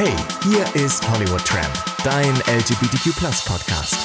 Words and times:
Hey, 0.00 0.14
hier 0.44 0.64
ist 0.80 1.10
Hollywood 1.10 1.44
Tramp, 1.44 1.74
dein 2.04 2.32
LGBTQ 2.56 3.18
Podcast. 3.44 3.96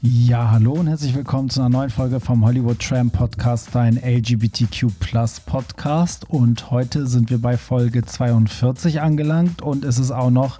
Ja, 0.00 0.52
hallo 0.52 0.72
und 0.72 0.86
herzlich 0.86 1.14
willkommen 1.14 1.50
zu 1.50 1.60
einer 1.60 1.68
neuen 1.68 1.90
Folge 1.90 2.20
vom 2.20 2.42
Hollywood 2.42 2.78
Tram 2.78 3.10
Podcast, 3.10 3.68
dein 3.74 3.98
LGBTQ 4.02 4.86
Podcast. 5.44 6.24
Und 6.30 6.70
heute 6.70 7.06
sind 7.06 7.28
wir 7.28 7.36
bei 7.36 7.58
Folge 7.58 8.02
42 8.06 9.02
angelangt 9.02 9.60
und 9.60 9.84
es 9.84 9.98
ist 9.98 10.10
auch 10.10 10.30
noch 10.30 10.58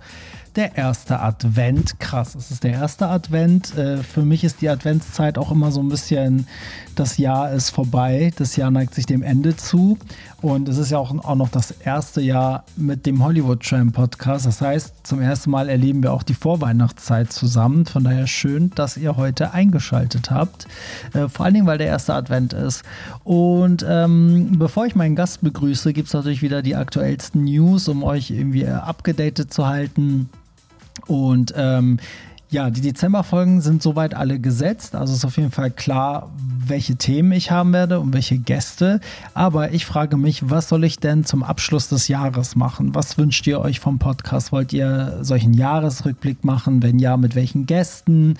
der 0.57 0.77
erste 0.77 1.21
Advent. 1.21 1.99
Krass, 1.99 2.35
es 2.35 2.51
ist 2.51 2.65
der 2.65 2.73
erste 2.73 3.09
Advent. 3.09 3.77
Äh, 3.77 3.99
für 3.99 4.23
mich 4.23 4.45
ist 4.45 4.61
die 4.61 4.69
Adventszeit 4.69 5.39
auch 5.39 5.51
immer 5.51 5.73
so 5.73 5.81
ein 5.83 5.89
bisschen, 5.89 6.47
das 6.95 7.19
Jahr 7.19 7.53
ist 7.53 7.71
vorbei, 7.71 8.33
das 8.37 8.57
Jahr 8.57 8.71
neigt 8.71 8.95
sich 8.95 9.07
dem 9.07 9.23
Ende 9.23 9.57
zu. 9.57 9.99
Und 10.41 10.69
es 10.69 10.79
ist 10.79 10.91
ja 10.91 10.99
auch, 10.99 11.13
auch 11.25 11.35
noch 11.35 11.49
das 11.49 11.71
erste 11.71 12.21
Jahr 12.21 12.65
mit 12.77 13.07
dem 13.07 13.25
Hollywood 13.25 13.63
Tram 13.63 13.93
Podcast. 13.93 14.47
Das 14.47 14.61
heißt, 14.61 15.07
zum 15.07 15.21
ersten 15.21 15.51
Mal 15.51 15.69
erleben 15.69 16.03
wir 16.03 16.13
auch 16.13 16.23
die 16.23 16.35
Vorweihnachtszeit 16.35 17.33
zusammen. 17.33 17.87
Von 17.87 18.05
daher 18.05 18.27
schön, 18.27 18.71
dass 18.75 18.97
ihr 18.97 19.17
heute 19.17 19.53
eingeschaltet 19.53 20.31
habt. 20.31 20.67
Äh, 21.15 21.29
vor 21.29 21.47
allen 21.47 21.55
Dingen, 21.55 21.67
weil 21.67 21.79
der 21.79 21.89
erste 21.89 22.15
Advent 22.15 22.53
ist. 22.53 22.83
Und 23.25 23.85
ähm, 23.89 24.53
bevor 24.59 24.87
ich 24.87 24.95
meinen 24.95 25.17
Gast 25.17 25.41
begrüße, 25.43 25.93
gibt 25.93 26.09
es 26.09 26.15
natürlich 26.15 26.43
wieder 26.43 26.63
die 26.63 26.77
aktuellsten 26.77 27.45
News, 27.45 27.89
um 27.89 28.05
euch 28.05 28.31
irgendwie 28.31 28.67
abgedatet 28.67 29.53
zu 29.53 29.67
halten. 29.67 30.29
Und 31.07 31.53
ähm, 31.57 31.99
ja, 32.55 32.71
die 32.71 32.83
Dezemberfolgen 32.83 33.61
sind 33.61 33.83
soweit 33.83 34.15
alle 34.15 34.39
gesetzt. 34.39 34.95
Also 34.95 35.13
ist 35.13 35.25
auf 35.25 35.37
jeden 35.39 35.51
Fall 35.51 35.73
klar, 35.73 36.31
welche 36.67 36.95
Themen 36.95 37.33
ich 37.33 37.51
haben 37.51 37.73
werde 37.73 37.99
und 37.99 38.13
welche 38.13 38.39
Gäste. 38.39 39.01
Aber 39.35 39.73
ich 39.73 39.85
frage 39.85 40.17
mich, 40.17 40.51
was 40.51 40.69
soll 40.69 40.85
ich 40.85 41.01
denn 41.01 41.25
zum 41.25 41.43
Abschluss 41.43 41.89
des 41.89 42.07
Jahres 42.07 42.55
machen? 42.55 42.95
Was 42.95 43.19
wünscht 43.19 43.45
ihr 43.49 43.61
euch 43.61 43.81
vom 43.81 43.99
Podcast? 43.99 44.53
Wollt 44.53 44.73
ihr 44.73 45.19
solchen 45.23 45.53
Jahresrückblick 45.53 46.45
machen? 46.45 46.81
Wenn 46.81 47.01
ja, 47.01 47.17
mit 47.17 47.35
welchen 47.35 47.67
Gästen? 47.67 48.37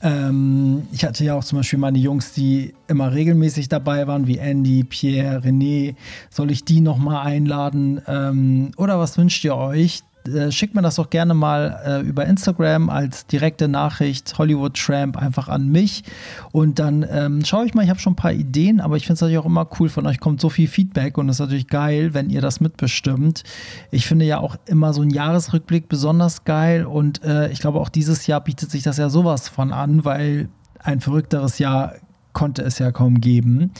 Ähm, 0.00 0.82
ich 0.92 1.04
hatte 1.04 1.24
ja 1.24 1.34
auch 1.34 1.44
zum 1.44 1.58
Beispiel 1.58 1.80
meine 1.80 1.98
Jungs, 1.98 2.34
die 2.34 2.72
immer 2.86 3.12
regelmäßig 3.12 3.68
dabei 3.68 4.06
waren, 4.06 4.28
wie 4.28 4.38
Andy, 4.38 4.84
Pierre, 4.84 5.40
René. 5.40 5.96
Soll 6.30 6.52
ich 6.52 6.64
die 6.64 6.80
nochmal 6.80 7.26
einladen? 7.26 8.00
Ähm, 8.06 8.70
oder 8.76 9.00
was 9.00 9.18
wünscht 9.18 9.42
ihr 9.44 9.56
euch? 9.56 10.04
Äh, 10.28 10.52
schickt 10.52 10.74
mir 10.74 10.82
das 10.82 10.96
doch 10.96 11.10
gerne 11.10 11.34
mal 11.34 11.80
äh, 11.84 12.00
über 12.06 12.26
Instagram 12.26 12.90
als 12.90 13.26
direkte 13.26 13.68
Nachricht 13.68 14.36
Hollywood 14.38 14.74
Tramp 14.74 15.16
einfach 15.16 15.48
an 15.48 15.68
mich. 15.68 16.04
Und 16.52 16.78
dann 16.78 17.06
ähm, 17.10 17.44
schaue 17.44 17.66
ich 17.66 17.74
mal, 17.74 17.82
ich 17.82 17.90
habe 17.90 18.00
schon 18.00 18.14
ein 18.14 18.16
paar 18.16 18.32
Ideen, 18.32 18.80
aber 18.80 18.96
ich 18.96 19.04
finde 19.04 19.14
es 19.14 19.20
natürlich 19.20 19.38
auch 19.38 19.46
immer 19.46 19.68
cool, 19.78 19.88
von 19.88 20.06
euch 20.06 20.20
kommt 20.20 20.40
so 20.40 20.48
viel 20.48 20.68
Feedback 20.68 21.18
und 21.18 21.28
es 21.28 21.36
ist 21.36 21.40
natürlich 21.40 21.68
geil, 21.68 22.14
wenn 22.14 22.30
ihr 22.30 22.40
das 22.40 22.60
mitbestimmt. 22.60 23.42
Ich 23.90 24.06
finde 24.06 24.24
ja 24.24 24.38
auch 24.38 24.56
immer 24.66 24.92
so 24.92 25.02
ein 25.02 25.10
Jahresrückblick 25.10 25.88
besonders 25.88 26.44
geil 26.44 26.86
und 26.86 27.22
äh, 27.24 27.50
ich 27.50 27.60
glaube 27.60 27.80
auch 27.80 27.88
dieses 27.88 28.26
Jahr 28.26 28.42
bietet 28.42 28.70
sich 28.70 28.82
das 28.82 28.96
ja 28.96 29.08
sowas 29.08 29.48
von 29.48 29.72
an, 29.72 30.04
weil 30.04 30.48
ein 30.82 31.00
verrückteres 31.00 31.58
Jahr 31.58 31.94
konnte 32.36 32.60
es 32.60 32.78
ja 32.78 32.92
kaum 32.92 33.22
geben. 33.22 33.70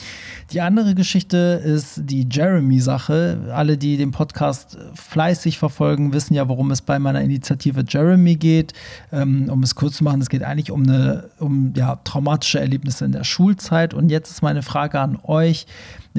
Die 0.51 0.61
andere 0.61 0.95
Geschichte 0.95 1.61
ist 1.63 2.01
die 2.05 2.27
Jeremy-Sache. 2.27 3.51
Alle, 3.53 3.77
die 3.77 3.97
den 3.97 4.09
Podcast 4.09 4.79
fleißig 4.95 5.59
verfolgen, 5.59 6.11
wissen 6.11 6.33
ja, 6.33 6.49
worum 6.49 6.71
es 6.71 6.81
bei 6.81 6.97
meiner 6.97 7.21
Initiative 7.21 7.83
Jeremy 7.87 8.35
geht. 8.35 8.73
Ähm, 9.11 9.47
um 9.51 9.61
es 9.61 9.75
kurz 9.75 9.97
zu 9.97 10.03
machen, 10.03 10.21
es 10.21 10.29
geht 10.29 10.41
eigentlich 10.41 10.71
um, 10.71 10.81
eine, 10.81 11.29
um 11.37 11.73
ja, 11.77 11.97
traumatische 11.97 12.59
Erlebnisse 12.59 13.05
in 13.05 13.11
der 13.11 13.23
Schulzeit. 13.23 13.93
Und 13.93 14.09
jetzt 14.09 14.31
ist 14.31 14.41
meine 14.41 14.63
Frage 14.63 14.99
an 14.99 15.19
euch 15.21 15.67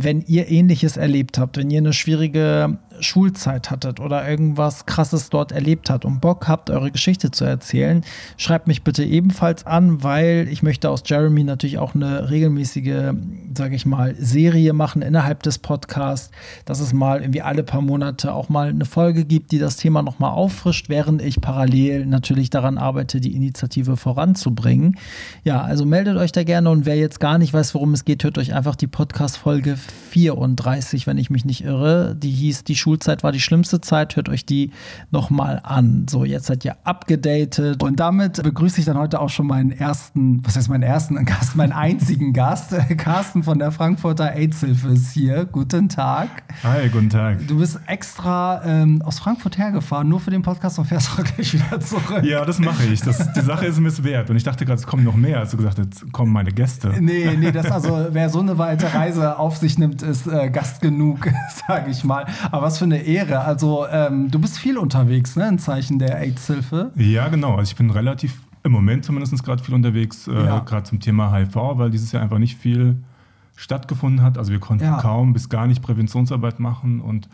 wenn 0.03 0.23
ihr 0.27 0.49
ähnliches 0.49 0.97
erlebt 0.97 1.39
habt, 1.39 1.57
wenn 1.57 1.71
ihr 1.71 1.79
eine 1.79 1.93
schwierige 1.93 2.79
Schulzeit 3.01 3.71
hattet 3.71 4.01
oder 4.01 4.29
irgendwas 4.29 4.87
krasses 4.87 5.31
dort 5.31 5.53
erlebt 5.53 5.91
habt 5.91 6.05
und 6.05 6.21
Bock 6.21 6.49
habt, 6.49 6.71
eure 6.71 6.91
Geschichte 6.91 7.31
zu 7.31 7.45
erzählen, 7.45 8.05
schreibt 8.37 8.67
mich 8.67 8.83
bitte 8.83 9.05
ebenfalls 9.05 9.67
an, 9.67 10.03
weil 10.03 10.49
ich 10.51 10.63
möchte 10.63 10.91
aus 10.91 11.03
Jeremy 11.05 11.45
natürlich 11.45 11.79
auch 11.79 11.95
eine 11.95 12.31
regelmäßige, 12.31 13.13
sage 13.57 13.77
ich 13.77 13.87
mal, 13.87 14.15
Serie 14.19 14.73
machen 14.73 15.03
innerhalb 15.03 15.43
des 15.43 15.59
Podcasts, 15.59 16.31
dass 16.65 16.81
es 16.81 16.93
mal 16.93 17.21
irgendwie 17.21 17.43
alle 17.43 17.63
paar 17.63 17.83
Monate 17.83 18.33
auch 18.33 18.49
mal 18.49 18.69
eine 18.69 18.85
Folge 18.85 19.25
gibt, 19.25 19.53
die 19.53 19.59
das 19.59 19.77
Thema 19.77 20.03
nochmal 20.03 20.33
auffrischt, 20.33 20.89
während 20.89 21.23
ich 21.23 21.41
parallel 21.41 22.07
natürlich 22.07 22.51
daran 22.51 22.79
arbeite, 22.79 23.21
die 23.21 23.35
Initiative 23.35 23.97
voranzubringen. 23.97 24.97
Ja, 25.45 25.63
also 25.63 25.85
meldet 25.85 26.17
euch 26.17 26.33
da 26.33 26.45
gerne 26.45 26.71
und 26.71 26.87
wer 26.87 26.97
jetzt 26.97 27.21
gar 27.21 27.39
nicht 27.39 27.53
weiß, 27.53 27.75
worum 27.75 27.95
es 27.95 28.05
geht, 28.05 28.25
hört 28.25 28.39
euch 28.39 28.55
einfach 28.55 28.77
die 28.77 28.87
Podcast-Folge 28.87 29.77
34, 30.11 31.07
wenn 31.07 31.19
ich 31.19 31.31
mich 31.31 31.45
nicht 31.45 31.65
irre. 31.65 32.17
Die 32.17 32.31
hieß 32.31 32.65
Die 32.65 32.77
Schulzeit 32.89 33.23
war 33.23 33.33
die 33.33 33.41
schlimmste 33.41 33.83
Zeit. 33.83 34.17
Hört 34.17 34.31
euch 34.31 34.47
die 34.47 34.71
nochmal 35.11 35.61
an. 35.63 36.07
So, 36.09 36.25
jetzt 36.25 36.47
seid 36.47 36.65
ihr 36.65 36.77
abgedatet. 36.85 37.83
Und 37.83 38.01
damit 38.01 38.43
begrüße 38.43 38.81
ich 38.81 38.87
dann 38.87 38.97
heute 38.97 39.21
auch 39.21 39.29
schon 39.29 39.47
meinen 39.47 39.73
ersten, 39.73 40.41
was 40.47 40.57
heißt 40.57 40.71
meinen 40.71 40.85
ersten 40.85 41.23
Gast, 41.27 41.55
meinen 41.55 41.73
einzigen 41.73 42.33
Gast. 42.33 42.75
Carsten 42.97 43.43
von 43.43 43.59
der 43.59 43.73
Frankfurter 43.73 44.33
AIDS-Hilfe 44.35 44.89
ist 44.89 45.13
hier. 45.13 45.45
Guten 45.45 45.91
Tag. 45.91 46.29
Hi, 46.63 46.89
guten 46.89 47.11
Tag. 47.11 47.47
Du 47.47 47.59
bist 47.59 47.79
extra 47.87 48.65
ähm, 48.65 49.03
aus 49.03 49.19
Frankfurt 49.19 49.59
hergefahren, 49.59 50.09
nur 50.09 50.21
für 50.21 50.31
den 50.31 50.41
Podcast 50.41 50.79
und 50.79 50.87
fährst 50.87 51.11
auch 51.19 51.23
gleich 51.23 51.53
wieder 51.53 51.79
zurück. 51.81 52.23
Ja, 52.23 52.47
das 52.47 52.59
mache 52.59 52.85
ich. 52.85 53.03
Das, 53.03 53.35
die 53.35 53.41
Sache 53.43 53.67
ist 53.67 53.79
mir 53.81 53.89
es 53.89 54.03
wert. 54.03 54.31
Und 54.31 54.37
ich 54.37 54.45
dachte 54.45 54.65
gerade, 54.65 54.81
es 54.81 54.87
kommen 54.87 55.05
noch 55.05 55.17
mehr, 55.17 55.41
als 55.41 55.51
du 55.51 55.59
gesagt 55.59 55.79
hast, 55.79 55.85
jetzt 55.85 56.13
kommen 56.15 56.33
meine 56.33 56.53
Gäste. 56.53 56.95
Nee, 56.99 57.37
nee, 57.39 57.53
das 57.53 57.71
also, 57.71 58.07
wer 58.13 58.31
so 58.31 58.41
eine 58.41 58.57
weite 58.57 58.95
Reise 58.95 59.39
auf 59.39 59.59
sich 59.59 59.79
nimmt, 59.79 60.01
ist 60.01 60.27
äh, 60.27 60.49
Gast 60.49 60.81
genug, 60.81 61.29
sage 61.69 61.91
ich 61.91 62.03
mal. 62.03 62.25
Aber 62.51 62.63
was 62.63 62.78
für 62.79 62.85
eine 62.85 63.03
Ehre. 63.03 63.41
Also 63.41 63.87
ähm, 63.91 64.31
du 64.31 64.39
bist 64.39 64.59
viel 64.59 64.79
unterwegs, 64.79 65.37
ne, 65.37 65.49
in 65.49 65.59
Zeichen 65.59 65.99
der 65.99 66.19
AIDS-Hilfe. 66.19 66.93
Ja, 66.97 67.29
genau. 67.29 67.57
Also 67.57 67.71
ich 67.71 67.77
bin 67.77 67.91
relativ, 67.91 68.35
im 68.63 68.73
Moment 68.73 69.05
zumindest 69.05 69.43
gerade 69.45 69.63
viel 69.63 69.75
unterwegs, 69.75 70.29
äh, 70.29 70.33
ja. 70.33 70.61
gerade 70.61 70.85
zum 70.85 71.01
Thema 71.01 71.33
HIV, 71.33 71.55
weil 71.55 71.91
dieses 71.91 72.13
Jahr 72.13 72.23
einfach 72.23 72.39
nicht 72.39 72.57
viel 72.57 72.97
stattgefunden 73.57 74.23
hat. 74.23 74.39
Also 74.39 74.53
wir 74.53 74.61
konnten 74.61 74.85
ja. 74.85 75.01
kaum 75.01 75.33
bis 75.33 75.49
gar 75.49 75.67
nicht 75.67 75.83
Präventionsarbeit 75.83 76.61
machen 76.61 77.01
und 77.01 77.29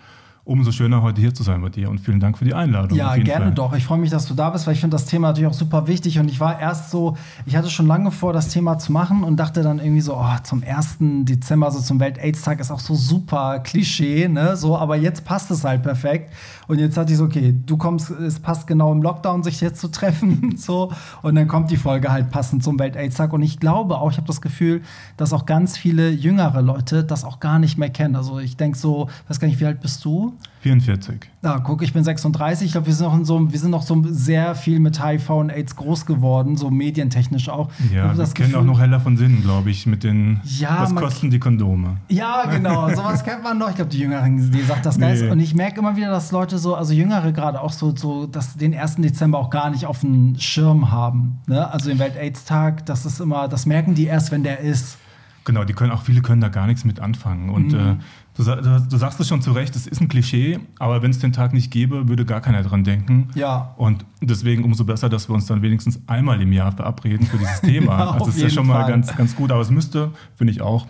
umso 0.46 0.72
schöner, 0.72 1.00
heute 1.00 1.22
hier 1.22 1.32
zu 1.32 1.42
sein 1.42 1.62
bei 1.62 1.70
dir 1.70 1.88
und 1.88 2.00
vielen 2.00 2.20
Dank 2.20 2.36
für 2.36 2.44
die 2.44 2.52
Einladung. 2.52 2.98
Ja, 2.98 3.16
gerne 3.16 3.46
Fall. 3.46 3.54
doch. 3.54 3.74
Ich 3.74 3.84
freue 3.84 3.98
mich, 3.98 4.10
dass 4.10 4.26
du 4.26 4.34
da 4.34 4.50
bist, 4.50 4.66
weil 4.66 4.74
ich 4.74 4.80
finde 4.80 4.94
das 4.94 5.06
Thema 5.06 5.28
natürlich 5.28 5.48
auch 5.48 5.54
super 5.54 5.86
wichtig 5.86 6.18
und 6.18 6.28
ich 6.28 6.38
war 6.38 6.60
erst 6.60 6.90
so, 6.90 7.16
ich 7.46 7.56
hatte 7.56 7.70
schon 7.70 7.86
lange 7.86 8.10
vor, 8.10 8.34
das 8.34 8.48
Thema 8.48 8.78
zu 8.78 8.92
machen 8.92 9.24
und 9.24 9.36
dachte 9.36 9.62
dann 9.62 9.78
irgendwie 9.78 10.02
so, 10.02 10.14
oh, 10.16 10.36
zum 10.42 10.62
1. 10.62 10.98
Dezember, 11.24 11.70
so 11.70 11.80
zum 11.80 11.98
Welt-Aids-Tag 11.98 12.60
ist 12.60 12.70
auch 12.70 12.80
so 12.80 12.94
super 12.94 13.60
Klischee, 13.60 14.28
ne, 14.28 14.56
so, 14.56 14.76
aber 14.76 14.96
jetzt 14.96 15.24
passt 15.24 15.50
es 15.50 15.64
halt 15.64 15.82
perfekt 15.82 16.30
und 16.68 16.78
jetzt 16.78 16.98
hatte 16.98 17.12
ich 17.12 17.18
so, 17.18 17.24
okay, 17.24 17.54
du 17.64 17.78
kommst, 17.78 18.10
es 18.10 18.38
passt 18.38 18.66
genau 18.66 18.92
im 18.92 19.02
Lockdown, 19.02 19.42
sich 19.42 19.62
jetzt 19.62 19.80
zu 19.80 19.88
treffen, 19.88 20.56
so 20.58 20.92
und 21.22 21.36
dann 21.36 21.48
kommt 21.48 21.70
die 21.70 21.78
Folge 21.78 22.12
halt 22.12 22.30
passend 22.30 22.62
zum 22.62 22.78
Welt-Aids-Tag 22.78 23.32
und 23.32 23.40
ich 23.40 23.60
glaube 23.60 23.96
auch, 23.96 24.10
ich 24.10 24.18
habe 24.18 24.26
das 24.26 24.42
Gefühl, 24.42 24.82
dass 25.16 25.32
auch 25.32 25.46
ganz 25.46 25.78
viele 25.78 26.10
jüngere 26.10 26.60
Leute 26.60 27.02
das 27.02 27.24
auch 27.24 27.40
gar 27.40 27.58
nicht 27.58 27.78
mehr 27.78 27.90
kennen. 27.90 28.14
Also 28.14 28.40
ich 28.40 28.58
denke 28.58 28.76
so, 28.76 29.08
weiß 29.28 29.40
gar 29.40 29.48
nicht, 29.48 29.58
wie 29.60 29.66
alt 29.66 29.80
bist 29.80 30.04
du? 30.04 30.33
44. 30.60 31.30
Ja, 31.42 31.58
guck, 31.58 31.82
ich 31.82 31.92
bin 31.92 32.02
36. 32.02 32.66
Ich 32.66 32.72
glaube, 32.72 32.86
wir 32.86 32.94
sind 32.94 33.06
noch 33.06 33.24
so, 33.24 33.52
wir 33.52 33.58
sind 33.58 33.70
noch 33.70 33.82
so 33.82 34.02
sehr 34.06 34.54
viel 34.54 34.80
mit 34.80 35.04
HIV 35.04 35.28
und 35.28 35.50
AIDS 35.50 35.76
groß 35.76 36.06
geworden, 36.06 36.56
so 36.56 36.70
medientechnisch 36.70 37.50
auch. 37.50 37.70
Ja, 37.92 38.14
das 38.14 38.32
kennen 38.32 38.54
auch 38.54 38.64
noch 38.64 38.80
heller 38.80 38.98
von 38.98 39.18
Sinnen, 39.18 39.42
glaube 39.42 39.70
ich, 39.70 39.86
mit 39.86 40.04
den. 40.04 40.40
Ja, 40.44 40.80
was 40.80 40.94
kosten 40.94 41.30
die 41.30 41.38
Kondome? 41.38 41.96
Ja, 42.08 42.46
genau. 42.46 42.88
Sowas 42.94 43.24
kennt 43.24 43.42
man 43.42 43.58
noch. 43.58 43.68
Ich 43.68 43.76
glaube, 43.76 43.90
die 43.90 43.98
Jüngeren, 43.98 44.50
die 44.50 44.62
sagt 44.62 44.86
das 44.86 44.98
Geist. 44.98 45.22
Nee. 45.22 45.30
Und 45.30 45.40
ich 45.40 45.54
merke 45.54 45.80
immer 45.80 45.96
wieder, 45.96 46.08
dass 46.08 46.32
Leute 46.32 46.56
so, 46.56 46.74
also 46.74 46.94
Jüngere 46.94 47.32
gerade 47.32 47.60
auch 47.60 47.72
so, 47.72 47.94
so, 47.94 48.26
dass 48.26 48.56
den 48.56 48.74
1. 48.74 48.96
Dezember 48.96 49.38
auch 49.38 49.50
gar 49.50 49.68
nicht 49.68 49.84
auf 49.84 50.00
dem 50.00 50.36
Schirm 50.38 50.90
haben. 50.90 51.40
Ne? 51.46 51.70
Also 51.70 51.90
den 51.90 51.98
Welt-AIDS-Tag, 51.98 52.86
das 52.86 53.04
ist 53.04 53.20
immer, 53.20 53.48
das 53.48 53.66
merken 53.66 53.94
die 53.94 54.06
erst, 54.06 54.32
wenn 54.32 54.44
der 54.44 54.60
ist. 54.60 54.96
Genau, 55.44 55.64
die 55.64 55.74
können 55.74 55.92
auch 55.92 56.02
viele 56.02 56.22
können 56.22 56.40
da 56.40 56.48
gar 56.48 56.66
nichts 56.66 56.86
mit 56.86 57.00
anfangen. 57.00 57.50
Und 57.50 57.72
mhm. 57.72 57.78
äh, 57.78 57.96
du, 58.36 58.86
du, 58.90 58.96
sagst 58.96 59.20
es 59.20 59.28
schon 59.28 59.42
zu 59.42 59.52
Recht, 59.52 59.76
es 59.76 59.86
ist 59.86 60.00
ein 60.00 60.08
Klischee, 60.08 60.58
aber 60.78 61.02
wenn 61.02 61.10
es 61.10 61.18
den 61.18 61.32
Tag 61.32 61.52
nicht 61.52 61.70
gäbe, 61.70 62.08
würde 62.08 62.24
gar 62.24 62.40
keiner 62.40 62.62
dran 62.62 62.84
denken. 62.84 63.28
Ja. 63.34 63.74
Und 63.76 64.04
deswegen 64.20 64.64
umso 64.64 64.84
besser, 64.84 65.08
dass 65.08 65.28
wir 65.28 65.34
uns 65.34 65.46
dann 65.46 65.62
wenigstens 65.62 66.00
einmal 66.06 66.40
im 66.40 66.52
Jahr 66.52 66.72
verabreden 66.72 67.26
für 67.26 67.38
dieses 67.38 67.60
Thema. 67.60 67.98
ja, 67.98 68.10
also 68.12 68.26
das 68.26 68.36
ist 68.36 68.42
ja 68.42 68.50
schon 68.50 68.66
Fall. 68.66 68.82
mal 68.82 68.88
ganz, 68.88 69.14
ganz 69.16 69.36
gut, 69.36 69.52
aber 69.52 69.60
es 69.60 69.70
müsste, 69.70 70.10
finde 70.36 70.52
ich 70.52 70.60
auch, 70.60 70.86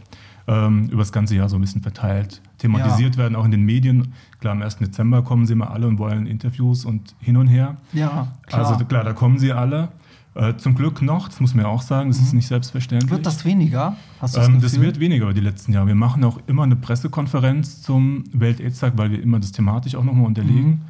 ähm, 0.46 0.88
über 0.90 0.98
das 0.98 1.12
ganze 1.12 1.36
Jahr 1.36 1.48
so 1.48 1.56
ein 1.56 1.60
bisschen 1.60 1.82
verteilt 1.82 2.42
thematisiert 2.58 3.16
ja. 3.16 3.22
werden, 3.22 3.36
auch 3.36 3.44
in 3.44 3.50
den 3.50 3.62
Medien. 3.62 4.14
Klar, 4.40 4.52
am 4.52 4.62
1. 4.62 4.76
Dezember 4.76 5.22
kommen 5.22 5.46
sie 5.46 5.54
mal 5.54 5.68
alle 5.68 5.86
und 5.86 5.98
wollen 5.98 6.26
Interviews 6.26 6.84
und 6.84 7.14
hin 7.20 7.36
und 7.36 7.46
her. 7.46 7.76
Ja, 7.92 8.28
klar. 8.46 8.66
Also 8.66 8.84
klar, 8.84 9.04
da 9.04 9.12
kommen 9.12 9.38
sie 9.38 9.52
alle. 9.52 9.88
Äh, 10.34 10.56
zum 10.56 10.74
Glück 10.74 11.00
noch, 11.00 11.28
das 11.28 11.38
muss 11.38 11.54
man 11.54 11.64
ja 11.64 11.70
auch 11.70 11.82
sagen, 11.82 12.08
das 12.08 12.18
mhm. 12.18 12.26
ist 12.26 12.32
nicht 12.32 12.48
selbstverständlich. 12.48 13.10
Wird 13.10 13.24
das 13.24 13.44
weniger? 13.44 13.96
Hast 14.20 14.34
du 14.34 14.40
das, 14.40 14.48
ähm, 14.48 14.60
das 14.60 14.80
wird 14.80 14.98
weniger 14.98 15.24
über 15.24 15.34
die 15.34 15.40
letzten 15.40 15.72
Jahre. 15.72 15.86
Wir 15.86 15.94
machen 15.94 16.24
auch 16.24 16.40
immer 16.48 16.64
eine 16.64 16.74
Pressekonferenz 16.74 17.82
zum 17.82 18.24
Welt-Aids-Tag, 18.32 18.94
weil 18.96 19.12
wir 19.12 19.22
immer 19.22 19.38
das 19.38 19.52
thematisch 19.52 19.94
auch 19.94 20.02
nochmal 20.02 20.26
unterlegen. 20.26 20.66
Mhm. 20.66 20.80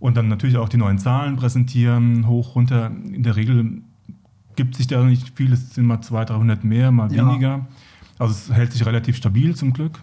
Und 0.00 0.16
dann 0.16 0.26
natürlich 0.26 0.56
auch 0.56 0.68
die 0.68 0.78
neuen 0.78 0.98
Zahlen 0.98 1.36
präsentieren, 1.36 2.26
hoch, 2.26 2.56
runter. 2.56 2.90
In 3.06 3.22
der 3.22 3.36
Regel 3.36 3.82
gibt 4.56 4.74
sich 4.74 4.88
da 4.88 5.00
nicht 5.04 5.36
viel, 5.36 5.52
es 5.52 5.74
sind 5.74 5.86
mal 5.86 6.00
200, 6.00 6.30
300 6.30 6.64
mehr, 6.64 6.90
mal 6.90 7.12
ja. 7.12 7.24
weniger. 7.24 7.66
Also 8.18 8.34
es 8.34 8.52
hält 8.52 8.72
sich 8.72 8.84
relativ 8.84 9.16
stabil 9.16 9.54
zum 9.54 9.72
Glück. 9.72 10.00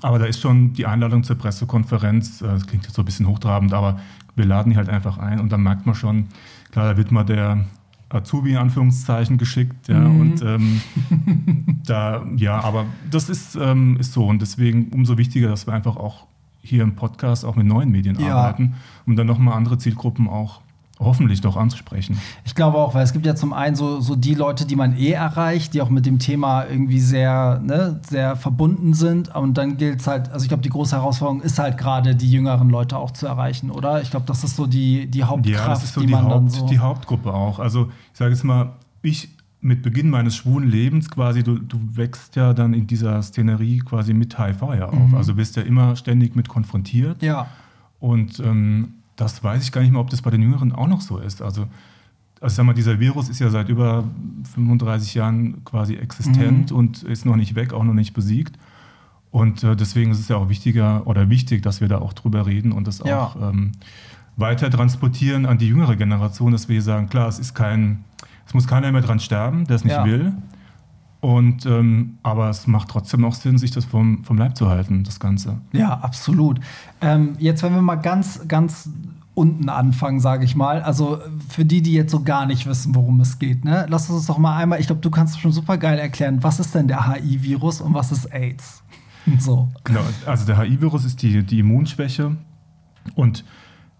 aber 0.00 0.18
da 0.18 0.24
ist 0.24 0.40
schon 0.40 0.72
die 0.72 0.86
Einladung 0.86 1.22
zur 1.22 1.36
Pressekonferenz, 1.36 2.40
äh, 2.40 2.46
das 2.46 2.66
klingt 2.66 2.84
jetzt 2.84 2.96
so 2.96 3.02
ein 3.02 3.04
bisschen 3.04 3.28
hochtrabend, 3.28 3.74
aber 3.74 4.00
wir 4.36 4.46
laden 4.46 4.70
die 4.70 4.78
halt 4.78 4.88
einfach 4.88 5.18
ein 5.18 5.38
und 5.38 5.52
dann 5.52 5.62
merkt 5.62 5.84
man 5.84 5.94
schon, 5.94 6.28
klar, 6.70 6.86
da 6.86 6.96
wird 6.96 7.12
mal 7.12 7.24
der 7.24 7.66
Azubi 8.10 8.50
in 8.50 8.56
Anführungszeichen 8.56 9.38
geschickt. 9.38 9.88
Ja, 9.88 10.00
mhm. 10.00 10.20
Und 10.20 10.42
ähm, 10.42 10.80
da, 11.86 12.26
ja, 12.36 12.60
aber 12.60 12.86
das 13.10 13.28
ist, 13.28 13.56
ähm, 13.56 13.96
ist 13.98 14.12
so. 14.12 14.26
Und 14.26 14.42
deswegen 14.42 14.88
umso 14.92 15.16
wichtiger, 15.16 15.48
dass 15.48 15.66
wir 15.66 15.74
einfach 15.74 15.96
auch 15.96 16.26
hier 16.62 16.82
im 16.82 16.94
Podcast 16.94 17.44
auch 17.44 17.56
mit 17.56 17.66
neuen 17.66 17.90
Medien 17.90 18.18
ja. 18.20 18.36
arbeiten, 18.36 18.74
um 19.06 19.16
dann 19.16 19.26
nochmal 19.26 19.54
andere 19.54 19.78
Zielgruppen 19.78 20.28
auch 20.28 20.60
hoffentlich 21.00 21.40
doch 21.40 21.56
anzusprechen. 21.56 22.18
Ich 22.44 22.54
glaube 22.54 22.78
auch, 22.78 22.94
weil 22.94 23.02
es 23.02 23.12
gibt 23.12 23.24
ja 23.26 23.34
zum 23.34 23.52
einen 23.52 23.74
so, 23.74 24.00
so 24.00 24.14
die 24.14 24.34
Leute, 24.34 24.66
die 24.66 24.76
man 24.76 24.96
eh 24.96 25.12
erreicht, 25.12 25.74
die 25.74 25.80
auch 25.80 25.88
mit 25.88 26.06
dem 26.06 26.18
Thema 26.18 26.66
irgendwie 26.66 27.00
sehr, 27.00 27.60
ne, 27.64 28.00
sehr 28.08 28.36
verbunden 28.36 28.92
sind. 28.92 29.34
Und 29.34 29.54
dann 29.54 29.78
gilt 29.78 30.00
es 30.00 30.06
halt, 30.06 30.30
also 30.30 30.44
ich 30.44 30.48
glaube, 30.48 30.62
die 30.62 30.68
große 30.68 30.94
Herausforderung 30.94 31.40
ist 31.40 31.58
halt 31.58 31.78
gerade, 31.78 32.14
die 32.14 32.30
jüngeren 32.30 32.68
Leute 32.68 32.98
auch 32.98 33.10
zu 33.10 33.26
erreichen, 33.26 33.70
oder? 33.70 34.02
Ich 34.02 34.10
glaube, 34.10 34.26
das 34.26 34.44
ist 34.44 34.56
so 34.56 34.66
die, 34.66 35.06
die 35.06 35.24
Hauptkraft, 35.24 35.58
ja, 35.58 35.68
das 35.68 35.84
ist 35.84 35.94
so 35.94 36.00
die, 36.00 36.06
die 36.06 36.12
man 36.12 36.24
Haupt, 36.24 36.34
dann 36.34 36.48
so 36.48 36.66
die 36.66 36.78
Hauptgruppe 36.78 37.32
auch. 37.32 37.58
Also 37.58 37.90
ich 38.12 38.18
sage 38.18 38.32
jetzt 38.32 38.44
mal, 38.44 38.72
ich 39.02 39.30
mit 39.62 39.82
Beginn 39.82 40.08
meines 40.08 40.36
schwulen 40.36 40.70
Lebens 40.70 41.10
quasi, 41.10 41.42
du, 41.42 41.58
du 41.58 41.78
wächst 41.92 42.36
ja 42.36 42.54
dann 42.54 42.72
in 42.72 42.86
dieser 42.86 43.22
Szenerie 43.22 43.78
quasi 43.80 44.14
mit 44.14 44.38
HIV 44.38 44.62
ja 44.78 44.86
auf. 44.86 45.08
Mhm. 45.10 45.14
Also 45.14 45.34
bist 45.34 45.56
ja 45.56 45.62
immer 45.62 45.96
ständig 45.96 46.34
mit 46.34 46.48
konfrontiert. 46.48 47.22
Ja. 47.22 47.46
Und 47.98 48.40
ähm, 48.40 48.94
das 49.20 49.44
weiß 49.44 49.62
ich 49.62 49.70
gar 49.70 49.82
nicht 49.82 49.90
mehr, 49.92 50.00
ob 50.00 50.08
das 50.08 50.22
bei 50.22 50.30
den 50.30 50.40
Jüngeren 50.40 50.72
auch 50.72 50.86
noch 50.86 51.02
so 51.02 51.18
ist. 51.18 51.42
Also, 51.42 51.66
also 52.40 52.56
sag 52.56 52.64
mal, 52.64 52.72
dieser 52.72 52.98
Virus 52.98 53.28
ist 53.28 53.38
ja 53.38 53.50
seit 53.50 53.68
über 53.68 54.04
35 54.54 55.14
Jahren 55.14 55.62
quasi 55.64 55.94
existent 55.94 56.70
mhm. 56.70 56.76
und 56.76 57.02
ist 57.02 57.26
noch 57.26 57.36
nicht 57.36 57.54
weg, 57.54 57.74
auch 57.74 57.84
noch 57.84 57.92
nicht 57.92 58.14
besiegt. 58.14 58.56
Und 59.30 59.62
äh, 59.62 59.76
deswegen 59.76 60.10
ist 60.10 60.20
es 60.20 60.28
ja 60.28 60.36
auch 60.36 60.48
wichtiger 60.48 61.06
oder 61.06 61.28
wichtig, 61.28 61.62
dass 61.62 61.82
wir 61.82 61.88
da 61.88 61.98
auch 61.98 62.14
drüber 62.14 62.46
reden 62.46 62.72
und 62.72 62.86
das 62.86 63.00
ja. 63.00 63.20
auch 63.20 63.36
ähm, 63.36 63.72
weiter 64.36 64.70
transportieren 64.70 65.44
an 65.44 65.58
die 65.58 65.68
jüngere 65.68 65.96
Generation, 65.96 66.52
dass 66.52 66.68
wir 66.68 66.80
sagen, 66.80 67.10
klar, 67.10 67.28
es 67.28 67.38
ist 67.38 67.54
kein, 67.54 68.04
es 68.46 68.54
muss 68.54 68.66
keiner 68.66 68.90
mehr 68.90 69.02
dran 69.02 69.20
sterben, 69.20 69.66
der 69.66 69.76
es 69.76 69.84
nicht 69.84 69.92
ja. 69.92 70.04
will. 70.04 70.32
Und, 71.20 71.66
ähm, 71.66 72.18
aber 72.22 72.48
es 72.48 72.66
macht 72.66 72.88
trotzdem 72.88 73.24
auch 73.24 73.34
Sinn, 73.34 73.58
sich 73.58 73.70
das 73.70 73.84
vom, 73.84 74.24
vom 74.24 74.38
Leib 74.38 74.56
zu 74.56 74.68
halten, 74.68 75.04
das 75.04 75.20
Ganze. 75.20 75.60
Ja, 75.72 75.98
absolut. 76.00 76.60
Ähm, 77.02 77.34
jetzt, 77.38 77.62
wenn 77.62 77.74
wir 77.74 77.82
mal 77.82 77.96
ganz, 77.96 78.48
ganz 78.48 78.88
unten 79.40 79.68
anfangen, 79.68 80.20
sage 80.20 80.44
ich 80.44 80.54
mal. 80.54 80.82
Also 80.82 81.18
für 81.48 81.64
die, 81.64 81.80
die 81.80 81.94
jetzt 81.94 82.10
so 82.10 82.22
gar 82.22 82.44
nicht 82.44 82.66
wissen, 82.66 82.94
worum 82.94 83.20
es 83.20 83.38
geht, 83.38 83.64
ne? 83.64 83.86
lass 83.88 84.10
uns 84.10 84.26
doch 84.26 84.36
mal 84.36 84.56
einmal, 84.56 84.80
ich 84.80 84.86
glaube, 84.86 85.00
du 85.00 85.10
kannst 85.10 85.40
schon 85.40 85.52
super 85.52 85.78
geil 85.78 85.98
erklären, 85.98 86.42
was 86.42 86.60
ist 86.60 86.74
denn 86.74 86.88
der 86.88 87.08
HI-Virus 87.08 87.80
und 87.80 87.94
was 87.94 88.12
ist 88.12 88.26
AIDS? 88.26 88.82
so. 89.38 89.70
Genau, 89.84 90.00
also 90.26 90.44
der 90.44 90.58
HI-Virus 90.58 91.06
ist 91.06 91.22
die, 91.22 91.42
die 91.42 91.60
Immunschwäche 91.60 92.36
und 93.14 93.44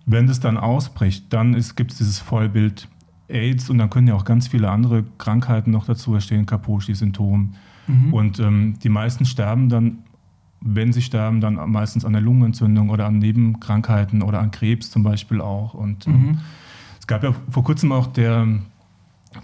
wenn 0.05 0.26
das 0.26 0.40
dann 0.40 0.58
ausbricht, 0.58 1.32
dann 1.32 1.52
gibt 1.75 1.93
es 1.93 1.99
dieses 1.99 2.19
Vollbild 2.19 2.88
AIDS 3.30 3.70
und 3.70 3.78
dann 3.78 3.90
können 3.90 4.08
ja 4.08 4.14
auch 4.14 4.24
ganz 4.24 4.48
viele 4.48 4.70
andere 4.70 5.04
Krankheiten 5.18 5.70
noch 5.70 5.86
dazu 5.86 6.14
entstehen, 6.14 6.46
Kaposi-Syndrom. 6.46 7.54
Mhm. 7.86 8.14
Und 8.14 8.38
ähm, 8.38 8.74
die 8.82 8.88
meisten 8.88 9.24
sterben 9.24 9.68
dann, 9.68 9.98
wenn 10.60 10.92
sie 10.92 11.02
sterben, 11.02 11.40
dann 11.40 11.54
meistens 11.70 12.04
an 12.04 12.12
der 12.12 12.20
Lungenentzündung 12.20 12.90
oder 12.90 13.06
an 13.06 13.18
Nebenkrankheiten 13.18 14.22
oder 14.22 14.40
an 14.40 14.50
Krebs 14.50 14.90
zum 14.90 15.02
Beispiel 15.02 15.40
auch. 15.40 15.74
Und 15.74 16.06
ähm, 16.06 16.12
mhm. 16.12 16.38
es 16.98 17.06
gab 17.06 17.22
ja 17.24 17.34
vor 17.48 17.64
kurzem 17.64 17.92
auch 17.92 18.06
der, 18.08 18.46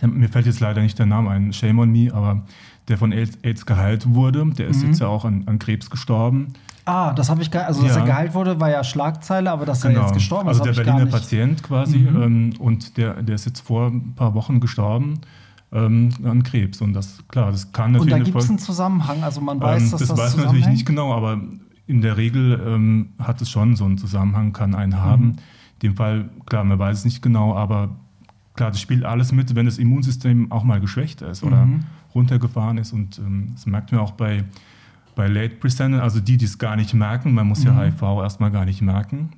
der, 0.00 0.08
mir 0.08 0.28
fällt 0.28 0.46
jetzt 0.46 0.60
leider 0.60 0.82
nicht 0.82 0.98
der 0.98 1.06
Name 1.06 1.30
ein, 1.30 1.52
Shame 1.52 1.78
on 1.78 1.90
Me, 1.90 2.12
aber 2.12 2.42
der 2.88 2.98
von 2.98 3.12
AIDS 3.12 3.66
geheilt 3.66 4.14
wurde, 4.14 4.46
der 4.46 4.68
ist 4.68 4.82
mhm. 4.82 4.88
jetzt 4.88 5.00
ja 5.00 5.08
auch 5.08 5.24
an, 5.24 5.44
an 5.46 5.58
Krebs 5.58 5.90
gestorben. 5.90 6.52
Ah, 6.84 7.12
das 7.12 7.28
habe 7.28 7.42
ich 7.42 7.50
gar 7.50 7.64
Also, 7.64 7.82
dass 7.82 7.96
ja. 7.96 8.02
er 8.02 8.06
geheilt 8.06 8.34
wurde, 8.34 8.60
war 8.60 8.70
ja 8.70 8.84
Schlagzeile, 8.84 9.50
aber 9.50 9.66
dass 9.66 9.82
genau. 9.82 9.94
er 9.94 10.02
jetzt 10.02 10.14
gestorben 10.14 10.48
ist. 10.48 10.60
Also, 10.60 10.72
der 10.72 10.84
Berliner 10.84 11.10
Patient 11.10 11.62
quasi. 11.62 11.98
Mhm. 11.98 12.22
Ähm, 12.22 12.52
und 12.60 12.96
der, 12.96 13.22
der 13.22 13.34
ist 13.34 13.44
jetzt 13.44 13.60
vor 13.60 13.88
ein 13.88 14.14
paar 14.14 14.34
Wochen 14.34 14.60
gestorben. 14.60 15.20
Ähm, 15.72 16.10
an 16.22 16.44
Krebs. 16.44 16.80
Und 16.80 16.92
das, 16.92 17.18
klar, 17.26 17.50
das 17.50 17.72
kann 17.72 17.90
natürlich. 17.90 18.14
Und 18.14 18.20
da 18.20 18.24
gibt 18.24 18.38
es 18.38 18.48
einen 18.48 18.60
Zusammenhang. 18.60 19.24
Also, 19.24 19.40
man 19.40 19.60
weiß, 19.60 19.82
ähm, 19.82 19.90
dass 19.90 20.00
das. 20.00 20.08
Das 20.10 20.18
weiß 20.18 20.36
man 20.36 20.46
natürlich 20.46 20.68
nicht 20.68 20.86
genau, 20.86 21.12
aber 21.12 21.40
in 21.88 22.02
der 22.02 22.16
Regel 22.16 22.60
ähm, 22.64 23.08
hat 23.18 23.42
es 23.42 23.50
schon 23.50 23.74
so 23.74 23.84
einen 23.84 23.98
Zusammenhang, 23.98 24.52
kann 24.52 24.76
einen 24.76 24.96
haben. 24.96 25.24
Mhm. 25.24 25.30
In 25.82 25.88
dem 25.90 25.96
Fall, 25.96 26.30
klar, 26.46 26.62
man 26.62 26.78
weiß 26.78 26.98
es 26.98 27.04
nicht 27.04 27.20
genau, 27.20 27.54
aber 27.56 27.96
klar, 28.54 28.70
das 28.70 28.80
spielt 28.80 29.04
alles 29.04 29.32
mit, 29.32 29.54
wenn 29.56 29.66
das 29.66 29.78
Immunsystem 29.78 30.50
auch 30.50 30.64
mal 30.64 30.80
geschwächt 30.80 31.22
ist 31.22 31.42
oder 31.42 31.66
mhm. 31.66 31.84
Runtergefahren 32.16 32.78
ist. 32.78 32.92
Und 32.92 33.18
ähm, 33.18 33.50
das 33.54 33.66
merkt 33.66 33.92
man 33.92 34.00
auch 34.00 34.12
bei 34.12 34.44
bei 35.16 35.26
Late 35.26 35.56
Presenter, 35.56 36.02
also 36.02 36.20
die, 36.20 36.36
die 36.36 36.44
es 36.44 36.58
gar 36.58 36.76
nicht 36.76 36.94
merken, 36.94 37.34
man 37.34 37.48
muss 37.48 37.60
mhm. 37.60 37.68
ja 37.68 37.84
HIV 37.84 38.02
erstmal 38.22 38.52
gar 38.52 38.64
nicht 38.64 38.82
merken. 38.82 39.30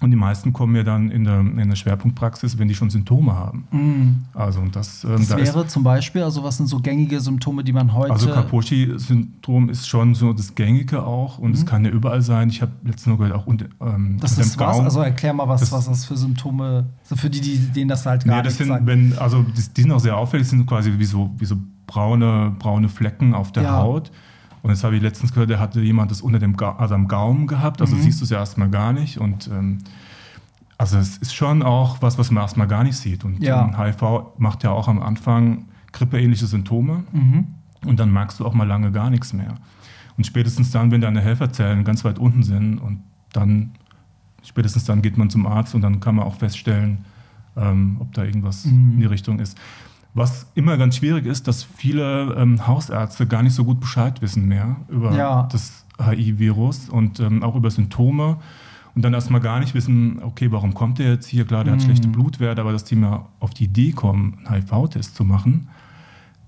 Und 0.00 0.10
die 0.10 0.16
meisten 0.16 0.54
kommen 0.54 0.74
ja 0.74 0.82
dann 0.82 1.10
in 1.10 1.24
der, 1.24 1.40
in 1.40 1.68
der 1.68 1.76
Schwerpunktpraxis, 1.76 2.58
wenn 2.58 2.68
die 2.68 2.74
schon 2.74 2.88
Symptome 2.88 3.34
haben. 3.34 3.68
Mhm. 3.70 4.24
Also 4.32 4.60
und 4.60 4.74
das, 4.74 5.04
ähm, 5.04 5.16
das 5.18 5.28
da 5.28 5.36
wäre 5.36 5.66
zum 5.66 5.82
Beispiel, 5.82 6.22
also 6.22 6.42
was 6.42 6.56
sind 6.56 6.68
so 6.68 6.80
gängige 6.80 7.20
Symptome, 7.20 7.62
die 7.62 7.74
man 7.74 7.92
heute. 7.92 8.10
Also 8.10 8.30
Kaposi-Syndrom 8.30 9.68
ist 9.68 9.86
schon 9.86 10.14
so 10.14 10.32
das 10.32 10.54
Gängige 10.54 11.02
auch 11.02 11.36
und 11.36 11.54
es 11.54 11.64
mhm. 11.64 11.66
kann 11.66 11.84
ja 11.84 11.90
überall 11.90 12.22
sein. 12.22 12.48
Ich 12.48 12.62
habe 12.62 12.72
letztens 12.82 13.08
nur 13.08 13.18
gehört, 13.18 13.34
auch 13.34 13.46
unter, 13.46 13.66
ähm, 13.82 14.16
das 14.22 14.38
ist 14.38 14.38
was? 14.38 14.56
Gaum. 14.56 14.84
Also 14.84 15.02
erklär 15.02 15.34
mal, 15.34 15.46
was 15.46 15.60
das, 15.60 15.72
was 15.72 15.84
das 15.84 16.06
für 16.06 16.16
Symptome, 16.16 16.86
so 17.02 17.14
für 17.14 17.28
die, 17.28 17.42
die 17.42 17.58
denen 17.58 17.88
das 17.88 18.06
halt 18.06 18.24
gar 18.24 18.36
ja, 18.36 18.42
das 18.42 18.58
nicht 18.58 18.68
sind, 18.68 18.86
wenn, 18.86 19.18
also 19.18 19.42
die, 19.42 19.62
die, 19.76 19.82
sind 19.82 19.92
auch 19.92 20.00
sehr 20.00 20.16
auffällig, 20.16 20.48
sind 20.48 20.64
quasi 20.64 20.94
wie 20.96 21.04
so, 21.04 21.30
wie 21.36 21.44
so 21.44 21.56
braune, 21.90 22.54
braune 22.56 22.88
Flecken 22.88 23.34
auf 23.34 23.50
der 23.50 23.64
ja. 23.64 23.78
Haut. 23.78 24.12
Und 24.62 24.70
jetzt 24.70 24.84
habe 24.84 24.94
ich 24.94 25.02
letztens 25.02 25.32
gehört, 25.32 25.50
der 25.50 25.58
hatte 25.58 25.80
jemand 25.80 26.12
das 26.12 26.20
unter 26.20 26.38
dem 26.38 26.56
Ga 26.56 26.76
also 26.76 26.94
am 26.94 27.08
Gaumen 27.08 27.48
gehabt. 27.48 27.80
Also 27.80 27.96
mhm. 27.96 28.02
siehst 28.02 28.20
du 28.20 28.24
es 28.24 28.30
ja 28.30 28.38
erstmal 28.38 28.70
gar 28.70 28.92
nicht. 28.92 29.18
Und 29.18 29.48
ähm, 29.48 29.78
also 30.78 30.98
es 30.98 31.18
ist 31.18 31.34
schon 31.34 31.62
auch 31.62 32.00
was, 32.00 32.16
was 32.16 32.30
man 32.30 32.42
erstmal 32.42 32.68
gar 32.68 32.84
nicht 32.84 32.96
sieht. 32.96 33.24
Und 33.24 33.42
ja. 33.42 33.76
HIV 33.76 34.38
macht 34.38 34.62
ja 34.62 34.70
auch 34.70 34.86
am 34.86 35.02
Anfang 35.02 35.64
grippeähnliche 35.92 36.46
Symptome. 36.46 37.02
Mhm. 37.10 37.46
Und 37.84 37.98
dann 37.98 38.12
merkst 38.12 38.38
du 38.38 38.46
auch 38.46 38.54
mal 38.54 38.68
lange 38.68 38.92
gar 38.92 39.10
nichts 39.10 39.32
mehr. 39.32 39.56
Und 40.16 40.24
spätestens 40.24 40.70
dann, 40.70 40.92
wenn 40.92 41.00
deine 41.00 41.20
Helferzellen 41.20 41.82
ganz 41.82 42.04
weit 42.04 42.20
unten 42.20 42.44
sind 42.44 42.78
und 42.78 43.00
dann, 43.32 43.72
spätestens 44.44 44.84
dann 44.84 45.02
geht 45.02 45.18
man 45.18 45.28
zum 45.28 45.46
Arzt 45.46 45.74
und 45.74 45.80
dann 45.80 45.98
kann 45.98 46.14
man 46.14 46.24
auch 46.24 46.36
feststellen, 46.36 46.98
ähm, 47.56 47.96
ob 47.98 48.12
da 48.12 48.22
irgendwas 48.22 48.66
mhm. 48.66 48.92
in 48.92 49.00
die 49.00 49.06
Richtung 49.06 49.40
ist. 49.40 49.58
Was 50.12 50.46
immer 50.54 50.76
ganz 50.76 50.96
schwierig 50.96 51.26
ist, 51.26 51.46
dass 51.46 51.62
viele 51.62 52.34
ähm, 52.34 52.66
Hausärzte 52.66 53.26
gar 53.26 53.42
nicht 53.42 53.54
so 53.54 53.64
gut 53.64 53.80
Bescheid 53.80 54.20
wissen 54.22 54.46
mehr 54.46 54.76
über 54.88 55.12
ja. 55.12 55.48
das 55.52 55.84
HI-Virus 55.98 56.88
und 56.88 57.20
ähm, 57.20 57.42
auch 57.42 57.54
über 57.54 57.70
Symptome 57.70 58.38
und 58.94 59.02
dann 59.02 59.14
erstmal 59.14 59.40
gar 59.40 59.60
nicht 59.60 59.74
wissen, 59.74 60.20
okay, 60.22 60.50
warum 60.50 60.74
kommt 60.74 60.98
der 60.98 61.12
jetzt 61.12 61.26
hier? 61.26 61.44
Klar, 61.44 61.64
der 61.64 61.74
mhm. 61.74 61.78
hat 61.78 61.84
schlechte 61.84 62.08
Blutwerte, 62.08 62.60
aber 62.60 62.72
dass 62.72 62.84
die 62.84 62.96
mal 62.96 63.26
auf 63.38 63.50
die 63.50 63.64
Idee 63.64 63.92
kommen, 63.92 64.38
einen 64.44 64.64
HIV-Test 64.66 65.14
zu 65.14 65.24
machen, 65.24 65.68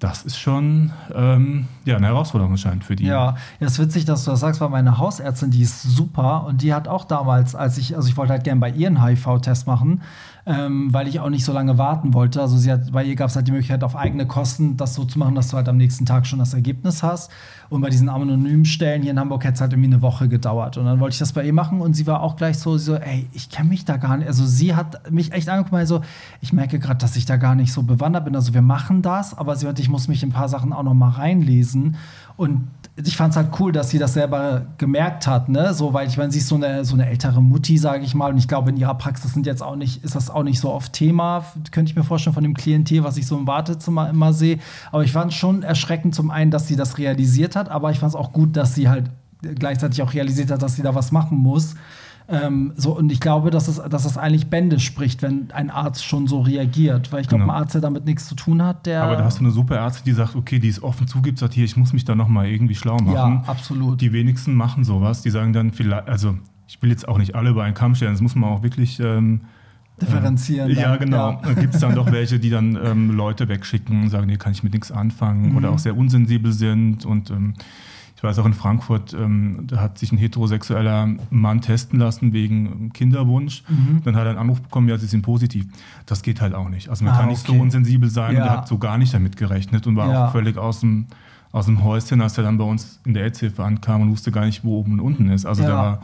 das 0.02 0.24
ist 0.24 0.36
schon 0.36 0.90
ähm, 1.14 1.68
ja, 1.84 1.96
eine 1.96 2.08
Herausforderung 2.08 2.52
anscheinend 2.52 2.82
für 2.82 2.96
die. 2.96 3.04
Ja, 3.04 3.36
ja, 3.60 3.66
ist 3.66 3.78
witzig, 3.78 4.04
dass 4.04 4.24
du 4.24 4.32
das 4.32 4.40
sagst, 4.40 4.60
weil 4.60 4.68
meine 4.68 4.98
Hausärztin, 4.98 5.52
die 5.52 5.62
ist 5.62 5.82
super 5.82 6.44
und 6.44 6.62
die 6.62 6.74
hat 6.74 6.88
auch 6.88 7.04
damals, 7.04 7.54
als 7.54 7.78
ich, 7.78 7.94
also 7.94 8.08
ich 8.08 8.16
wollte 8.16 8.32
halt 8.32 8.42
gerne 8.42 8.60
bei 8.60 8.70
ihr 8.70 8.88
einen 8.88 9.04
HIV-Test 9.04 9.68
machen, 9.68 10.02
ähm, 10.44 10.92
weil 10.92 11.06
ich 11.06 11.20
auch 11.20 11.30
nicht 11.30 11.44
so 11.44 11.52
lange 11.52 11.78
warten 11.78 12.14
wollte. 12.14 12.40
Also 12.40 12.56
sie 12.56 12.72
hat, 12.72 12.90
bei 12.90 13.04
ihr 13.04 13.14
gab 13.14 13.30
es 13.30 13.36
halt 13.36 13.46
die 13.46 13.52
Möglichkeit, 13.52 13.84
auf 13.84 13.94
eigene 13.94 14.26
Kosten 14.26 14.76
das 14.76 14.94
so 14.94 15.04
zu 15.04 15.18
machen, 15.18 15.34
dass 15.34 15.48
du 15.48 15.56
halt 15.56 15.68
am 15.68 15.76
nächsten 15.76 16.04
Tag 16.04 16.26
schon 16.26 16.40
das 16.40 16.52
Ergebnis 16.52 17.02
hast. 17.02 17.30
Und 17.68 17.80
bei 17.80 17.90
diesen 17.90 18.08
anonymen 18.08 18.64
Stellen 18.64 19.02
hier 19.02 19.12
in 19.12 19.20
Hamburg 19.20 19.44
hätte 19.44 19.54
es 19.54 19.60
halt 19.60 19.72
irgendwie 19.72 19.92
eine 19.92 20.02
Woche 20.02 20.28
gedauert. 20.28 20.76
Und 20.76 20.84
dann 20.84 20.98
wollte 20.98 21.14
ich 21.14 21.18
das 21.20 21.32
bei 21.32 21.44
ihr 21.44 21.52
machen 21.52 21.80
und 21.80 21.94
sie 21.94 22.06
war 22.06 22.22
auch 22.22 22.36
gleich 22.36 22.58
so, 22.58 22.76
so 22.76 22.96
ey, 22.96 23.28
ich 23.32 23.50
kenne 23.50 23.68
mich 23.68 23.84
da 23.84 23.96
gar 23.98 24.16
nicht. 24.16 24.26
Also 24.26 24.44
sie 24.44 24.74
hat 24.74 25.10
mich 25.12 25.32
echt 25.32 25.48
angeguckt, 25.48 25.86
so, 25.86 26.02
ich 26.40 26.52
merke 26.52 26.80
gerade, 26.80 26.98
dass 26.98 27.14
ich 27.16 27.24
da 27.24 27.36
gar 27.36 27.54
nicht 27.54 27.72
so 27.72 27.84
bewandert 27.84 28.24
bin. 28.24 28.34
Also 28.34 28.52
wir 28.52 28.62
machen 28.62 29.02
das, 29.02 29.38
aber 29.38 29.54
sie 29.54 29.66
meinte, 29.66 29.80
ich 29.80 29.88
muss 29.88 30.08
mich 30.08 30.22
in 30.22 30.30
ein 30.30 30.32
paar 30.32 30.48
Sachen 30.48 30.72
auch 30.72 30.82
noch 30.82 30.94
mal 30.94 31.10
reinlesen. 31.10 31.96
Und 32.36 32.68
ich 33.04 33.16
fand 33.16 33.32
es 33.32 33.36
halt 33.36 33.48
cool, 33.60 33.72
dass 33.72 33.90
sie 33.90 33.98
das 33.98 34.14
selber 34.14 34.66
gemerkt 34.78 35.26
hat, 35.26 35.48
ne? 35.48 35.74
So, 35.74 35.92
weil 35.92 36.08
ich 36.08 36.16
meine, 36.16 36.32
sie 36.32 36.38
ist 36.38 36.48
so 36.48 36.56
eine, 36.56 36.84
so 36.84 36.94
eine 36.94 37.08
ältere 37.08 37.42
Mutti, 37.42 37.78
sage 37.78 38.04
ich 38.04 38.14
mal. 38.14 38.30
Und 38.30 38.38
ich 38.38 38.48
glaube, 38.48 38.70
in 38.70 38.76
ihrer 38.76 38.94
Praxis 38.96 39.32
sind 39.32 39.46
jetzt 39.46 39.62
auch 39.62 39.76
nicht, 39.76 40.04
ist 40.04 40.14
das 40.14 40.30
auch 40.30 40.42
nicht 40.42 40.60
so 40.60 40.70
oft 40.70 40.92
Thema, 40.92 41.44
könnte 41.70 41.90
ich 41.90 41.96
mir 41.96 42.04
vorstellen, 42.04 42.34
von 42.34 42.42
dem 42.42 42.54
Klientel, 42.54 43.04
was 43.04 43.16
ich 43.16 43.26
so 43.26 43.36
im 43.36 43.46
Wartezimmer 43.46 44.10
immer 44.10 44.32
sehe. 44.32 44.58
Aber 44.90 45.04
ich 45.04 45.12
fand 45.12 45.32
es 45.32 45.38
schon 45.38 45.62
erschreckend, 45.62 46.14
zum 46.14 46.30
einen, 46.30 46.50
dass 46.50 46.68
sie 46.68 46.76
das 46.76 46.98
realisiert 46.98 47.56
hat, 47.56 47.68
aber 47.68 47.90
ich 47.90 47.98
fand 47.98 48.10
es 48.10 48.16
auch 48.16 48.32
gut, 48.32 48.56
dass 48.56 48.74
sie 48.74 48.88
halt 48.88 49.10
gleichzeitig 49.40 50.02
auch 50.02 50.14
realisiert 50.14 50.50
hat, 50.50 50.62
dass 50.62 50.76
sie 50.76 50.82
da 50.82 50.94
was 50.94 51.12
machen 51.12 51.38
muss. 51.38 51.74
Ähm, 52.28 52.72
so, 52.76 52.96
und 52.96 53.10
ich 53.10 53.20
glaube, 53.20 53.50
dass 53.50 53.68
es, 53.68 53.76
dass 53.76 54.04
es 54.04 54.16
eigentlich 54.16 54.48
Bände 54.48 54.80
spricht, 54.80 55.22
wenn 55.22 55.50
ein 55.52 55.70
Arzt 55.70 56.04
schon 56.04 56.26
so 56.26 56.40
reagiert. 56.40 57.12
Weil 57.12 57.20
ich 57.20 57.28
glaube, 57.28 57.44
genau. 57.44 57.54
ein 57.54 57.62
Arzt, 57.62 57.74
der 57.74 57.80
damit 57.80 58.04
nichts 58.04 58.26
zu 58.26 58.34
tun 58.34 58.62
hat, 58.62 58.86
der. 58.86 59.02
Aber 59.02 59.16
da 59.16 59.24
hast 59.24 59.38
du 59.38 59.44
eine 59.44 59.52
super 59.52 59.76
Ärztin, 59.76 60.04
die 60.06 60.12
sagt, 60.12 60.36
okay, 60.36 60.58
die 60.58 60.68
ist 60.68 60.82
offen 60.82 61.06
zugibt, 61.06 61.38
sagt 61.38 61.54
hier, 61.54 61.64
ich 61.64 61.76
muss 61.76 61.92
mich 61.92 62.04
da 62.04 62.14
nochmal 62.14 62.46
irgendwie 62.46 62.74
schlau 62.74 62.96
machen. 62.96 63.42
Ja, 63.44 63.44
absolut. 63.46 64.00
Die 64.00 64.12
wenigsten 64.12 64.54
machen 64.54 64.84
sowas. 64.84 65.22
Die 65.22 65.30
sagen 65.30 65.52
dann 65.52 65.72
vielleicht, 65.72 66.08
also 66.08 66.36
ich 66.66 66.80
will 66.80 66.90
jetzt 66.90 67.06
auch 67.08 67.18
nicht 67.18 67.34
alle 67.34 67.50
über 67.50 67.64
einen 67.64 67.74
Kamm 67.74 67.94
stellen, 67.94 68.12
das 68.12 68.22
muss 68.22 68.34
man 68.34 68.50
auch 68.50 68.62
wirklich. 68.62 69.00
Ähm, 69.00 69.42
differenzieren. 70.00 70.70
Äh, 70.70 70.80
ja, 70.80 70.96
genau. 70.96 71.40
Ja. 71.44 71.52
Gibt 71.54 71.74
es 71.74 71.80
dann 71.80 71.94
doch 71.94 72.10
welche, 72.12 72.38
die 72.38 72.50
dann 72.50 72.78
ähm, 72.82 73.10
Leute 73.10 73.48
wegschicken 73.48 74.02
und 74.02 74.08
sagen, 74.10 74.26
nee, 74.26 74.36
kann 74.36 74.52
ich 74.52 74.62
mit 74.62 74.72
nichts 74.72 74.90
anfangen 74.90 75.50
mhm. 75.50 75.56
oder 75.56 75.70
auch 75.70 75.78
sehr 75.78 75.96
unsensibel 75.96 76.52
sind 76.52 77.04
und 77.04 77.30
ähm, 77.30 77.54
Ich 78.22 78.24
weiß 78.24 78.38
auch 78.38 78.46
in 78.46 78.54
Frankfurt, 78.54 79.14
ähm, 79.14 79.64
da 79.66 79.80
hat 79.80 79.98
sich 79.98 80.12
ein 80.12 80.16
heterosexueller 80.16 81.08
Mann 81.30 81.60
testen 81.60 81.98
lassen 81.98 82.32
wegen 82.32 82.92
Kinderwunsch. 82.92 83.64
Mhm. 83.68 84.02
Dann 84.04 84.14
hat 84.14 84.26
er 84.26 84.30
einen 84.30 84.38
Anruf 84.38 84.60
bekommen, 84.60 84.88
ja, 84.88 84.96
sie 84.96 85.06
sind 85.06 85.22
positiv. 85.22 85.66
Das 86.06 86.22
geht 86.22 86.40
halt 86.40 86.54
auch 86.54 86.68
nicht. 86.68 86.88
Also 86.88 87.04
man 87.04 87.14
ah, 87.14 87.18
kann 87.18 87.30
nicht 87.30 87.42
okay. 87.48 87.56
so 87.56 87.60
unsensibel 87.60 88.08
sein 88.08 88.36
ja. 88.36 88.42
und 88.42 88.48
er 88.48 88.52
hat 88.58 88.68
so 88.68 88.78
gar 88.78 88.96
nicht 88.96 89.12
damit 89.12 89.36
gerechnet 89.36 89.88
und 89.88 89.96
war 89.96 90.08
ja. 90.08 90.28
auch 90.28 90.30
völlig 90.30 90.56
aus 90.56 90.78
dem, 90.78 91.06
aus 91.50 91.66
dem 91.66 91.82
Häuschen, 91.82 92.20
als 92.20 92.38
er 92.38 92.44
dann 92.44 92.58
bei 92.58 92.64
uns 92.64 93.00
in 93.04 93.14
der 93.14 93.24
AIDS-Hilfe 93.24 93.64
ankam 93.64 94.02
und 94.02 94.12
wusste 94.12 94.30
gar 94.30 94.44
nicht, 94.44 94.62
wo 94.62 94.78
oben 94.78 94.92
und 94.92 95.00
unten 95.00 95.28
ist. 95.28 95.44
Also 95.44 95.62
ja. 95.62 95.68
der 95.68 95.76
war 95.76 96.02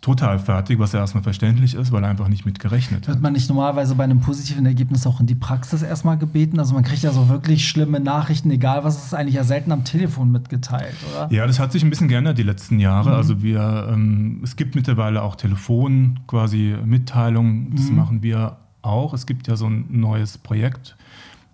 total 0.00 0.38
fertig, 0.38 0.78
was 0.78 0.92
ja 0.92 1.00
erstmal 1.00 1.22
verständlich 1.22 1.74
ist, 1.74 1.92
weil 1.92 2.02
er 2.02 2.08
einfach 2.08 2.28
nicht 2.28 2.46
mit 2.46 2.58
gerechnet 2.58 3.02
hat. 3.02 3.14
Wird 3.14 3.22
man 3.22 3.34
nicht 3.34 3.48
normalerweise 3.48 3.94
bei 3.94 4.04
einem 4.04 4.20
positiven 4.20 4.64
Ergebnis 4.64 5.06
auch 5.06 5.20
in 5.20 5.26
die 5.26 5.34
Praxis 5.34 5.82
erstmal 5.82 6.16
gebeten? 6.16 6.58
Also 6.58 6.74
man 6.74 6.84
kriegt 6.84 7.02
ja 7.02 7.12
so 7.12 7.28
wirklich 7.28 7.68
schlimme 7.68 8.00
Nachrichten, 8.00 8.50
egal 8.50 8.82
was, 8.82 9.04
ist 9.04 9.14
eigentlich 9.14 9.34
ja 9.34 9.44
selten 9.44 9.72
am 9.72 9.84
Telefon 9.84 10.30
mitgeteilt, 10.30 10.94
oder? 11.10 11.30
Ja, 11.30 11.46
das 11.46 11.58
hat 11.58 11.72
sich 11.72 11.82
ein 11.82 11.90
bisschen 11.90 12.08
geändert 12.08 12.38
die 12.38 12.42
letzten 12.42 12.80
Jahre. 12.80 13.10
Mhm. 13.10 13.16
Also 13.16 13.42
wir, 13.42 13.88
ähm, 13.92 14.40
es 14.42 14.56
gibt 14.56 14.74
mittlerweile 14.74 15.22
auch 15.22 15.36
Telefon, 15.36 16.20
quasi 16.26 16.76
Mitteilungen, 16.84 17.74
das 17.76 17.90
mhm. 17.90 17.96
machen 17.96 18.22
wir 18.22 18.56
auch. 18.80 19.12
Es 19.12 19.26
gibt 19.26 19.48
ja 19.48 19.56
so 19.56 19.66
ein 19.66 19.84
neues 19.90 20.38
Projekt 20.38 20.96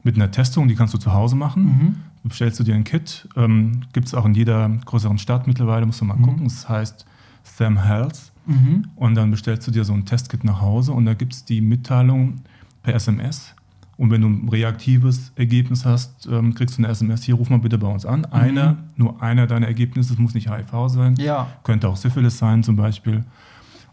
mit 0.04 0.14
einer 0.14 0.30
Testung, 0.30 0.68
die 0.68 0.76
kannst 0.76 0.94
du 0.94 0.98
zu 0.98 1.12
Hause 1.12 1.34
machen. 1.34 1.64
Mhm. 1.64 1.94
Bestellst 2.22 2.60
du 2.60 2.64
dir 2.64 2.76
ein 2.76 2.84
Kit, 2.84 3.28
ähm, 3.36 3.82
gibt 3.92 4.06
es 4.06 4.14
auch 4.14 4.24
in 4.24 4.34
jeder 4.34 4.68
größeren 4.84 5.18
Stadt 5.18 5.48
mittlerweile, 5.48 5.84
musst 5.84 6.00
du 6.00 6.04
mal 6.04 6.16
mhm. 6.16 6.22
gucken. 6.22 6.44
Das 6.44 6.68
heißt 6.68 7.06
Sam 7.42 7.82
Health. 7.82 8.32
Mhm. 8.46 8.88
Und 8.96 9.14
dann 9.14 9.30
bestellst 9.30 9.66
du 9.66 9.70
dir 9.70 9.84
so 9.84 9.92
ein 9.92 10.04
Testkit 10.04 10.44
nach 10.44 10.60
Hause 10.60 10.92
und 10.92 11.04
da 11.04 11.14
gibt 11.14 11.32
es 11.32 11.44
die 11.44 11.60
Mitteilung 11.60 12.40
per 12.82 12.94
SMS. 12.94 13.54
Und 13.96 14.10
wenn 14.10 14.20
du 14.20 14.28
ein 14.28 14.48
reaktives 14.48 15.32
Ergebnis 15.36 15.86
hast, 15.86 16.28
ähm, 16.30 16.54
kriegst 16.54 16.76
du 16.76 16.82
eine 16.82 16.92
SMS, 16.92 17.22
hier 17.22 17.34
ruf 17.34 17.48
mal 17.48 17.58
bitte 17.58 17.78
bei 17.78 17.88
uns 17.88 18.04
an. 18.04 18.20
Mhm. 18.20 18.26
Einer, 18.30 18.76
nur 18.96 19.22
einer 19.22 19.46
deiner 19.46 19.66
Ergebnisse, 19.66 20.10
das 20.10 20.18
muss 20.18 20.34
nicht 20.34 20.50
HIV 20.50 20.88
sein, 20.88 21.14
ja. 21.16 21.48
könnte 21.64 21.88
auch 21.88 21.96
Syphilis 21.96 22.38
sein 22.38 22.62
zum 22.62 22.76
Beispiel. 22.76 23.24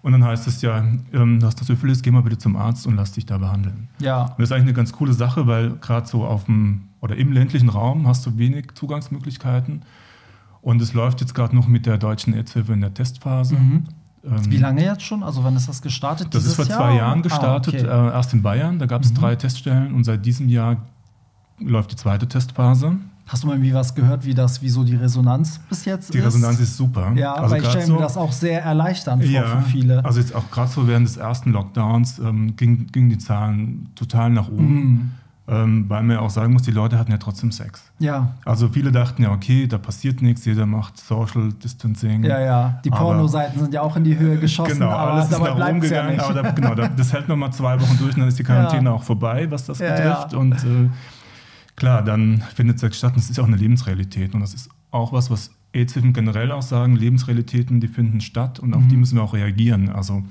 Und 0.01 0.11
dann 0.11 0.23
heißt 0.25 0.47
es 0.47 0.61
ja, 0.61 0.85
ähm, 1.13 1.39
du 1.39 1.45
hast 1.45 1.63
Syphilis, 1.63 2.01
geh 2.01 2.11
mal 2.11 2.21
bitte 2.21 2.37
zum 2.37 2.57
Arzt 2.57 2.85
und 2.85 2.97
lass 2.97 3.13
dich 3.13 3.25
da 3.25 3.37
behandeln. 3.37 3.87
Ja. 3.99 4.23
Und 4.23 4.39
das 4.39 4.49
ist 4.49 4.51
eigentlich 4.51 4.63
eine 4.63 4.73
ganz 4.73 4.91
coole 4.91 5.13
Sache, 5.13 5.47
weil 5.47 5.77
gerade 5.77 6.05
so 6.07 6.25
auf 6.25 6.45
dem 6.45 6.89
oder 6.99 7.15
im 7.15 7.31
ländlichen 7.31 7.69
Raum 7.69 8.05
hast 8.05 8.25
du 8.25 8.37
wenig 8.37 8.73
Zugangsmöglichkeiten. 8.75 9.83
Und 10.61 10.81
es 10.81 10.93
läuft 10.93 11.21
jetzt 11.21 11.33
gerade 11.33 11.55
noch 11.55 11.67
mit 11.67 11.85
der 11.85 11.97
deutschen 11.97 12.33
Aidshilfe 12.33 12.73
in 12.73 12.81
der 12.81 12.93
Testphase. 12.93 13.55
Mhm. 13.55 13.83
Ähm, 14.23 14.51
Wie 14.51 14.57
lange 14.57 14.83
jetzt 14.83 15.03
schon? 15.03 15.23
Also 15.23 15.43
wann 15.43 15.55
ist 15.55 15.67
das 15.67 15.81
gestartet? 15.81 16.33
Das 16.33 16.45
ist 16.45 16.55
vor 16.55 16.65
zwei 16.65 16.95
Jahr? 16.95 16.95
Jahren 16.95 17.19
ah, 17.19 17.23
gestartet, 17.23 17.75
ah, 17.75 17.77
okay. 17.77 18.09
äh, 18.09 18.13
erst 18.13 18.33
in 18.33 18.41
Bayern. 18.41 18.79
Da 18.79 18.85
gab 18.85 19.03
es 19.03 19.11
mhm. 19.11 19.15
drei 19.15 19.35
Teststellen 19.35 19.93
und 19.93 20.03
seit 20.03 20.25
diesem 20.25 20.47
Jahr 20.49 20.77
läuft 21.59 21.91
die 21.91 21.95
zweite 21.95 22.27
Testphase. 22.27 22.97
Hast 23.25 23.43
du 23.43 23.47
mal 23.47 23.53
irgendwie 23.53 23.73
was 23.73 23.95
gehört, 23.95 24.25
wie 24.25 24.33
das, 24.33 24.61
wie 24.61 24.69
so 24.69 24.83
die 24.83 24.95
Resonanz 24.95 25.59
bis 25.69 25.85
jetzt 25.85 26.13
die 26.13 26.17
ist? 26.17 26.23
Die 26.23 26.25
Resonanz 26.25 26.59
ist 26.59 26.75
super. 26.75 27.13
Ja, 27.15 27.33
also 27.35 27.55
weil 27.55 27.61
ich 27.61 27.69
stelle 27.69 27.87
mir 27.87 27.93
so, 27.93 27.99
das 27.99 28.17
auch 28.17 28.33
sehr 28.33 28.61
erleichternd 28.61 29.23
ja, 29.23 29.43
vor 29.43 29.61
für 29.61 29.69
viele. 29.69 30.03
Also 30.03 30.19
jetzt 30.19 30.35
auch 30.35 30.51
gerade 30.51 30.69
so 30.69 30.87
während 30.87 31.07
des 31.07 31.15
ersten 31.15 31.51
Lockdowns 31.51 32.19
ähm, 32.19 32.55
gingen 32.57 32.87
ging 32.87 33.09
die 33.09 33.17
Zahlen 33.17 33.89
total 33.95 34.29
nach 34.29 34.49
oben. 34.49 34.73
Mhm. 34.73 35.11
Ähm, 35.45 35.89
weil 35.89 36.03
man 36.03 36.17
auch 36.17 36.29
sagen 36.29 36.53
muss, 36.53 36.61
die 36.61 36.71
Leute 36.71 36.97
hatten 36.97 37.11
ja 37.11 37.17
trotzdem 37.17 37.51
Sex. 37.51 37.91
Ja. 37.99 38.35
Also 38.45 38.69
viele 38.69 38.93
dachten 38.93 39.23
ja, 39.23 39.31
okay, 39.31 39.67
da 39.67 39.77
passiert 39.77 40.21
nichts, 40.21 40.45
jeder 40.45 40.65
macht 40.65 40.97
Social 40.97 41.51
Distancing. 41.51 42.23
Ja, 42.23 42.39
ja. 42.39 42.81
Die 42.85 42.89
Pornoseiten 42.89 43.59
sind 43.59 43.73
ja 43.73 43.81
auch 43.81 43.97
in 43.97 44.05
die 44.05 44.17
Höhe 44.17 44.37
geschossen. 44.37 44.75
Genau, 44.75 44.91
aber 44.91 45.11
alles 45.11 45.25
ist 45.25 45.33
dabei 45.33 45.53
nach 45.53 45.67
oben 45.67 45.81
gegangen. 45.81 46.15
Ja 46.15 46.23
aber 46.23 46.41
da, 46.43 46.51
genau, 46.51 46.75
das 46.75 47.11
hält 47.11 47.27
noch 47.27 47.35
mal 47.35 47.51
zwei 47.51 47.79
Wochen 47.81 47.97
durch, 47.97 48.13
und 48.13 48.21
dann 48.21 48.29
ist 48.29 48.39
die 48.39 48.43
Quarantäne 48.43 48.85
ja. 48.85 48.95
auch 48.95 49.03
vorbei, 49.03 49.51
was 49.51 49.65
das 49.65 49.79
ja, 49.79 49.93
betrifft. 49.93 50.31
Ja. 50.31 50.37
Und 50.37 50.53
äh, 50.53 50.89
klar, 51.75 52.03
dann 52.03 52.41
findet 52.55 52.79
Sex 52.79 52.97
statt. 52.97 53.11
Und 53.11 53.17
das 53.17 53.29
ist 53.29 53.37
auch 53.37 53.47
eine 53.47 53.57
Lebensrealität. 53.57 54.33
Und 54.33 54.39
das 54.39 54.53
ist 54.53 54.69
auch 54.91 55.11
was, 55.11 55.29
was 55.29 55.51
AIDS-Hilfen 55.73 56.13
generell 56.13 56.53
auch 56.53 56.61
sagen. 56.61 56.95
Lebensrealitäten, 56.95 57.81
die 57.81 57.89
finden 57.89 58.21
statt 58.21 58.61
und 58.61 58.73
auf 58.73 58.83
mhm. 58.83 58.87
die 58.87 58.95
müssen 58.95 59.17
wir 59.17 59.23
auch 59.23 59.33
reagieren. 59.33 59.89
Also, 59.89 60.23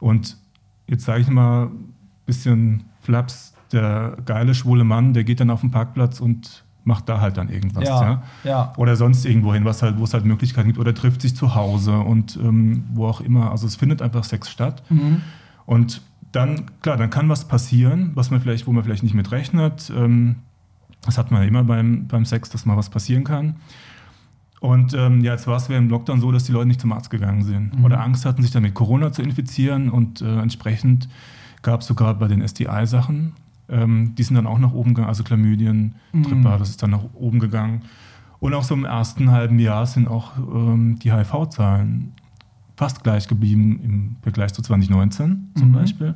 und 0.00 0.38
jetzt 0.86 1.04
sage 1.04 1.20
ich 1.20 1.28
mal 1.28 1.66
ein 1.66 1.92
bisschen 2.24 2.84
Flaps 3.02 3.52
der 3.72 4.16
geile 4.24 4.54
schwule 4.54 4.84
Mann, 4.84 5.12
der 5.12 5.24
geht 5.24 5.40
dann 5.40 5.50
auf 5.50 5.60
den 5.60 5.70
Parkplatz 5.70 6.20
und 6.20 6.64
macht 6.86 7.08
da 7.08 7.20
halt 7.20 7.36
dann 7.36 7.48
irgendwas. 7.48 7.84
Ja, 7.84 8.02
ja. 8.02 8.22
ja. 8.44 8.72
Oder 8.76 8.94
sonst 8.94 9.24
irgendwo 9.24 9.52
hin, 9.52 9.64
was 9.64 9.82
halt, 9.82 9.98
wo 9.98 10.04
es 10.04 10.14
halt 10.14 10.24
Möglichkeiten 10.24 10.68
gibt. 10.68 10.78
Oder 10.78 10.94
trifft 10.94 11.20
sich 11.20 11.34
zu 11.34 11.54
Hause 11.56 11.98
und 11.98 12.36
ähm, 12.36 12.84
wo 12.94 13.06
auch 13.06 13.20
immer. 13.20 13.50
Also 13.50 13.66
es 13.66 13.74
findet 13.74 14.00
einfach 14.02 14.22
Sex 14.22 14.48
statt. 14.48 14.84
Mhm. 14.88 15.20
Und 15.66 16.00
dann, 16.30 16.66
klar, 16.82 16.96
dann 16.96 17.10
kann 17.10 17.28
was 17.28 17.46
passieren, 17.48 18.12
was 18.14 18.30
man 18.30 18.40
vielleicht, 18.40 18.68
wo 18.68 18.72
man 18.72 18.84
vielleicht 18.84 19.02
nicht 19.02 19.14
mit 19.14 19.32
rechnet. 19.32 19.92
Ähm, 19.94 20.36
das 21.02 21.18
hat 21.18 21.32
man 21.32 21.42
ja 21.42 21.48
immer 21.48 21.64
beim, 21.64 22.06
beim 22.06 22.24
Sex, 22.24 22.50
dass 22.50 22.66
mal 22.66 22.76
was 22.76 22.88
passieren 22.88 23.24
kann. 23.24 23.56
Und 24.60 24.94
ähm, 24.94 25.22
ja, 25.22 25.32
jetzt 25.32 25.48
war 25.48 25.56
es 25.56 25.68
während 25.68 25.88
dem 25.88 25.90
Lockdown 25.90 26.20
so, 26.20 26.30
dass 26.30 26.44
die 26.44 26.52
Leute 26.52 26.68
nicht 26.68 26.80
zum 26.80 26.92
Arzt 26.92 27.10
gegangen 27.10 27.42
sind 27.42 27.76
mhm. 27.76 27.84
oder 27.84 28.00
Angst 28.00 28.24
hatten, 28.24 28.42
sich 28.42 28.52
dann 28.52 28.62
mit 28.62 28.74
Corona 28.74 29.10
zu 29.10 29.22
infizieren. 29.22 29.90
Und 29.90 30.22
äh, 30.22 30.38
entsprechend 30.40 31.08
gab 31.62 31.80
es 31.80 31.88
sogar 31.88 32.14
bei 32.14 32.28
den 32.28 32.46
STI-Sachen 32.46 33.32
ähm, 33.68 34.14
die 34.14 34.22
sind 34.22 34.36
dann 34.36 34.46
auch 34.46 34.58
nach 34.58 34.72
oben 34.72 34.90
gegangen, 34.90 35.08
also 35.08 35.24
Chlamydien, 35.24 35.94
mhm. 36.12 36.22
Tripper, 36.22 36.58
das 36.58 36.70
ist 36.70 36.82
dann 36.82 36.90
nach 36.90 37.04
oben 37.14 37.38
gegangen. 37.38 37.82
Und 38.38 38.54
auch 38.54 38.62
so 38.62 38.74
im 38.74 38.84
ersten 38.84 39.30
halben 39.30 39.58
Jahr 39.58 39.86
sind 39.86 40.08
auch 40.08 40.36
ähm, 40.36 40.98
die 40.98 41.12
HIV-Zahlen 41.12 42.12
fast 42.76 43.02
gleich 43.02 43.28
geblieben 43.28 43.80
im 43.82 44.16
Vergleich 44.22 44.52
zu 44.52 44.62
2019 44.62 45.52
zum 45.56 45.68
mhm. 45.68 45.72
Beispiel. 45.72 46.14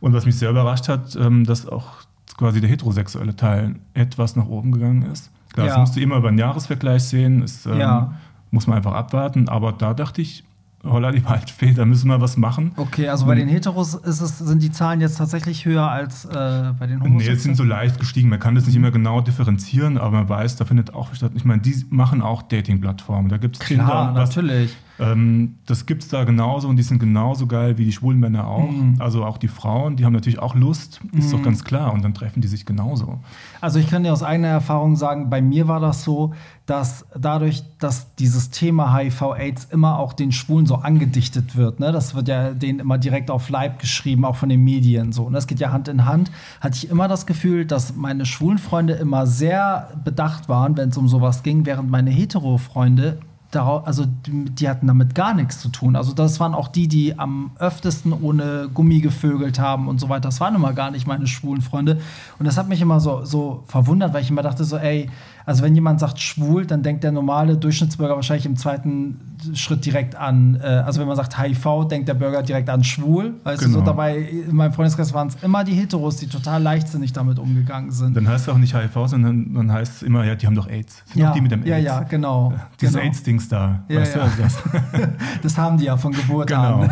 Und 0.00 0.12
was 0.12 0.26
mich 0.26 0.36
sehr 0.36 0.50
überrascht 0.50 0.88
hat, 0.88 1.16
ähm, 1.16 1.44
dass 1.44 1.66
auch 1.66 2.02
quasi 2.36 2.60
der 2.60 2.68
heterosexuelle 2.68 3.34
Teil 3.34 3.76
etwas 3.94 4.36
nach 4.36 4.46
oben 4.46 4.72
gegangen 4.72 5.02
ist. 5.02 5.30
Klar, 5.52 5.66
ja. 5.66 5.72
das 5.72 5.80
musst 5.80 5.96
du 5.96 6.00
immer 6.00 6.18
über 6.18 6.28
einen 6.28 6.38
Jahresvergleich 6.38 7.02
sehen, 7.04 7.40
das 7.40 7.64
ähm, 7.64 7.78
ja. 7.78 8.14
muss 8.50 8.66
man 8.66 8.76
einfach 8.76 8.92
abwarten. 8.92 9.48
Aber 9.48 9.72
da 9.72 9.94
dachte 9.94 10.20
ich, 10.20 10.44
holla 10.88 11.12
die 11.12 11.24
Waldfee, 11.24 11.72
da 11.72 11.84
müssen 11.84 12.08
wir 12.08 12.20
was 12.20 12.36
machen. 12.36 12.72
Okay, 12.76 13.08
also 13.08 13.26
bei 13.26 13.34
den 13.34 13.48
Heteros 13.48 13.94
ist 13.94 14.20
es, 14.20 14.38
sind 14.38 14.62
die 14.62 14.70
Zahlen 14.70 15.00
jetzt 15.00 15.18
tatsächlich 15.18 15.64
höher 15.64 15.90
als 15.90 16.24
äh, 16.24 16.72
bei 16.78 16.86
den 16.86 17.02
Homos? 17.02 17.22
Nee, 17.22 17.28
jetzt 17.28 17.42
sind 17.42 17.56
so 17.56 17.64
leicht 17.64 17.98
gestiegen. 17.98 18.28
Man 18.28 18.40
kann 18.40 18.54
das 18.54 18.66
nicht 18.66 18.76
immer 18.76 18.90
genau 18.90 19.20
differenzieren, 19.20 19.98
aber 19.98 20.10
man 20.10 20.28
weiß, 20.28 20.56
da 20.56 20.64
findet 20.64 20.94
auch 20.94 21.14
statt. 21.14 21.32
Ich 21.34 21.44
meine, 21.44 21.62
die 21.62 21.84
machen 21.90 22.22
auch 22.22 22.42
Dating-Plattformen. 22.42 23.28
Da 23.28 23.36
gibt 23.36 23.56
es 23.56 23.60
Klar, 23.60 24.12
natürlich. 24.12 24.76
Ähm, 24.98 25.56
das 25.66 25.86
gibt 25.86 26.02
es 26.02 26.08
da 26.08 26.24
genauso 26.24 26.68
und 26.68 26.76
die 26.76 26.82
sind 26.82 26.98
genauso 26.98 27.46
geil 27.46 27.78
wie 27.78 27.84
die 27.84 27.92
schwulen 27.92 28.18
Männer 28.18 28.46
auch. 28.46 28.70
Mhm. 28.70 28.96
Also 28.98 29.24
auch 29.24 29.38
die 29.38 29.48
Frauen, 29.48 29.96
die 29.96 30.04
haben 30.04 30.12
natürlich 30.12 30.38
auch 30.38 30.54
Lust, 30.54 31.00
ist 31.12 31.28
mhm. 31.28 31.36
doch 31.36 31.42
ganz 31.42 31.64
klar. 31.64 31.92
Und 31.92 32.02
dann 32.04 32.14
treffen 32.14 32.40
die 32.40 32.48
sich 32.48 32.64
genauso. 32.64 33.20
Also 33.60 33.78
ich 33.78 33.88
kann 33.88 34.04
dir 34.04 34.12
aus 34.12 34.22
eigener 34.22 34.48
Erfahrung 34.48 34.96
sagen, 34.96 35.28
bei 35.30 35.42
mir 35.42 35.68
war 35.68 35.80
das 35.80 36.04
so, 36.04 36.32
dass 36.66 37.06
dadurch, 37.16 37.62
dass 37.78 38.14
dieses 38.16 38.50
Thema 38.50 38.96
HIV-Aids 38.96 39.66
immer 39.66 39.98
auch 39.98 40.12
den 40.12 40.32
Schwulen 40.32 40.66
so 40.66 40.76
angedichtet 40.76 41.56
wird, 41.56 41.78
ne? 41.78 41.92
das 41.92 42.14
wird 42.16 42.26
ja 42.26 42.52
denen 42.52 42.80
immer 42.80 42.98
direkt 42.98 43.30
auf 43.30 43.48
Leib 43.50 43.78
geschrieben, 43.78 44.24
auch 44.24 44.34
von 44.34 44.48
den 44.48 44.64
Medien 44.64 45.12
so. 45.12 45.24
Und 45.24 45.32
das 45.32 45.46
geht 45.46 45.60
ja 45.60 45.70
Hand 45.70 45.86
in 45.86 46.06
Hand, 46.06 46.32
hatte 46.60 46.76
ich 46.76 46.90
immer 46.90 47.06
das 47.06 47.26
Gefühl, 47.26 47.66
dass 47.66 47.94
meine 47.94 48.26
schwulen 48.26 48.58
Freunde 48.58 48.94
immer 48.94 49.28
sehr 49.28 49.90
bedacht 50.04 50.48
waren, 50.48 50.76
wenn 50.76 50.88
es 50.88 50.96
um 50.96 51.06
sowas 51.06 51.44
ging, 51.44 51.66
während 51.66 51.88
meine 51.88 52.10
hetero-Freunde 52.10 53.18
darauf, 53.56 53.86
also 53.86 54.04
die, 54.26 54.68
hatten 54.68 54.86
damit 54.86 55.14
gar 55.14 55.34
nichts 55.34 55.60
zu 55.60 55.68
tun. 55.68 55.96
Also 55.96 56.12
das 56.12 56.38
waren 56.38 56.54
auch 56.54 56.68
die, 56.68 56.86
die 56.86 57.18
am 57.18 57.50
öftesten 57.58 58.12
ohne 58.12 58.68
Gummi 58.72 59.00
gevögelt 59.00 59.58
haben 59.58 59.88
und 59.88 60.00
so 60.00 60.08
weiter. 60.08 60.28
Das 60.28 60.40
waren 60.40 60.54
immer 60.54 60.72
gar 60.72 60.90
nicht 60.90 61.06
meine 61.06 61.26
schwulen 61.26 61.62
Freunde. 61.62 62.00
Und 62.38 62.46
das 62.46 62.56
hat 62.56 62.68
mich 62.68 62.80
immer 62.80 63.00
so, 63.00 63.24
so 63.24 63.64
verwundert, 63.66 64.14
weil 64.14 64.22
ich 64.22 64.30
immer 64.30 64.42
dachte 64.42 64.64
so, 64.64 64.76
ey, 64.76 65.10
also 65.46 65.62
wenn 65.62 65.76
jemand 65.76 66.00
sagt 66.00 66.20
schwul, 66.20 66.66
dann 66.66 66.82
denkt 66.82 67.04
der 67.04 67.12
normale 67.12 67.56
Durchschnittsbürger 67.56 68.16
wahrscheinlich 68.16 68.46
im 68.46 68.56
zweiten 68.56 69.20
Schritt 69.54 69.86
direkt 69.86 70.16
an, 70.16 70.58
äh, 70.60 70.66
also 70.66 71.00
wenn 71.00 71.06
man 71.06 71.16
sagt 71.16 71.40
HIV, 71.40 71.86
denkt 71.88 72.08
der 72.08 72.14
Bürger 72.14 72.42
direkt 72.42 72.68
an 72.68 72.82
schwul. 72.82 73.34
Weißt 73.44 73.60
genau. 73.60 73.68
du, 73.68 73.72
so 73.74 73.78
genau. 73.78 73.86
dabei, 73.92 74.18
in 74.18 74.56
meinem 74.56 74.72
Freundeskreis 74.72 75.14
waren 75.14 75.28
es 75.28 75.36
immer 75.44 75.62
die 75.62 75.74
Heteros, 75.74 76.16
die 76.16 76.26
total 76.26 76.60
leichtsinnig 76.60 77.12
damit 77.12 77.38
umgegangen 77.38 77.92
sind. 77.92 78.16
Dann 78.16 78.26
heißt 78.28 78.48
es 78.48 78.52
auch 78.52 78.58
nicht 78.58 78.74
HIV, 78.74 79.06
sondern 79.06 79.54
dann 79.54 79.72
heißt 79.72 79.96
es 79.96 80.02
immer, 80.02 80.24
ja, 80.24 80.34
die 80.34 80.48
haben 80.48 80.56
doch 80.56 80.68
AIDS. 80.68 81.04
Sind 81.06 81.22
ja, 81.22 81.32
die 81.32 81.40
mit 81.40 81.52
dem 81.52 81.60
AIDS. 81.60 81.68
Ja, 81.68 81.78
ja, 81.78 82.00
genau. 82.00 82.52
Dieses 82.80 82.96
genau. 82.96 83.06
AIDS-Dings 83.06 83.48
da. 83.48 83.84
Ja, 83.88 84.00
weißt 84.00 84.16
ja. 84.16 84.26
Du, 84.26 84.42
das? 84.42 84.58
das 85.44 85.56
haben 85.56 85.78
die 85.78 85.84
ja 85.84 85.96
von 85.96 86.10
Geburt 86.10 86.48
genau. 86.48 86.80
an. 86.80 86.90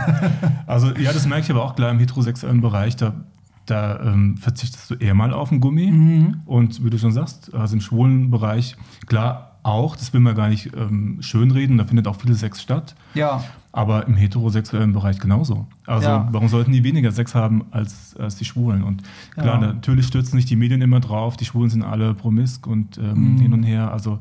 also 0.68 0.92
ja, 0.94 1.12
das 1.12 1.26
merke 1.26 1.42
ich 1.42 1.50
aber 1.50 1.64
auch 1.64 1.74
klar 1.74 1.90
im 1.90 1.98
heterosexuellen 1.98 2.60
Bereich. 2.60 2.94
Da 2.94 3.14
da 3.66 4.00
ähm, 4.00 4.36
verzichtest 4.36 4.90
du 4.90 4.94
eher 4.94 5.14
mal 5.14 5.32
auf 5.32 5.48
den 5.48 5.60
Gummi. 5.60 5.90
Mhm. 5.90 6.42
Und 6.44 6.84
wie 6.84 6.90
du 6.90 6.98
schon 6.98 7.12
sagst, 7.12 7.54
also 7.54 7.74
im 7.74 7.80
schwulen 7.80 8.30
Bereich, 8.30 8.76
klar 9.06 9.58
auch, 9.62 9.96
das 9.96 10.12
will 10.12 10.20
man 10.20 10.34
gar 10.34 10.48
nicht 10.48 10.70
ähm, 10.76 11.18
schönreden, 11.20 11.78
da 11.78 11.84
findet 11.84 12.06
auch 12.06 12.16
viel 12.16 12.34
Sex 12.34 12.60
statt. 12.60 12.94
Ja. 13.14 13.42
Aber 13.72 14.06
im 14.06 14.14
heterosexuellen 14.14 14.92
Bereich 14.92 15.18
genauso. 15.18 15.66
Also 15.86 16.08
ja. 16.08 16.28
warum 16.30 16.48
sollten 16.48 16.70
die 16.70 16.84
weniger 16.84 17.10
Sex 17.10 17.34
haben 17.34 17.64
als, 17.70 18.14
als 18.16 18.36
die 18.36 18.44
Schwulen? 18.44 18.84
Und 18.84 19.02
klar, 19.32 19.60
ja. 19.60 19.72
natürlich 19.72 20.06
stürzen 20.06 20.38
sich 20.38 20.44
die 20.44 20.56
Medien 20.56 20.82
immer 20.82 21.00
drauf, 21.00 21.36
die 21.36 21.44
Schwulen 21.44 21.70
sind 21.70 21.82
alle 21.82 22.14
promisk 22.14 22.66
und 22.66 22.98
ähm, 22.98 23.34
mhm. 23.34 23.38
hin 23.38 23.52
und 23.52 23.62
her. 23.62 23.90
Also 23.90 24.20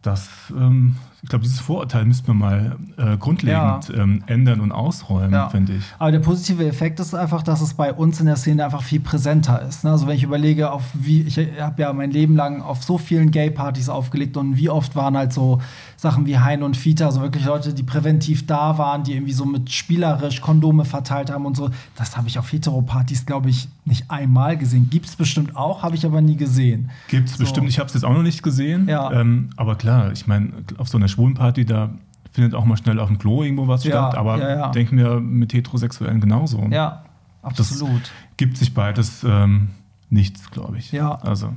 das, 0.00 0.30
ähm, 0.56 0.96
ich 1.22 1.28
glaube, 1.28 1.44
dieses 1.44 1.60
Vorurteil 1.60 2.04
müssten 2.04 2.26
wir 2.26 2.34
mal 2.34 2.76
äh, 2.96 3.16
grundlegend 3.16 3.88
ja. 3.88 3.94
ähm, 3.94 4.24
ändern 4.26 4.60
und 4.60 4.72
ausräumen, 4.72 5.32
ja. 5.32 5.48
finde 5.50 5.74
ich. 5.74 5.84
Aber 6.00 6.10
der 6.10 6.18
positive 6.18 6.66
Effekt 6.66 6.98
ist 6.98 7.14
einfach, 7.14 7.44
dass 7.44 7.60
es 7.60 7.74
bei 7.74 7.92
uns 7.92 8.18
in 8.18 8.26
der 8.26 8.34
Szene 8.34 8.64
einfach 8.64 8.82
viel 8.82 8.98
präsenter 8.98 9.62
ist. 9.62 9.84
Ne? 9.84 9.92
Also 9.92 10.08
wenn 10.08 10.16
ich 10.16 10.24
überlege, 10.24 10.72
auf 10.72 10.82
wie 10.94 11.22
ich 11.22 11.38
habe 11.60 11.80
ja 11.80 11.92
mein 11.92 12.10
Leben 12.10 12.34
lang 12.34 12.60
auf 12.60 12.82
so 12.82 12.98
vielen 12.98 13.30
Gay-Partys 13.30 13.88
aufgelegt 13.88 14.36
und 14.36 14.56
wie 14.56 14.68
oft 14.68 14.96
waren 14.96 15.16
halt 15.16 15.32
so 15.32 15.60
Sachen 15.96 16.26
wie 16.26 16.38
Hein 16.38 16.64
und 16.64 16.76
Fita, 16.76 17.06
also 17.06 17.20
wirklich 17.20 17.44
Leute, 17.44 17.72
die 17.72 17.84
präventiv 17.84 18.44
da 18.48 18.76
waren, 18.76 19.04
die 19.04 19.12
irgendwie 19.12 19.32
so 19.32 19.44
mit 19.44 19.70
spielerisch 19.70 20.40
Kondome 20.40 20.84
verteilt 20.84 21.30
haben 21.30 21.46
und 21.46 21.56
so. 21.56 21.70
Das 21.94 22.16
habe 22.16 22.26
ich 22.26 22.40
auf 22.40 22.52
Heteropartys, 22.52 23.26
glaube 23.26 23.48
ich, 23.48 23.68
nicht 23.84 24.10
einmal 24.10 24.56
gesehen. 24.56 24.90
Gibt 24.90 25.06
es 25.06 25.14
bestimmt 25.14 25.54
auch, 25.54 25.84
habe 25.84 25.94
ich 25.94 26.04
aber 26.04 26.20
nie 26.20 26.36
gesehen. 26.36 26.90
Gibt 27.06 27.28
es 27.28 27.36
so. 27.36 27.44
bestimmt, 27.44 27.68
ich 27.68 27.78
habe 27.78 27.86
es 27.86 27.94
jetzt 27.94 28.04
auch 28.04 28.12
noch 28.12 28.22
nicht 28.22 28.42
gesehen. 28.42 28.88
Ja. 28.88 29.12
Ähm, 29.12 29.50
aber 29.56 29.76
klar, 29.76 30.10
ich 30.10 30.26
meine, 30.26 30.50
auf 30.78 30.88
so 30.88 30.98
einer 30.98 31.08
Schwulenparty, 31.12 31.64
da 31.64 31.90
findet 32.32 32.54
auch 32.54 32.64
mal 32.64 32.76
schnell 32.76 32.98
auf 32.98 33.08
dem 33.08 33.18
Klo 33.18 33.42
irgendwo 33.42 33.68
was 33.68 33.84
ja, 33.84 33.90
statt. 33.90 34.16
Aber 34.16 34.38
ja, 34.38 34.56
ja. 34.56 34.70
denken 34.70 34.96
wir 34.96 35.20
mit 35.20 35.52
Heterosexuellen 35.52 36.20
genauso. 36.20 36.66
Ja, 36.70 37.04
absolut. 37.42 38.02
Das 38.02 38.10
gibt 38.36 38.56
sich 38.56 38.74
beides 38.74 39.22
ähm, 39.24 39.68
nichts, 40.10 40.50
glaube 40.50 40.78
ich. 40.78 40.92
Ja. 40.92 41.16
Also. 41.16 41.52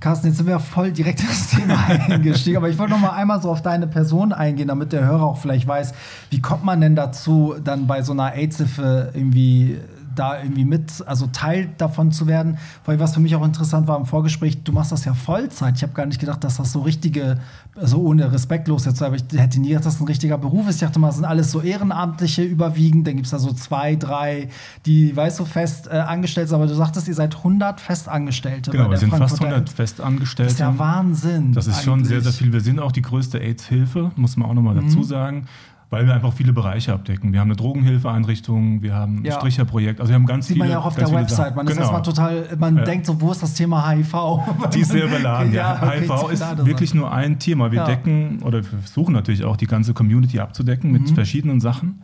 Carsten, 0.00 0.28
jetzt 0.28 0.36
sind 0.36 0.46
wir 0.46 0.60
voll 0.60 0.92
direkt 0.92 1.20
ins 1.20 1.50
Thema 1.50 1.76
eingestiegen, 2.08 2.56
aber 2.56 2.68
ich 2.68 2.78
wollte 2.78 2.92
noch 2.92 3.00
mal 3.00 3.10
einmal 3.10 3.42
so 3.42 3.50
auf 3.50 3.62
deine 3.62 3.88
Person 3.88 4.32
eingehen, 4.32 4.68
damit 4.68 4.92
der 4.92 5.04
Hörer 5.04 5.24
auch 5.24 5.38
vielleicht 5.38 5.66
weiß, 5.66 5.92
wie 6.30 6.40
kommt 6.40 6.64
man 6.64 6.80
denn 6.80 6.94
dazu, 6.94 7.56
dann 7.62 7.86
bei 7.86 8.02
so 8.02 8.12
einer 8.12 8.32
AIDS-Hilfe 8.32 9.10
irgendwie 9.14 9.78
da 10.18 10.40
irgendwie 10.40 10.64
mit, 10.64 11.04
also 11.06 11.26
Teil 11.28 11.70
davon 11.78 12.12
zu 12.12 12.26
werden. 12.26 12.58
Weil 12.84 13.00
was 13.00 13.14
für 13.14 13.20
mich 13.20 13.34
auch 13.36 13.44
interessant 13.44 13.86
war 13.86 13.96
im 13.96 14.06
Vorgespräch, 14.06 14.62
du 14.62 14.72
machst 14.72 14.92
das 14.92 15.04
ja 15.04 15.14
Vollzeit. 15.14 15.76
Ich 15.76 15.82
habe 15.82 15.92
gar 15.92 16.06
nicht 16.06 16.20
gedacht, 16.20 16.42
dass 16.44 16.56
das 16.56 16.72
so 16.72 16.80
richtige, 16.80 17.38
so 17.76 18.02
ohne 18.02 18.32
respektlos 18.32 18.84
jetzt, 18.84 19.02
aber 19.02 19.16
ich 19.16 19.24
hätte 19.34 19.60
nie 19.60 19.68
gedacht, 19.68 19.86
dass 19.86 19.94
das 19.94 20.00
ein 20.00 20.06
richtiger 20.06 20.38
Beruf 20.38 20.68
ist. 20.68 20.76
Ich 20.76 20.80
dachte 20.80 20.98
mal, 20.98 21.08
das 21.08 21.16
sind 21.16 21.24
alles 21.24 21.50
so 21.50 21.60
Ehrenamtliche 21.60 22.42
überwiegend. 22.42 23.06
Dann 23.06 23.14
gibt 23.14 23.26
es 23.26 23.30
da 23.30 23.38
so 23.38 23.52
zwei, 23.52 23.96
drei, 23.96 24.48
die, 24.86 25.14
weißt 25.14 25.38
du, 25.38 25.44
fest 25.44 25.88
äh, 25.88 25.96
angestellt 25.96 26.48
sind. 26.48 26.56
Aber 26.56 26.66
du 26.66 26.74
sagtest, 26.74 27.08
ihr 27.08 27.14
seid 27.14 27.36
100 27.36 27.80
Festangestellte. 27.80 28.70
Genau, 28.70 28.90
wir 28.90 28.96
sind 28.96 29.14
fast 29.14 29.40
100 29.40 29.68
Festangestellte. 29.68 30.48
Das 30.48 30.54
ist 30.54 30.60
ja 30.60 30.78
Wahnsinn. 30.78 31.52
Das 31.52 31.66
ist 31.66 31.74
eigentlich. 31.74 31.84
schon 31.84 32.04
sehr, 32.04 32.20
sehr 32.20 32.32
viel. 32.32 32.52
Wir 32.52 32.60
sind 32.60 32.80
auch 32.80 32.92
die 32.92 33.02
größte 33.02 33.38
AIDS-Hilfe, 33.38 34.12
muss 34.16 34.36
man 34.36 34.48
auch 34.50 34.54
noch 34.54 34.62
mal 34.62 34.74
mhm. 34.74 34.88
dazu 34.88 35.02
sagen 35.02 35.46
weil 35.90 36.06
wir 36.06 36.14
einfach 36.14 36.32
viele 36.34 36.52
Bereiche 36.52 36.92
abdecken. 36.92 37.32
Wir 37.32 37.40
haben 37.40 37.48
eine 37.48 37.56
Drogenhilfeeinrichtung, 37.56 38.82
wir 38.82 38.94
haben 38.94 39.20
ein 39.20 39.24
ja. 39.24 39.32
Stricherprojekt, 39.32 40.00
also 40.00 40.10
wir 40.10 40.16
haben 40.16 40.26
ganz 40.26 40.46
Sieht 40.46 40.56
viele. 40.56 40.66
Sieht 40.66 40.74
man 40.74 40.82
ja 40.82 40.82
auch 40.82 40.86
auf 40.86 40.96
der 40.96 41.10
Website. 41.10 41.56
Man 41.56 41.64
genau. 41.64 41.76
ist 41.76 41.82
erstmal 41.82 42.02
total, 42.02 42.56
man 42.58 42.76
ja. 42.76 42.84
denkt 42.84 43.06
so, 43.06 43.20
wo 43.20 43.32
ist 43.32 43.42
das 43.42 43.54
Thema 43.54 43.88
HIV? 43.88 44.14
Die 44.74 44.80
ist 44.80 44.90
sehr 44.90 45.06
überladen. 45.06 45.52
ja, 45.54 45.80
okay, 45.82 46.00
HIV 46.02 46.30
ist 46.30 46.66
wirklich 46.66 46.94
nur 46.94 47.10
ein 47.10 47.38
Thema. 47.38 47.72
Wir 47.72 47.84
decken 47.84 48.42
oder 48.42 48.58
wir 48.58 48.78
versuchen 48.80 49.14
natürlich 49.14 49.44
auch 49.44 49.56
die 49.56 49.66
ganze 49.66 49.94
Community 49.94 50.40
abzudecken 50.40 50.92
mit 50.92 51.02
mhm. 51.02 51.14
verschiedenen 51.14 51.60
Sachen. 51.60 52.02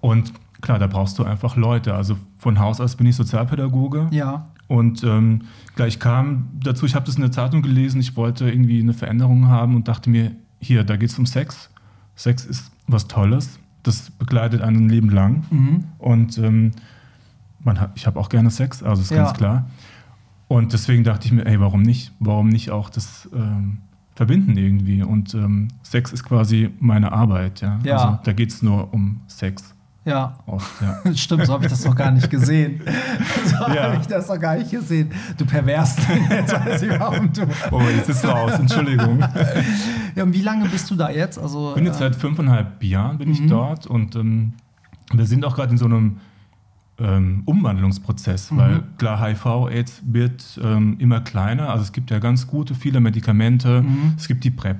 Und 0.00 0.32
klar, 0.62 0.78
da 0.78 0.86
brauchst 0.86 1.18
du 1.18 1.24
einfach 1.24 1.56
Leute. 1.56 1.94
Also 1.94 2.16
von 2.38 2.58
Haus 2.58 2.80
aus 2.80 2.96
bin 2.96 3.06
ich 3.06 3.16
Sozialpädagoge. 3.16 4.08
Ja. 4.12 4.46
Und 4.66 5.04
ähm, 5.04 5.42
gleich 5.76 5.98
kam 5.98 6.48
dazu, 6.54 6.86
ich 6.86 6.94
habe 6.94 7.04
das 7.04 7.16
in 7.16 7.20
der 7.20 7.32
Zeitung 7.32 7.60
gelesen, 7.60 8.00
ich 8.00 8.16
wollte 8.16 8.48
irgendwie 8.48 8.80
eine 8.80 8.94
Veränderung 8.94 9.48
haben 9.48 9.76
und 9.76 9.88
dachte 9.88 10.08
mir, 10.08 10.32
hier, 10.58 10.84
da 10.84 10.96
geht 10.96 11.10
es 11.10 11.18
um 11.18 11.26
Sex. 11.26 11.68
Sex 12.16 12.46
ist 12.46 12.73
was 12.86 13.08
Tolles. 13.08 13.58
Das 13.82 14.10
begleitet 14.10 14.62
einen 14.62 14.88
Leben 14.88 15.10
lang. 15.10 15.44
Mhm. 15.50 15.84
Und 15.98 16.38
ähm, 16.38 16.72
man 17.62 17.80
hat, 17.80 17.92
ich 17.94 18.06
habe 18.06 18.18
auch 18.18 18.28
gerne 18.28 18.50
Sex, 18.50 18.82
also 18.82 19.02
ist 19.02 19.10
ja. 19.10 19.24
ganz 19.24 19.36
klar. 19.36 19.66
Und 20.48 20.72
deswegen 20.72 21.04
dachte 21.04 21.26
ich 21.26 21.32
mir, 21.32 21.46
ey, 21.46 21.58
warum 21.60 21.82
nicht? 21.82 22.12
Warum 22.20 22.48
nicht 22.48 22.70
auch 22.70 22.90
das 22.90 23.28
ähm, 23.34 23.78
verbinden 24.14 24.56
irgendwie? 24.56 25.02
Und 25.02 25.34
ähm, 25.34 25.68
Sex 25.82 26.12
ist 26.12 26.24
quasi 26.24 26.70
meine 26.80 27.12
Arbeit, 27.12 27.60
ja. 27.60 27.78
ja. 27.82 27.96
Also 27.96 28.18
da 28.22 28.32
geht 28.32 28.50
es 28.50 28.62
nur 28.62 28.92
um 28.92 29.20
Sex. 29.26 29.73
Ja. 30.04 30.38
Oft, 30.46 30.70
ja. 30.82 31.14
Stimmt, 31.14 31.46
so 31.46 31.54
habe 31.54 31.64
ich 31.64 31.70
das 31.70 31.84
noch 31.84 31.96
gar 31.96 32.10
nicht 32.10 32.30
gesehen. 32.30 32.80
So 33.44 33.56
ja. 33.74 33.84
habe 33.84 33.98
ich 34.00 34.06
das 34.06 34.28
noch 34.28 34.40
gar 34.40 34.56
nicht 34.56 34.70
gesehen. 34.70 35.10
Du 35.36 35.44
pervers. 35.44 35.96
Jetzt 36.30 36.52
weiß 36.52 36.82
ich, 36.82 36.98
warum 36.98 37.32
du. 37.32 37.46
Oh, 37.70 37.82
jetzt 37.94 38.08
ist 38.08 38.24
raus, 38.24 38.52
Entschuldigung. 38.58 39.22
Ja, 40.14 40.22
und 40.22 40.32
wie 40.32 40.40
lange 40.40 40.68
bist 40.68 40.90
du 40.90 40.96
da 40.96 41.10
jetzt? 41.10 41.38
Also, 41.38 41.70
ich 41.70 41.74
bin 41.74 41.84
jetzt 41.84 41.96
äh, 41.96 42.10
seit 42.10 42.16
fünfeinhalb 42.16 42.82
Jahren 42.82 43.18
bin 43.18 43.28
mhm. 43.28 43.34
ich 43.34 43.46
dort 43.46 43.86
und 43.86 44.16
ähm, 44.16 44.54
wir 45.12 45.26
sind 45.26 45.44
auch 45.44 45.54
gerade 45.54 45.72
in 45.72 45.78
so 45.78 45.84
einem 45.84 46.20
ähm, 46.98 47.42
Umwandlungsprozess, 47.44 48.50
mhm. 48.50 48.56
weil 48.56 48.82
klar, 48.98 49.20
HIV-Aids 49.20 50.02
wird 50.06 50.60
ähm, 50.62 50.96
immer 50.98 51.20
kleiner. 51.20 51.70
Also 51.70 51.84
es 51.84 51.92
gibt 51.92 52.10
ja 52.10 52.18
ganz 52.18 52.46
gute, 52.46 52.74
viele 52.74 53.00
Medikamente. 53.00 53.82
Mhm. 53.82 54.14
Es 54.16 54.26
gibt 54.26 54.44
die 54.44 54.50
PrEP. 54.50 54.78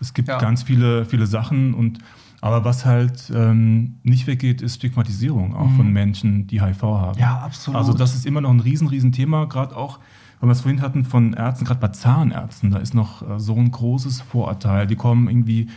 Es 0.00 0.14
gibt 0.14 0.28
ja. 0.28 0.38
ganz 0.38 0.62
viele, 0.62 1.04
viele 1.04 1.26
Sachen 1.26 1.74
und 1.74 1.98
aber 2.40 2.64
was 2.64 2.86
halt 2.86 3.30
ähm, 3.34 3.98
nicht 4.02 4.26
weggeht, 4.26 4.62
ist 4.62 4.76
Stigmatisierung 4.76 5.54
auch 5.54 5.68
mhm. 5.68 5.76
von 5.76 5.92
Menschen, 5.92 6.46
die 6.46 6.62
HIV 6.62 6.82
haben. 6.82 7.18
Ja, 7.18 7.38
absolut. 7.38 7.78
Also 7.78 7.92
das 7.92 8.14
ist 8.14 8.24
immer 8.24 8.40
noch 8.40 8.50
ein 8.50 8.60
riesen, 8.60 8.88
riesen 8.88 9.12
Thema, 9.12 9.46
gerade 9.46 9.76
auch, 9.76 9.98
weil 10.40 10.48
wir 10.48 10.52
es 10.52 10.62
vorhin 10.62 10.80
hatten 10.80 11.04
von 11.04 11.34
Ärzten, 11.34 11.66
gerade 11.66 11.80
bei 11.80 11.88
Zahnärzten, 11.88 12.70
da 12.70 12.78
ist 12.78 12.94
noch 12.94 13.28
äh, 13.28 13.38
so 13.38 13.54
ein 13.56 13.70
großes 13.70 14.22
Vorurteil. 14.22 14.86
Die 14.86 14.96
kommen 14.96 15.28
irgendwie 15.28 15.68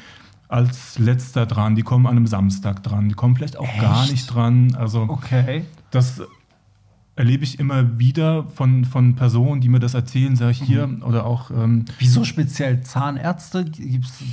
als 0.48 1.00
letzter 1.00 1.46
dran, 1.46 1.76
die 1.76 1.82
kommen 1.82 2.06
an 2.06 2.16
einem 2.16 2.28
Samstag 2.28 2.84
dran, 2.84 3.10
die 3.10 3.16
kommen 3.16 3.36
vielleicht 3.36 3.58
auch 3.58 3.68
Echt? 3.68 3.82
gar 3.82 4.06
nicht 4.08 4.28
dran. 4.28 4.76
Also 4.76 5.02
okay. 5.10 5.66
das 5.92 6.22
erlebe 7.16 7.44
ich 7.44 7.60
immer 7.60 8.00
wieder 8.00 8.46
von, 8.46 8.86
von 8.86 9.16
Personen, 9.16 9.62
die 9.62 9.70
mir 9.70 9.80
das 9.80 9.94
erzählen, 9.94 10.36
sage 10.36 10.52
ich 10.52 10.62
hier, 10.62 10.88
mhm. 10.88 11.04
oder 11.04 11.26
auch. 11.26 11.52
Ähm, 11.52 11.86
Wieso 12.00 12.24
speziell 12.24 12.82
Zahnärzte? 12.82 13.66
Gibt's, 13.66 14.24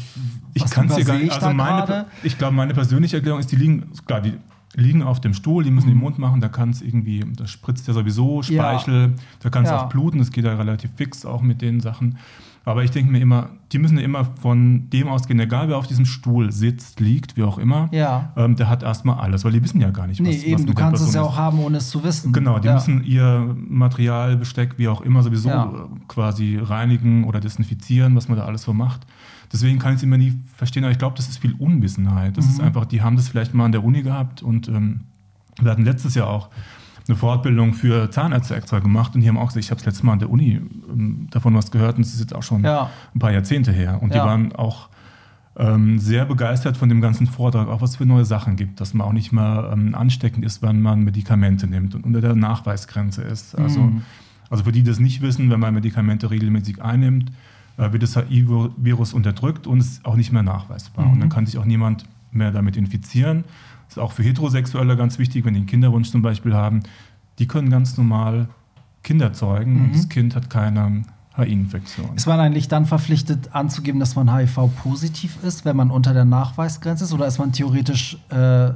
ich 0.55 0.65
kann 0.65 0.89
es 0.89 0.97
dir 0.97 1.05
gar 1.05 1.19
nicht. 1.19 1.33
Also 1.33 1.53
meine, 1.53 2.07
ich 2.23 2.39
glaube, 2.39 2.55
meine 2.55 2.73
persönliche 2.73 3.17
Erklärung 3.17 3.41
ist, 3.41 3.53
die 3.53 3.57
liegen, 3.57 3.91
klar, 4.07 4.23
die 4.23 4.33
liegen 4.75 5.03
auf 5.03 5.21
dem 5.21 5.35
Stuhl, 5.35 5.65
die 5.65 5.71
müssen 5.71 5.89
mhm. 5.89 5.95
den 5.95 5.99
Mund 5.99 6.19
machen, 6.19 6.41
da 6.41 6.49
kann 6.49 6.71
es 6.71 6.81
irgendwie, 6.81 7.25
das 7.37 7.51
spritzt 7.51 7.87
ja 7.87 7.93
sowieso 7.93 8.43
Speichel, 8.43 9.09
ja. 9.09 9.23
da 9.41 9.51
kann 9.51 9.65
es 9.65 9.71
ja. 9.71 9.83
auch 9.83 9.89
bluten, 9.89 10.19
das 10.19 10.31
geht 10.31 10.45
ja 10.45 10.55
relativ 10.55 10.91
fix 10.97 11.27
auch 11.27 11.43
mit 11.43 11.61
den 11.61 11.81
Sachen. 11.81 12.19
Aber 12.65 12.85
ich 12.85 12.91
denke 12.91 13.11
mir 13.11 13.21
immer, 13.21 13.51
die 13.73 13.79
müssen 13.79 13.97
ja 13.97 14.05
immer 14.05 14.25
von 14.25 14.91
dem 14.91 15.09
ausgehen, 15.09 15.41
egal 15.41 15.69
wer 15.69 15.79
auf 15.79 15.87
diesem 15.87 16.05
Stuhl 16.05 16.53
sitzt, 16.53 17.01
liegt, 17.01 17.37
wie 17.37 17.43
auch 17.43 17.57
immer, 17.57 17.89
ja. 17.91 18.33
ähm, 18.37 18.57
der 18.57 18.69
hat 18.69 18.83
erstmal 18.83 19.19
alles, 19.19 19.45
weil 19.45 19.53
die 19.53 19.63
wissen 19.63 19.81
ja 19.81 19.91
gar 19.91 20.07
nicht, 20.07 20.21
was, 20.21 20.29
nee, 20.29 20.43
eben, 20.43 20.55
was 20.55 20.67
du 20.67 20.75
kannst 20.75 21.03
es 21.03 21.15
ja 21.15 21.23
auch 21.23 21.37
haben, 21.37 21.59
ohne 21.61 21.79
es 21.79 21.89
zu 21.89 22.05
wissen. 22.05 22.33
Genau, 22.33 22.59
die 22.59 22.69
ja. 22.69 22.75
müssen 22.75 23.03
ihr 23.05 23.57
Material, 23.57 24.37
Besteck, 24.37 24.75
wie 24.77 24.89
auch 24.89 25.01
immer, 25.01 25.23
sowieso 25.23 25.49
ja. 25.49 25.89
quasi 26.09 26.59
reinigen 26.61 27.25
oder 27.25 27.41
desinfizieren, 27.41 28.15
was 28.15 28.29
man 28.29 28.37
da 28.37 28.45
alles 28.45 28.63
so 28.63 28.75
macht. 28.75 29.07
Deswegen 29.53 29.79
kann 29.79 29.93
ich 29.93 29.97
es 29.97 30.03
immer 30.03 30.19
nie 30.19 30.39
verstehen, 30.55 30.85
aber 30.85 30.93
ich 30.93 30.99
glaube, 30.99 31.17
das 31.17 31.29
ist 31.29 31.39
viel 31.39 31.55
Unwissenheit. 31.59 32.37
Das 32.37 32.45
mhm. 32.45 32.51
ist 32.53 32.61
einfach, 32.61 32.85
die 32.85 33.03
haben 33.03 33.17
das 33.17 33.29
vielleicht 33.29 33.55
mal 33.55 33.65
an 33.65 33.73
der 33.73 33.83
Uni 33.83 34.03
gehabt 34.03 34.43
und 34.43 34.69
ähm, 34.69 35.01
wir 35.61 35.71
hatten 35.71 35.85
letztes 35.85 36.15
Jahr 36.15 36.29
auch 36.29 36.51
eine 37.11 37.17
Fortbildung 37.17 37.75
für 37.75 38.11
Zahnärzte 38.11 38.55
extra 38.55 38.79
gemacht 38.79 39.15
und 39.15 39.21
die 39.21 39.29
haben 39.29 39.37
auch 39.37 39.49
gesagt, 39.49 39.65
ich 39.65 39.71
habe 39.71 39.79
das 39.79 39.87
letzte 39.87 40.07
Mal 40.07 40.15
an 40.15 40.19
der 40.21 40.31
Uni 40.31 40.61
ähm, 40.89 41.27
davon 41.31 41.55
was 41.55 41.71
gehört 41.71 41.97
und 41.97 42.07
das 42.07 42.15
ist 42.15 42.21
jetzt 42.21 42.35
auch 42.35 42.43
schon 42.43 42.63
ja. 42.63 42.89
ein 43.15 43.19
paar 43.19 43.33
Jahrzehnte 43.33 43.73
her. 43.73 44.01
Und 44.01 44.15
ja. 44.15 44.23
die 44.23 44.29
waren 44.29 44.55
auch 44.55 44.89
ähm, 45.57 45.99
sehr 45.99 46.25
begeistert 46.25 46.77
von 46.77 46.89
dem 46.89 47.01
ganzen 47.01 47.27
Vortrag, 47.27 47.69
auch 47.69 47.81
was 47.81 47.91
es 47.91 47.97
für 47.97 48.07
neue 48.07 48.25
Sachen 48.25 48.57
gibt, 48.57 48.81
dass 48.81 48.95
man 48.95 49.07
auch 49.07 49.13
nicht 49.13 49.33
mehr 49.33 49.71
ähm, 49.73 49.95
ansteckend 49.95 50.45
ist, 50.45 50.63
wenn 50.63 50.81
man 50.81 51.03
Medikamente 51.03 51.67
nimmt 51.67 51.95
und 51.95 52.05
unter 52.05 52.21
der 52.21 52.37
Nachweisgrenze 52.37 53.23
ist. 53.23 53.59
Also, 53.59 53.81
mhm. 53.81 54.03
also 54.49 54.65
für 54.65 54.73
die, 54.73 54.83
die 54.83 54.91
das 54.91 55.01
nicht 55.01 55.21
wissen, 55.21 55.51
wenn 55.51 55.61
man 55.61 55.75
Medikamente 55.75 56.31
regelmäßig 56.31 56.81
einnimmt, 56.81 57.33
äh, 57.77 57.93
wird 57.93 58.05
das 58.05 58.17
HIV-Virus 58.17 59.13
unterdrückt 59.13 59.67
und 59.67 59.81
ist 59.81 60.05
auch 60.05 60.17
nicht 60.17 60.31
mehr 60.31 60.45
nachweisbar. 60.45 61.07
Mhm. 61.07 61.13
Und 61.13 61.21
dann 61.21 61.29
kann 61.29 61.47
sich 61.47 61.59
auch 61.59 61.65
niemand 61.65 62.05
mehr 62.31 62.53
damit 62.53 62.77
infizieren. 62.77 63.45
Das 63.91 63.97
ist 63.97 64.03
auch 64.03 64.13
für 64.13 64.23
Heterosexuelle 64.23 64.97
ganz 64.97 65.19
wichtig, 65.19 65.45
wenn 65.45 65.55
die 65.55 65.59
einen 65.59 65.67
Kinderwunsch 65.67 66.11
zum 66.11 66.23
Beispiel 66.23 66.55
haben. 66.55 66.85
Die 67.41 67.49
können 67.49 67.71
ganz 67.71 67.97
normal 67.97 68.49
Kinder 69.03 69.33
zeugen 69.33 69.75
mhm. 69.75 69.85
und 69.87 69.95
das 69.97 70.09
Kind 70.09 70.37
hat 70.37 70.49
keine 70.49 71.03
HIV-Infektion. 71.37 72.15
Ist 72.15 72.27
man 72.27 72.39
eigentlich 72.39 72.69
dann 72.69 72.87
verpflichtet 72.87 73.53
anzugeben, 73.53 73.99
dass 73.99 74.15
man 74.15 74.33
HIV-positiv 74.33 75.43
ist, 75.43 75.65
wenn 75.65 75.77
man 75.77 75.91
unter 75.91 76.13
der 76.13 76.25
Nachweisgrenze 76.25 77.05
ist? 77.05 77.13
Oder 77.13 77.27
ist 77.27 77.39
man 77.39 77.53
theoretisch 77.53 78.17
äh, 78.29 78.71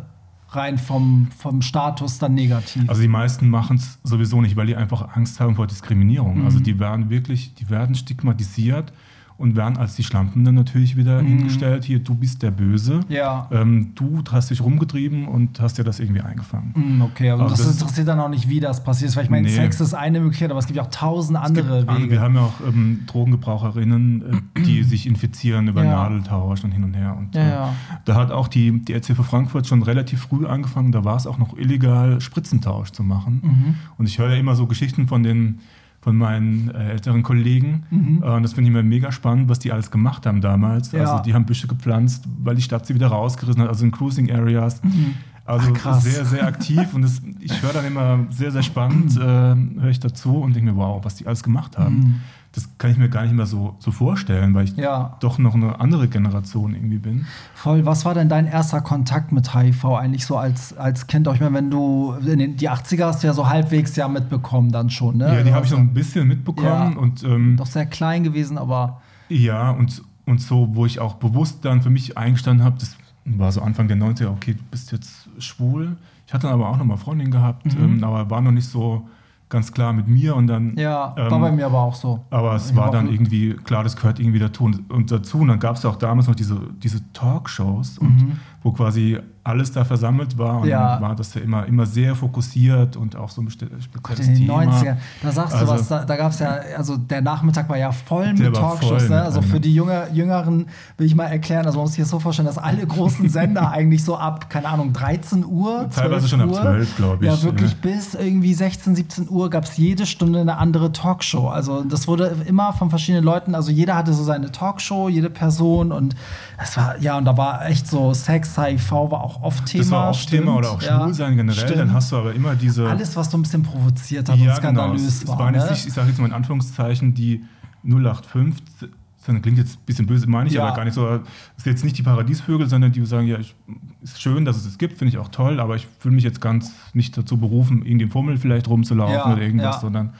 rein 0.51 0.79
vom, 0.79 1.29
vom 1.39 1.63
Status 1.63 2.19
dann 2.19 2.35
negativ? 2.35 2.89
Also 2.89 3.01
die 3.01 3.09
meisten 3.09 3.49
machen 3.49 3.77
es 3.77 4.01
sowieso 4.03 4.41
nicht, 4.41 4.57
weil 4.57 4.67
die 4.67 4.75
einfach 4.75 5.15
Angst 5.17 5.39
haben 5.39 5.55
vor 5.55 5.69
Diskriminierung. 5.69 6.41
Mhm. 6.41 6.45
Also 6.45 6.59
die 6.59 6.81
werden 6.81 7.09
wirklich, 7.09 7.55
die 7.55 7.71
werden 7.71 7.95
stigmatisiert 7.95 8.93
und 9.37 9.57
werden 9.57 9.77
als 9.77 9.97
die 9.97 10.05
Schlampen 10.05 10.45
dann 10.45 10.55
natürlich 10.55 10.97
wieder 10.97 11.21
mhm. 11.21 11.27
hingestellt, 11.27 11.85
hier, 11.85 11.99
du 11.99 12.15
bist 12.15 12.43
der 12.43 12.53
Böse, 12.53 13.01
ja. 13.09 13.49
ähm, 13.51 13.93
du 13.95 14.23
hast 14.31 14.51
dich 14.51 14.61
rumgetrieben 14.61 15.27
und 15.27 15.61
hast 15.61 15.77
dir 15.77 15.85
das 15.85 15.99
irgendwie 15.99 16.21
eingefangen. 16.21 16.73
Mhm, 16.75 17.03
okay, 17.03 17.31
aber 17.31 17.45
also 17.45 17.57
das, 17.57 17.67
das, 17.67 17.81
interessiert 17.81 18.09
dann 18.09 18.21
auch 18.21 18.29
nicht, 18.29 18.49
wie 18.49 18.61
das 18.61 18.85
passiert 18.85 19.11
ist, 19.11 19.17
weil 19.17 19.25
ich 19.25 19.31
meine, 19.31 19.49
nee. 19.49 19.55
Sex 19.55 19.81
ist 19.81 19.95
eine 19.95 20.21
Möglichkeit, 20.21 20.51
aber 20.51 20.61
es 20.61 20.67
gibt 20.67 20.77
ja 20.77 20.85
auch 20.85 20.91
tausend 20.91 21.37
andere 21.37 21.85
gibt, 21.85 21.99
Wege. 21.99 22.11
Wir 22.11 22.21
haben 22.21 22.37
ja 22.37 22.43
auch 22.43 22.61
ähm, 22.67 23.01
Drogengebraucherinnen, 23.07 24.43
äh, 24.55 24.61
die 24.63 24.83
sich 24.85 25.07
infizieren 25.07 25.67
über 25.67 25.85
ja. 25.85 25.91
Nadeltausch 25.91 26.63
und 26.63 26.71
hin 26.71 26.85
und 26.85 26.95
her. 26.95 27.17
Und, 27.19 27.35
ja, 27.35 27.43
äh, 27.43 27.51
ja. 27.51 27.75
Da 28.05 28.15
hat 28.15 28.31
auch 28.31 28.47
die, 28.47 28.85
die 28.85 28.93
RC 28.95 29.17
für 29.17 29.25
Frankfurt 29.25 29.67
schon 29.67 29.83
relativ 29.83 30.21
früh 30.21 30.47
angefangen, 30.47 30.93
da 30.93 31.05
war 31.05 31.17
es 31.17 31.27
auch 31.27 31.39
noch 31.39 31.57
illegal, 31.57 32.21
Spritzentausch 32.21 32.93
zu 32.93 33.03
machen. 33.03 33.41
Mhm. 33.43 33.75
Und 33.99 34.09
ich 34.09 34.19
höre 34.19 34.31
ja 34.31 34.37
immer 34.37 34.55
so 34.55 34.67
Geschichten 34.67 35.09
von 35.09 35.25
den 35.25 35.59
von 36.05 36.17
meinen 36.19 36.71
äh, 36.71 36.91
älteren 36.91 37.23
Kollegen. 37.23 37.85
Mhm. 37.91 38.23
Äh, 38.23 38.27
und 38.27 38.43
das 38.43 38.53
finde 38.53 38.69
ich 38.69 38.75
immer 38.75 38.83
mega 38.83 39.11
spannend, 39.11 39.49
was 39.49 39.59
die 39.59 39.73
alles 39.73 39.91
gemacht 39.91 40.27
haben 40.27 40.43
damals. 40.43 40.93
Ja. 40.93 41.01
Also 41.01 41.23
die 41.23 41.33
haben 41.33 41.47
Büsche 41.47 41.67
gepflanzt, 41.67 42.25
weil 42.43 42.55
die 42.55 42.63
Stadt 42.63 42.85
sie 42.85 42.95
wieder 42.95 43.07
rausgerissen 43.07 43.63
hat, 43.63 43.71
also 43.71 43.87
in 43.87 43.91
Cruising 43.91 44.31
Areas. 44.31 44.85
Mhm. 44.85 45.15
Also 45.47 45.73
Ach, 45.85 46.01
sehr, 46.01 46.27
sehr 46.27 46.47
aktiv 46.47 46.95
und 46.95 47.03
das, 47.03 47.23
ich 47.41 47.63
höre 47.63 47.73
dann 47.73 47.87
immer 47.87 48.27
sehr, 48.31 48.51
sehr 48.51 48.63
spannend, 48.63 49.17
äh, 49.17 49.21
höre 49.21 49.91
ich 49.91 50.01
dazu 50.01 50.37
und 50.37 50.55
denke 50.55 50.73
mir, 50.73 50.77
wow, 50.77 51.03
was 51.05 51.17
die 51.17 51.27
alles 51.27 51.43
gemacht 51.43 51.79
haben. 51.79 51.97
Mhm 51.97 52.21
das 52.55 52.69
kann 52.79 52.93
ich 52.93 52.99
mir 52.99 53.09
gar 53.09 53.23
nicht 53.23 53.35
mehr 53.35 53.47
so, 53.47 53.75
so 53.81 53.91
vorstellen, 53.91 54.55
weil 54.55 54.65
ich 54.65 54.77
ja. 54.77 55.17
doch 55.19 55.39
noch 55.39 55.55
eine 55.55 55.81
andere 55.81 56.07
Generation 56.07 56.75
irgendwie 56.75 56.99
bin. 56.99 57.27
Voll. 57.55 57.85
Was 57.85 58.05
war 58.05 58.15
denn 58.15 58.29
dein 58.29 58.47
erster 58.47 58.81
Kontakt 58.81 59.33
mit 59.33 59.55
HIV 59.55 59.85
eigentlich 59.87 60.25
so 60.25 60.37
als, 60.37 60.77
als 60.77 61.09
Kind? 61.09 61.27
Auch 61.27 61.35
ich 61.35 61.41
meine, 61.41 61.55
wenn 61.55 61.71
du 61.71 62.15
in 62.25 62.39
den, 62.39 62.57
die 62.57 62.71
80er 62.71 63.07
hast 63.07 63.23
du 63.23 63.27
ja 63.27 63.33
so 63.33 63.49
halbwegs 63.49 63.97
ja 63.97 64.07
mitbekommen 64.07 64.71
dann 64.71 64.89
schon, 64.89 65.17
ne? 65.17 65.35
Ja, 65.35 65.43
die 65.43 65.53
habe 65.53 65.65
ich 65.65 65.71
so 65.71 65.77
ein 65.77 65.93
bisschen 65.93 66.29
mitbekommen. 66.29 66.93
Ja. 66.93 66.99
Und, 66.99 67.25
ähm, 67.25 67.57
Doch 67.57 67.67
sehr 67.67 67.87
klein 67.87 68.23
gewesen, 68.23 68.57
aber. 68.57 69.01
Ja, 69.29 69.71
und, 69.71 70.03
und 70.25 70.41
so, 70.41 70.69
wo 70.75 70.87
ich 70.87 71.01
auch 71.01 71.15
bewusst 71.15 71.65
dann 71.65 71.83
für 71.83 71.91
mich 71.91 72.17
eingestanden 72.17 72.65
habe, 72.65 72.77
das 72.79 72.97
war 73.25 73.51
so 73.51 73.63
Anfang 73.63 73.89
der 73.89 73.97
90er, 73.97 74.29
okay, 74.29 74.55
du 74.55 74.63
bist 74.71 74.93
jetzt 74.93 75.29
schwul. 75.39 75.97
Ich 76.27 76.33
hatte 76.33 76.47
dann 76.47 76.55
aber 76.55 76.69
auch 76.69 76.77
noch 76.77 76.85
mal 76.85 76.99
Freundin 76.99 77.33
gehabt, 77.33 77.67
mhm. 77.67 77.85
ähm, 77.85 78.05
aber 78.05 78.31
war 78.31 78.41
noch 78.41 78.53
nicht 78.53 78.69
so 78.69 79.09
ganz 79.55 79.73
klar 79.73 79.93
mit 79.93 80.09
mir 80.09 80.35
und 80.35 80.49
dann. 80.49 80.77
Ja, 80.77 81.15
ähm, 81.17 81.31
war 81.31 81.39
bei 81.39 81.53
mir 81.53 81.67
aber 81.67 81.81
auch 81.81 81.95
so. 81.95 82.25
Aber 82.31 82.57
es 82.57 82.71
ich 82.71 82.77
war 82.77 82.91
dann 82.91 83.09
irgendwie, 83.09 83.55
klar, 83.55 83.85
das 83.85 83.95
gehört 83.95 84.19
irgendwie 84.19 84.41
dazu. 84.41 84.65
Und, 84.65 85.13
dazu, 85.13 85.39
und 85.39 85.49
dann 85.49 85.61
gab 85.61 85.77
es 85.77 85.85
auch 85.85 85.95
damals 85.97 86.27
noch 86.27 86.35
diese, 86.35 86.61
diese 86.83 87.01
Talkshows, 87.13 87.99
und, 87.99 88.17
mhm. 88.17 88.33
wo 88.63 88.73
quasi 88.73 89.19
alles 89.45 89.73
da 89.73 89.85
versammelt 89.85 90.39
war 90.39 90.61
und 90.61 90.69
ja. 90.69 90.99
war 91.03 91.15
das 91.15 91.35
ja 91.35 91.43
immer, 91.43 91.67
immer 91.67 91.85
sehr 91.85 92.15
fokussiert 92.17 92.97
und 92.97 93.15
auch 93.15 93.29
so 93.29 93.43
ein 93.43 93.51
spezielles 93.51 93.85
Gott, 94.03 94.19
in 94.19 94.27
den 94.27 94.37
Thema. 94.37 94.63
90er, 94.63 94.97
da 95.23 95.33
sagst 95.33 95.55
also, 95.55 95.67
du 95.67 95.79
was, 95.79 95.89
da, 95.89 96.05
da 96.05 96.17
gab 96.17 96.33
es 96.33 96.39
ja, 96.39 96.61
also 96.77 96.97
der 96.97 97.21
Nachmittag 97.21 97.69
war 97.69 97.77
ja 97.77 97.93
voll 97.93 98.33
mit 98.33 98.55
Talkshows. 98.55 99.05
Voll 99.05 99.09
ne? 99.11 99.23
Also 99.23 99.43
für 99.43 99.61
die 99.61 99.75
Jünger, 99.75 100.11
Jüngeren 100.13 100.67
will 100.97 101.07
ich 101.07 101.15
mal 101.15 101.27
erklären, 101.27 101.67
also 101.67 101.77
man 101.77 101.85
muss 101.85 101.93
sich 101.93 102.03
das 102.03 102.11
so 102.11 102.21
vorstellen, 102.21 102.47
dass 102.47 102.57
alle 102.57 102.87
großen 102.87 103.29
Sender 103.29 103.71
eigentlich 103.71 104.03
so 104.03 104.17
ab, 104.17 104.49
keine 104.49 104.69
Ahnung, 104.69 104.95
13 104.95 105.45
Uhr, 105.45 105.91
Teilweise 105.95 106.27
schon 106.27 106.41
Uhr, 106.41 106.57
ab 106.59 106.63
12, 106.63 106.97
glaube 106.97 107.27
ich. 107.27 107.31
Ja, 107.31 107.43
wirklich 107.43 107.73
ja. 107.73 107.79
bis 107.83 108.15
irgendwie 108.15 108.55
16, 108.55 108.97
17 108.97 109.29
Uhr 109.29 109.51
gab 109.51 109.65
es 109.65 109.77
jede 109.77 110.07
Stunde 110.07 110.41
eine 110.41 110.57
andere 110.57 110.91
Talkshow. 110.91 111.49
Also 111.49 111.83
das 111.85 112.09
wurde 112.09 112.35
immer 112.47 112.73
von 112.73 112.89
verschiedenen 112.89 113.25
Leuten, 113.25 113.55
also 113.55 113.71
jeder 113.71 113.95
hatte 113.95 114.15
so 114.15 114.25
seine 114.25 114.51
Talkshow, 114.53 115.11
jede 115.11 115.29
Person 115.29 115.93
und 115.93 116.17
das 116.57 116.77
war, 116.79 116.99
ja, 116.99 117.19
und 117.19 117.27
da 117.27 117.37
war 117.37 117.67
echt 117.67 117.87
so 117.87 118.15
Sex, 118.15 118.57
HIV 118.57 118.91
war 118.91 119.23
auch 119.23 119.34
oft 119.43 119.67
Thema. 119.67 119.83
Das 119.83 119.91
war 119.91 120.09
auch 120.09 120.15
stimmt, 120.15 120.43
Thema 120.43 120.57
oder 120.57 120.71
auch 120.73 120.81
Schwulsein 120.81 121.31
ja, 121.33 121.37
generell. 121.37 121.65
Stimmt. 121.65 121.79
Dann 121.79 121.93
hast 121.93 122.13
du 122.13 122.17
aber 122.17 122.35
immer 122.35 122.55
diese. 122.55 122.89
Alles, 122.89 123.17
was 123.17 123.31
so 123.31 123.39
ein 123.39 123.43
bisschen 123.43 123.63
provoziert 123.63 124.29
hat 124.29 124.39
ja, 124.39 124.51
und 124.51 124.57
skandalös 124.57 124.97
genau. 124.97 125.09
es, 125.09 125.27
war. 125.27 125.35
Es 125.35 125.41
waren 125.41 125.55
jetzt 125.55 125.71
nicht, 125.71 125.87
ich 125.87 125.93
sage 125.93 126.09
jetzt 126.09 126.19
mal 126.19 126.27
in 126.27 126.33
Anführungszeichen, 126.33 127.15
die 127.15 127.45
085 127.83 128.91
das 129.27 129.41
klingt 129.41 129.57
jetzt 129.57 129.79
ein 129.79 129.87
bisschen 129.87 130.07
böse, 130.07 130.29
meine 130.29 130.49
ich, 130.49 130.55
ja. 130.55 130.67
aber 130.67 130.77
gar 130.77 130.85
nicht 130.85 130.93
so. 130.93 131.09
Es 131.09 131.23
ist 131.57 131.67
jetzt 131.67 131.83
nicht 131.83 131.97
die 131.97 132.03
Paradiesvögel, 132.03 132.69
sondern 132.69 132.93
die 132.93 133.05
sagen, 133.07 133.27
ja, 133.27 133.39
ich, 133.39 133.55
ist 134.03 134.21
schön, 134.21 134.45
dass 134.45 134.57
es 134.57 134.67
es 134.67 134.77
gibt, 134.77 134.99
finde 134.99 135.15
ich 135.15 135.19
auch 135.19 135.29
toll, 135.29 135.61
aber 135.61 135.77
ich 135.77 135.89
fühle 135.99 136.15
mich 136.15 136.25
jetzt 136.25 136.43
ganz 136.43 136.75
nicht 136.93 137.17
dazu 137.17 137.39
berufen, 137.39 137.87
irgendwie 137.87 138.05
im 138.05 138.11
Fummel 138.11 138.37
vielleicht 138.37 138.69
rumzulaufen 138.69 139.15
ja, 139.15 139.33
oder 139.33 139.41
irgendwas, 139.41 139.77
ja. 139.77 139.81
sondern 139.81 140.13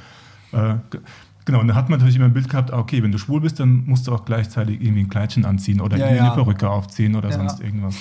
äh, 0.53 0.77
Genau, 1.45 1.61
und 1.61 1.69
dann 1.69 1.77
hat 1.77 1.91
man 1.91 1.99
natürlich 1.99 2.17
immer 2.17 2.25
ein 2.25 2.33
Bild 2.33 2.49
gehabt, 2.49 2.73
ah, 2.73 2.79
okay, 2.79 3.03
wenn 3.03 3.13
du 3.13 3.19
schwul 3.19 3.41
bist, 3.41 3.61
dann 3.61 3.85
musst 3.87 4.07
du 4.07 4.15
auch 4.15 4.25
gleichzeitig 4.25 4.81
irgendwie 4.81 5.03
ein 5.03 5.11
Kleidchen 5.11 5.45
anziehen 5.45 5.81
oder 5.81 5.99
ja, 5.99 6.07
eine 6.07 6.31
Perücke 6.31 6.71
aufziehen 6.71 7.17
oder 7.17 7.31
sonst 7.33 7.61
irgendwas. 7.61 7.97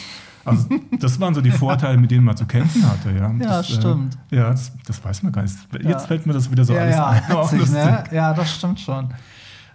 Also 0.46 0.68
das 1.00 1.20
waren 1.20 1.34
so 1.34 1.42
die 1.42 1.52
Vorteile, 1.52 1.98
mit 1.98 2.12
denen 2.12 2.26
man 2.26 2.36
zu 2.36 2.46
kämpfen 2.46 2.86
hatte. 2.88 3.12
Ja, 3.12 3.32
ja 3.32 3.38
das, 3.38 3.70
äh, 3.70 3.74
stimmt. 3.74 4.18
Äh, 4.32 4.38
ja, 4.38 4.50
das, 4.50 4.72
das, 4.86 5.04
weiß 5.04 5.24
man 5.24 5.32
gar 5.32 5.44
nicht. 5.44 5.56
Jetzt 5.74 5.86
ja. 5.86 6.00
fällt 6.00 6.26
mir 6.26 6.34
das 6.34 6.52
wieder 6.52 6.66
so 6.66 6.74
alles 6.74 6.96
ja, 6.96 7.08
ein. 7.08 7.22
Witzig, 7.30 7.72
ne? 7.72 8.04
Ja, 8.12 8.34
das 8.34 8.54
stimmt 8.54 8.80
schon. 8.80 9.10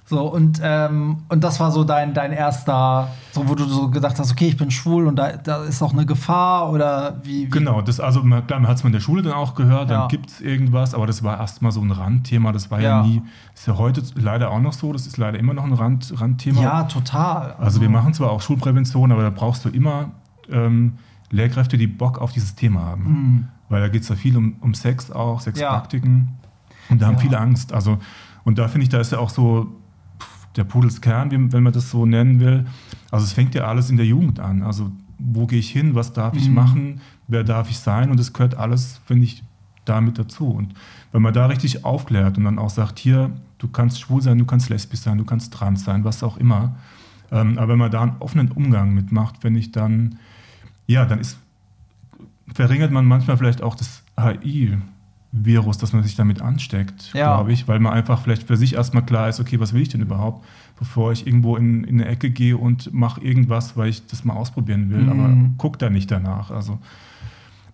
So, 0.09 0.23
und, 0.23 0.59
ähm, 0.63 1.19
und 1.29 1.45
das 1.45 1.61
war 1.61 1.71
so 1.71 1.85
dein, 1.85 2.15
dein 2.15 2.33
erster, 2.33 3.09
so 3.33 3.47
wo 3.47 3.55
du 3.55 3.65
so 3.65 3.91
gedacht 3.91 4.19
hast, 4.19 4.33
okay, 4.33 4.49
ich 4.49 4.57
bin 4.57 4.71
schwul 4.71 5.07
und 5.07 5.17
da, 5.17 5.33
da 5.33 5.65
ist 5.65 5.83
auch 5.83 5.93
eine 5.93 6.07
Gefahr 6.07 6.71
oder 6.73 7.19
wie? 7.25 7.45
wie? 7.45 7.51
Genau, 7.51 7.83
das, 7.83 8.01
also 8.01 8.23
klar, 8.23 8.59
man 8.59 8.69
hat 8.69 8.79
es 8.79 8.85
in 8.85 8.93
der 8.93 9.01
Schule 9.01 9.21
dann 9.21 9.35
auch 9.35 9.55
gehört, 9.55 9.91
ja. 9.91 9.99
dann 9.99 10.09
gibt 10.09 10.31
es 10.31 10.41
irgendwas, 10.41 10.95
aber 10.95 11.07
das 11.07 11.23
war 11.23 11.39
erstmal 11.39 11.73
so 11.73 11.83
ein 11.83 11.91
Randthema, 11.91 12.53
das 12.53 12.71
war 12.71 12.81
ja. 12.81 13.03
ja. 13.03 13.03
nie, 13.03 13.21
ist 13.53 13.67
ja 13.67 13.77
heute 13.77 14.03
leider 14.15 14.51
auch 14.51 14.61
noch 14.61 14.73
so, 14.73 14.95
das 14.95 15.07
ist 15.07 15.19
leider 15.19 15.39
immer 15.39 15.53
noch 15.53 15.65
ein 15.65 15.75
Rand, 15.75 16.11
Randthema. 16.19 16.63
Ja, 16.63 16.85
total. 16.85 17.53
Also, 17.53 17.63
also 17.63 17.81
wir 17.83 17.91
machen 17.91 18.15
zwar 18.15 18.31
auch 18.31 18.41
Schulprävention, 18.41 19.13
aber 19.13 19.25
da 19.25 19.31
brauchst 19.31 19.67
du 19.67 19.69
immer 19.69 20.13
ähm, 20.51 20.95
Lehrkräfte, 21.31 21.77
die 21.77 21.87
Bock 21.87 22.19
auf 22.19 22.33
dieses 22.33 22.55
Thema 22.55 22.83
haben. 22.83 23.03
Mhm. 23.05 23.49
Weil 23.69 23.81
da 23.83 23.89
geht 23.89 24.03
es 24.03 24.09
ja 24.09 24.17
viel 24.17 24.37
um, 24.37 24.57
um 24.61 24.75
Sex 24.75 25.11
auch, 25.11 25.41
Sexpraktiken. 25.41 26.29
Ja. 26.29 26.49
Und 26.91 27.03
da 27.03 27.07
haben 27.07 27.19
viele 27.19 27.39
Angst. 27.39 27.73
Also, 27.73 27.99
und 28.45 28.59
da 28.59 28.69
finde 28.69 28.85
ich, 28.85 28.89
da 28.89 29.01
ist 29.01 29.13
ja 29.13 29.19
auch 29.19 29.31
so 29.31 29.75
der 30.57 30.65
Pudelskern, 30.65 31.53
wenn 31.53 31.63
man 31.63 31.73
das 31.73 31.91
so 31.91 32.07
nennen 32.07 32.41
will. 32.41 32.67
Also 33.11 33.25
es 33.25 33.33
fängt 33.33 33.55
ja 33.55 33.65
alles 33.65 33.91
in 33.91 33.97
der 33.97 34.07
Jugend 34.07 34.41
an. 34.41 34.63
Also 34.63 34.91
wo 35.19 35.47
gehe 35.47 35.59
ich 35.59 35.71
hin, 35.71 35.95
was 35.95 36.13
darf 36.13 36.35
ich 36.35 36.49
mhm. 36.49 36.55
machen, 36.55 37.01
wer 37.27 37.45
darf 37.45 37.71
ich 37.71 37.79
sein 37.79 38.11
und 38.11 38.21
es 38.21 38.33
gehört 38.33 38.57
alles, 38.57 39.01
finde 39.05 39.25
ich, 39.25 39.43
damit 39.85 40.19
dazu. 40.19 40.49
Und 40.49 40.75
wenn 41.13 41.23
man 41.23 41.35
da 41.35 41.47
richtig 41.47 41.85
aufklärt 41.85 42.39
und 42.39 42.45
dann 42.45 42.59
auch 42.59 42.71
sagt, 42.71 42.99
hier, 42.99 43.31
du 43.59 43.69
kannst 43.69 44.01
schwul 44.01 44.23
sein, 44.23 44.39
du 44.39 44.45
kannst 44.45 44.69
lesbisch 44.69 45.01
sein, 45.01 45.19
du 45.19 45.25
kannst 45.25 45.53
trans 45.53 45.85
sein, 45.85 46.05
was 46.05 46.23
auch 46.23 46.37
immer. 46.37 46.77
Ähm, 47.31 47.59
aber 47.59 47.73
wenn 47.73 47.79
man 47.79 47.91
da 47.91 48.03
einen 48.03 48.17
offenen 48.21 48.51
Umgang 48.53 48.95
mitmacht, 48.95 49.43
wenn 49.43 49.57
ich 49.57 49.73
dann, 49.73 50.19
ja, 50.89 51.05
dann 51.05 51.21
ist, 51.21 51.39
verringert 52.53 52.91
man 52.91 53.07
manchmal 53.07 53.37
vielleicht 53.37 53.63
auch 53.63 53.77
das 53.77 54.03
HI 54.19 54.77
Virus, 55.31 55.77
dass 55.77 55.93
man 55.93 56.03
sich 56.03 56.17
damit 56.17 56.41
ansteckt, 56.41 57.13
ja. 57.13 57.37
glaube 57.37 57.53
ich, 57.53 57.69
weil 57.69 57.81
man 57.81 57.93
einfach 57.93 58.23
vielleicht 58.23 58.45
für 58.45 58.57
sich 58.57 58.75
erstmal 58.75 59.05
klar 59.05 59.29
ist, 59.29 59.41
okay, 59.41 59.61
was 59.61 59.75
will 59.75 59.83
ich 59.83 59.91
denn 59.91 60.01
überhaupt, 60.01 60.45
bevor 60.79 61.13
ich 61.13 61.27
irgendwo 61.27 61.57
in, 61.57 61.85
in 61.85 62.01
eine 62.01 62.11
Ecke 62.11 62.31
gehe 62.31 62.57
und 62.57 62.93
mache 62.95 63.21
irgendwas, 63.21 63.77
weil 63.77 63.91
ich 63.91 64.07
das 64.07 64.25
mal 64.25 64.35
ausprobieren 64.35 64.91
will, 64.91 65.03
mhm. 65.03 65.09
aber 65.11 65.37
guck 65.59 65.79
da 65.79 65.91
nicht 65.91 66.11
danach. 66.11 66.51
Also 66.51 66.79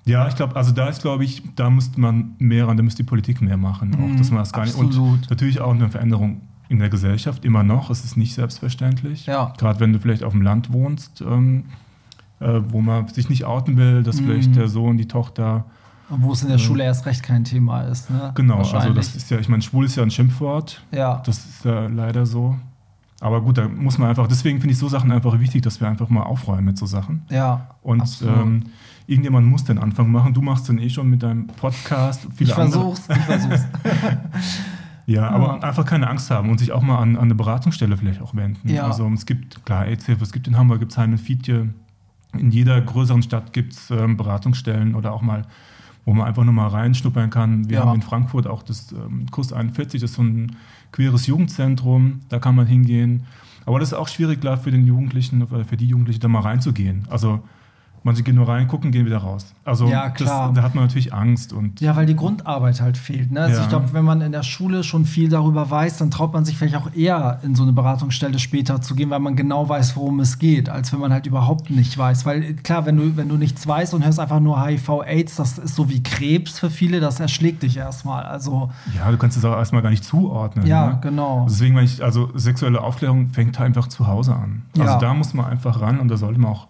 ja, 0.04 0.26
ich 0.26 0.34
glaube, 0.34 0.56
also 0.56 0.72
da 0.72 0.88
ist, 0.88 1.02
glaube 1.02 1.24
ich, 1.24 1.42
da 1.54 1.70
müsste 1.70 2.00
man 2.00 2.34
mehr 2.38 2.66
ran, 2.66 2.76
da 2.76 2.82
müsste 2.82 3.04
die 3.04 3.08
Politik 3.08 3.40
mehr 3.40 3.56
machen, 3.56 3.90
mhm. 3.90 4.04
auch 4.04 4.16
dass 4.18 4.30
man 4.30 4.40
das 4.40 4.52
gar 4.52 4.64
Absolut. 4.64 4.90
nicht 4.90 4.98
und 4.98 5.30
natürlich 5.30 5.60
auch 5.60 5.72
eine 5.72 5.88
Veränderung 5.88 6.40
in 6.68 6.80
der 6.80 6.88
Gesellschaft 6.88 7.44
immer 7.44 7.62
noch. 7.62 7.88
Es 7.90 8.04
ist 8.04 8.16
nicht 8.16 8.34
selbstverständlich. 8.34 9.26
Ja. 9.26 9.52
Gerade 9.58 9.78
wenn 9.78 9.92
du 9.92 10.00
vielleicht 10.00 10.24
auf 10.24 10.32
dem 10.32 10.42
Land 10.42 10.72
wohnst, 10.72 11.20
ähm, 11.20 11.64
äh, 12.44 12.60
wo 12.68 12.80
man 12.80 13.08
sich 13.08 13.28
nicht 13.28 13.44
outen 13.44 13.76
will, 13.76 14.02
dass 14.02 14.20
mhm. 14.20 14.26
vielleicht 14.26 14.56
der 14.56 14.68
Sohn, 14.68 14.96
die 14.96 15.08
Tochter 15.08 15.64
wo 16.10 16.32
es 16.32 16.42
in 16.42 16.48
der 16.48 16.58
Schule 16.58 16.84
erst 16.84 17.06
recht 17.06 17.22
kein 17.22 17.44
Thema 17.44 17.82
ist. 17.82 18.10
Ne? 18.10 18.32
Genau, 18.34 18.58
also 18.58 18.92
das 18.92 19.14
ist 19.14 19.30
ja, 19.30 19.38
ich 19.38 19.48
meine, 19.48 19.62
schwul 19.62 19.86
ist 19.86 19.96
ja 19.96 20.02
ein 20.02 20.10
Schimpfwort. 20.10 20.82
Ja. 20.90 21.22
Das 21.24 21.38
ist 21.38 21.64
ja 21.64 21.86
leider 21.86 22.26
so. 22.26 22.56
Aber 23.20 23.40
gut, 23.40 23.56
da 23.56 23.68
muss 23.68 23.96
man 23.96 24.10
einfach, 24.10 24.26
deswegen 24.26 24.60
finde 24.60 24.74
ich 24.74 24.78
so 24.78 24.88
Sachen 24.88 25.10
einfach 25.10 25.38
wichtig, 25.40 25.62
dass 25.62 25.80
wir 25.80 25.88
einfach 25.88 26.10
mal 26.10 26.24
aufräumen 26.24 26.66
mit 26.66 26.76
so 26.76 26.84
Sachen. 26.84 27.22
Ja. 27.30 27.68
Und 27.82 28.22
ähm, 28.22 28.64
irgendjemand 29.06 29.46
muss 29.46 29.64
den 29.64 29.78
Anfang 29.78 30.10
machen. 30.10 30.34
Du 30.34 30.42
machst 30.42 30.68
den 30.68 30.78
eh 30.78 30.90
schon 30.90 31.08
mit 31.08 31.22
deinem 31.22 31.46
Podcast. 31.46 32.26
Viele 32.34 32.50
ich 32.50 32.54
versuch's, 32.54 33.08
ich 33.08 33.16
versuch's. 33.16 33.64
ja, 35.06 35.30
aber 35.30 35.46
ja. 35.46 35.58
einfach 35.60 35.86
keine 35.86 36.08
Angst 36.08 36.30
haben 36.30 36.50
und 36.50 36.58
sich 36.58 36.72
auch 36.72 36.82
mal 36.82 36.98
an, 36.98 37.16
an 37.16 37.22
eine 37.22 37.34
Beratungsstelle 37.34 37.96
vielleicht 37.96 38.20
auch 38.20 38.34
wenden. 38.34 38.68
Ja. 38.68 38.86
Also 38.86 39.08
es 39.14 39.24
gibt, 39.24 39.64
klar, 39.64 39.86
AIDS-Hilfe, 39.86 40.22
es 40.22 40.32
gibt 40.32 40.46
in 40.46 40.58
Hamburg, 40.58 40.80
gibt 40.80 40.92
es 40.92 40.98
Heine 40.98 41.16
Fietje. 41.16 41.70
In 42.38 42.50
jeder 42.50 42.80
größeren 42.80 43.22
Stadt 43.22 43.52
gibt 43.52 43.72
es 43.72 43.90
ähm, 43.90 44.16
Beratungsstellen 44.16 44.94
oder 44.94 45.12
auch 45.12 45.22
mal 45.22 45.46
wo 46.04 46.12
man 46.12 46.26
einfach 46.26 46.44
nur 46.44 46.52
mal 46.52 46.68
reinschnuppern 46.68 47.30
kann. 47.30 47.68
Wir 47.68 47.78
ja. 47.78 47.84
haben 47.84 47.96
in 47.96 48.02
Frankfurt 48.02 48.46
auch 48.46 48.62
das 48.62 48.92
ähm, 48.92 49.26
Kurs 49.30 49.52
41, 49.52 50.00
das 50.00 50.10
ist 50.10 50.16
so 50.16 50.22
ein 50.22 50.56
queeres 50.92 51.26
Jugendzentrum, 51.26 52.20
da 52.28 52.38
kann 52.38 52.54
man 52.54 52.66
hingehen. 52.66 53.24
Aber 53.66 53.80
das 53.80 53.92
ist 53.92 53.94
auch 53.94 54.08
schwierig, 54.08 54.40
klar, 54.40 54.58
für 54.58 54.70
den 54.70 54.86
Jugendlichen 54.86 55.42
oder 55.42 55.64
für 55.64 55.76
die 55.76 55.86
Jugendlichen 55.86 56.20
da 56.20 56.28
mal 56.28 56.40
reinzugehen. 56.40 57.06
Also 57.08 57.40
Manche 58.06 58.22
gehen 58.22 58.34
nur 58.34 58.46
rein, 58.46 58.68
gucken, 58.68 58.92
gehen 58.92 59.06
wieder 59.06 59.16
raus. 59.16 59.54
Also 59.64 59.88
ja, 59.88 60.10
klar. 60.10 60.48
Das, 60.48 60.56
da 60.56 60.62
hat 60.62 60.74
man 60.74 60.84
natürlich 60.84 61.14
Angst. 61.14 61.54
Und 61.54 61.80
ja, 61.80 61.96
weil 61.96 62.04
die 62.04 62.14
Grundarbeit 62.14 62.82
halt 62.82 62.98
fehlt. 62.98 63.32
Ne? 63.32 63.40
Also 63.40 63.56
ja. 63.56 63.62
ich 63.62 63.68
glaube, 63.70 63.94
wenn 63.94 64.04
man 64.04 64.20
in 64.20 64.30
der 64.30 64.42
Schule 64.42 64.84
schon 64.84 65.06
viel 65.06 65.30
darüber 65.30 65.70
weiß, 65.70 65.96
dann 65.96 66.10
traut 66.10 66.34
man 66.34 66.44
sich 66.44 66.58
vielleicht 66.58 66.76
auch 66.76 66.94
eher 66.94 67.40
in 67.42 67.54
so 67.54 67.62
eine 67.62 67.72
Beratungsstelle 67.72 68.38
später 68.38 68.82
zu 68.82 68.94
gehen, 68.94 69.08
weil 69.08 69.20
man 69.20 69.36
genau 69.36 69.70
weiß, 69.70 69.96
worum 69.96 70.20
es 70.20 70.38
geht, 70.38 70.68
als 70.68 70.92
wenn 70.92 71.00
man 71.00 71.14
halt 71.14 71.26
überhaupt 71.26 71.70
nicht 71.70 71.96
weiß. 71.96 72.26
Weil 72.26 72.52
klar, 72.56 72.84
wenn 72.84 72.98
du, 72.98 73.16
wenn 73.16 73.30
du 73.30 73.36
nichts 73.36 73.66
weißt 73.66 73.94
und 73.94 74.04
hörst 74.04 74.20
einfach 74.20 74.40
nur 74.40 74.62
HIV-Aids, 74.62 75.36
das 75.36 75.56
ist 75.56 75.74
so 75.74 75.88
wie 75.88 76.02
Krebs 76.02 76.58
für 76.58 76.68
viele, 76.68 77.00
das 77.00 77.20
erschlägt 77.20 77.62
dich 77.62 77.78
erstmal. 77.78 78.24
Also, 78.24 78.70
ja, 78.94 79.10
du 79.10 79.16
kannst 79.16 79.38
es 79.38 79.46
auch 79.46 79.56
erstmal 79.56 79.80
gar 79.80 79.88
nicht 79.88 80.04
zuordnen. 80.04 80.66
Ja, 80.66 80.88
ne? 80.88 80.98
genau. 81.00 81.46
Deswegen 81.48 81.74
meine 81.74 81.86
ich, 81.86 82.04
also 82.04 82.28
sexuelle 82.34 82.82
Aufklärung 82.82 83.30
fängt 83.30 83.58
halt 83.58 83.68
einfach 83.68 83.88
zu 83.88 84.06
Hause 84.06 84.34
an. 84.34 84.62
Also 84.78 84.92
ja. 84.92 84.98
da 84.98 85.14
muss 85.14 85.32
man 85.32 85.46
einfach 85.46 85.80
ran 85.80 85.98
und 86.00 86.08
da 86.08 86.18
sollte 86.18 86.38
man 86.38 86.52
auch 86.52 86.68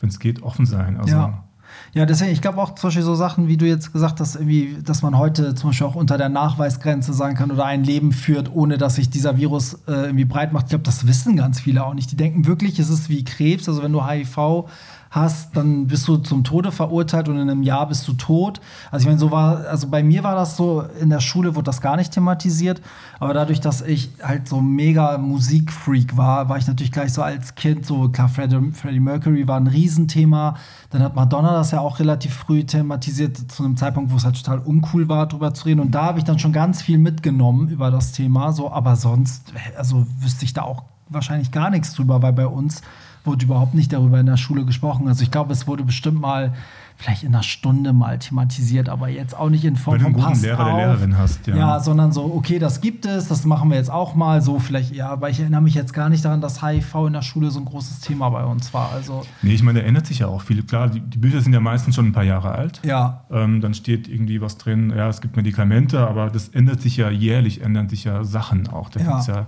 wenn 0.00 0.08
es 0.08 0.18
geht, 0.18 0.42
offen 0.42 0.66
sein. 0.66 0.98
Also, 0.98 1.14
ja. 1.14 1.44
Ja, 1.92 2.06
deswegen, 2.06 2.32
ich 2.32 2.40
glaube 2.40 2.58
auch 2.58 2.74
zum 2.74 2.88
Beispiel 2.88 3.02
so 3.02 3.14
Sachen, 3.14 3.48
wie 3.48 3.56
du 3.56 3.66
jetzt 3.66 3.92
gesagt 3.92 4.20
hast, 4.20 4.36
irgendwie, 4.36 4.78
dass 4.84 5.02
man 5.02 5.18
heute 5.18 5.54
zum 5.54 5.70
Beispiel 5.70 5.86
auch 5.86 5.94
unter 5.94 6.18
der 6.18 6.28
Nachweisgrenze 6.28 7.12
sagen 7.12 7.36
kann 7.36 7.50
oder 7.50 7.64
ein 7.64 7.84
Leben 7.84 8.12
führt, 8.12 8.52
ohne 8.52 8.78
dass 8.78 8.96
sich 8.96 9.10
dieser 9.10 9.36
Virus 9.36 9.74
äh, 9.86 10.06
irgendwie 10.06 10.24
breit 10.24 10.52
macht. 10.52 10.66
Ich 10.66 10.70
glaube, 10.70 10.84
das 10.84 11.06
wissen 11.06 11.36
ganz 11.36 11.60
viele 11.60 11.84
auch 11.84 11.94
nicht. 11.94 12.10
Die 12.10 12.16
denken 12.16 12.46
wirklich, 12.46 12.78
es 12.78 12.90
ist 12.90 13.08
wie 13.08 13.24
Krebs. 13.24 13.68
Also 13.68 13.82
wenn 13.82 13.92
du 13.92 14.06
HIV 14.06 14.68
hast, 15.10 15.56
dann 15.56 15.88
bist 15.88 16.06
du 16.06 16.18
zum 16.18 16.44
Tode 16.44 16.70
verurteilt 16.70 17.28
und 17.28 17.34
in 17.34 17.50
einem 17.50 17.64
Jahr 17.64 17.88
bist 17.88 18.06
du 18.06 18.12
tot. 18.12 18.60
Also 18.92 19.02
ich 19.02 19.06
meine, 19.08 19.18
so 19.18 19.32
war, 19.32 19.66
also 19.66 19.88
bei 19.88 20.04
mir 20.04 20.22
war 20.22 20.36
das 20.36 20.56
so, 20.56 20.84
in 21.00 21.10
der 21.10 21.18
Schule 21.18 21.56
wurde 21.56 21.64
das 21.64 21.80
gar 21.80 21.96
nicht 21.96 22.12
thematisiert, 22.12 22.80
aber 23.18 23.34
dadurch, 23.34 23.60
dass 23.60 23.82
ich 23.82 24.10
halt 24.22 24.46
so 24.46 24.60
mega 24.60 25.18
Musikfreak 25.18 26.16
war, 26.16 26.48
war 26.48 26.58
ich 26.58 26.68
natürlich 26.68 26.92
gleich 26.92 27.12
so 27.12 27.22
als 27.22 27.56
Kind 27.56 27.84
so, 27.84 28.08
klar, 28.08 28.28
Freddie, 28.28 28.70
Freddie 28.72 29.00
Mercury 29.00 29.48
war 29.48 29.58
ein 29.58 29.66
Riesenthema, 29.66 30.56
dann 30.90 31.02
hat 31.02 31.16
Madonna 31.16 31.54
das 31.54 31.72
ja 31.72 31.80
auch 31.80 31.98
relativ 31.98 32.32
früh 32.32 32.62
thematisiert, 32.62 33.36
zu 33.50 33.64
einem 33.64 33.76
Zeitpunkt, 33.76 34.12
wo 34.12 34.16
es 34.16 34.24
halt 34.24 34.36
total 34.36 34.60
uncool 34.60 35.08
war, 35.08 35.26
drüber 35.26 35.52
zu 35.52 35.64
reden 35.64 35.80
und 35.80 35.90
da 35.92 36.04
habe 36.04 36.20
ich 36.20 36.24
dann 36.24 36.38
schon 36.38 36.52
ganz 36.52 36.82
viel 36.82 36.98
mitgenommen 36.98 37.68
über 37.68 37.90
das 37.90 38.12
Thema, 38.12 38.52
so, 38.52 38.70
aber 38.70 38.94
sonst, 38.94 39.52
also 39.76 40.06
wüsste 40.20 40.44
ich 40.44 40.52
da 40.52 40.62
auch 40.62 40.84
wahrscheinlich 41.08 41.50
gar 41.50 41.70
nichts 41.70 41.94
drüber, 41.94 42.22
weil 42.22 42.32
bei 42.32 42.46
uns 42.46 42.82
wurde 43.24 43.44
überhaupt 43.44 43.74
nicht 43.74 43.92
darüber 43.92 44.18
in 44.20 44.26
der 44.26 44.36
Schule 44.36 44.64
gesprochen. 44.64 45.06
Also 45.08 45.22
ich 45.22 45.30
glaube, 45.30 45.52
es 45.52 45.66
wurde 45.66 45.84
bestimmt 45.84 46.20
mal 46.20 46.52
vielleicht 46.96 47.22
in 47.22 47.28
einer 47.34 47.42
Stunde 47.42 47.94
mal 47.94 48.18
thematisiert, 48.18 48.90
aber 48.90 49.08
jetzt 49.08 49.34
auch 49.34 49.48
nicht 49.48 49.64
in 49.64 49.76
Form 49.76 49.94
Weil 49.94 50.00
von 50.02 50.12
du 50.12 50.18
einen 50.18 50.28
guten 50.34 50.42
Lehrer, 50.42 50.60
auf. 50.60 50.66
der 50.66 50.76
Lehrerin 50.86 51.16
hast, 51.16 51.46
ja. 51.46 51.56
Ja, 51.56 51.80
sondern 51.80 52.12
so, 52.12 52.24
okay, 52.34 52.58
das 52.58 52.82
gibt 52.82 53.06
es, 53.06 53.26
das 53.26 53.46
machen 53.46 53.70
wir 53.70 53.78
jetzt 53.78 53.90
auch 53.90 54.14
mal 54.14 54.42
so 54.42 54.58
vielleicht, 54.58 54.94
ja, 54.94 55.08
aber 55.08 55.30
ich 55.30 55.40
erinnere 55.40 55.62
mich 55.62 55.72
jetzt 55.74 55.94
gar 55.94 56.10
nicht 56.10 56.22
daran, 56.26 56.42
dass 56.42 56.62
HIV 56.62 56.94
in 57.06 57.14
der 57.14 57.22
Schule 57.22 57.50
so 57.50 57.58
ein 57.58 57.64
großes 57.64 58.00
Thema 58.00 58.28
bei 58.28 58.44
uns 58.44 58.74
war. 58.74 58.92
Also 58.92 59.22
Nee, 59.40 59.54
ich 59.54 59.62
meine, 59.62 59.80
da 59.80 59.86
ändert 59.86 60.06
sich 60.06 60.18
ja 60.18 60.26
auch 60.26 60.42
viel. 60.42 60.62
Klar, 60.62 60.88
die, 60.90 61.00
die 61.00 61.16
Bücher 61.16 61.40
sind 61.40 61.54
ja 61.54 61.60
meistens 61.60 61.94
schon 61.94 62.04
ein 62.06 62.12
paar 62.12 62.24
Jahre 62.24 62.52
alt. 62.52 62.82
ja, 62.84 63.24
Ähm, 63.30 63.62
dann 63.62 63.72
steht 63.72 64.06
irgendwie 64.06 64.42
was 64.42 64.58
drin, 64.58 64.92
ja, 64.94 65.08
es 65.08 65.22
gibt 65.22 65.36
Medikamente, 65.36 66.06
aber 66.06 66.28
das 66.28 66.48
ändert 66.48 66.82
sich 66.82 66.98
ja 66.98 67.08
jährlich, 67.08 67.62
ändern 67.62 67.88
sich 67.88 68.04
ja 68.04 68.24
Sachen 68.24 68.68
auch. 68.68 68.90
Da 68.90 69.00
Ja. 69.00 69.12
gibt's 69.12 69.26
ja 69.26 69.46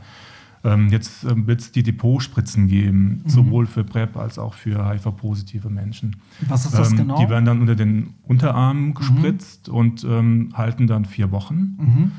jetzt 0.91 1.25
ähm, 1.25 1.47
wird 1.49 1.61
es 1.61 1.73
die 1.73 1.83
Depotspritzen 1.83 2.69
geben, 2.69 3.23
Mhm. 3.25 3.29
sowohl 3.29 3.67
für 3.67 3.83
PrEP 3.83 4.17
als 4.17 4.39
auch 4.39 4.55
für 4.55 4.89
HIV-positive 4.89 5.69
Menschen. 5.69 6.17
was 6.49 6.67
ist 6.67 6.75
das 6.79 6.91
Ähm, 6.93 6.99
genau? 6.99 7.19
Die 7.19 7.29
werden 7.29 7.45
dann 7.45 7.61
unter 7.61 7.75
den 7.75 8.15
Unterarm 8.29 8.95
gespritzt 8.95 9.69
und 9.69 10.05
ähm, 10.05 10.51
halten 10.55 10.87
dann 10.87 11.05
vier 11.05 11.31
Wochen. 11.33 11.55
mhm. 11.79 12.13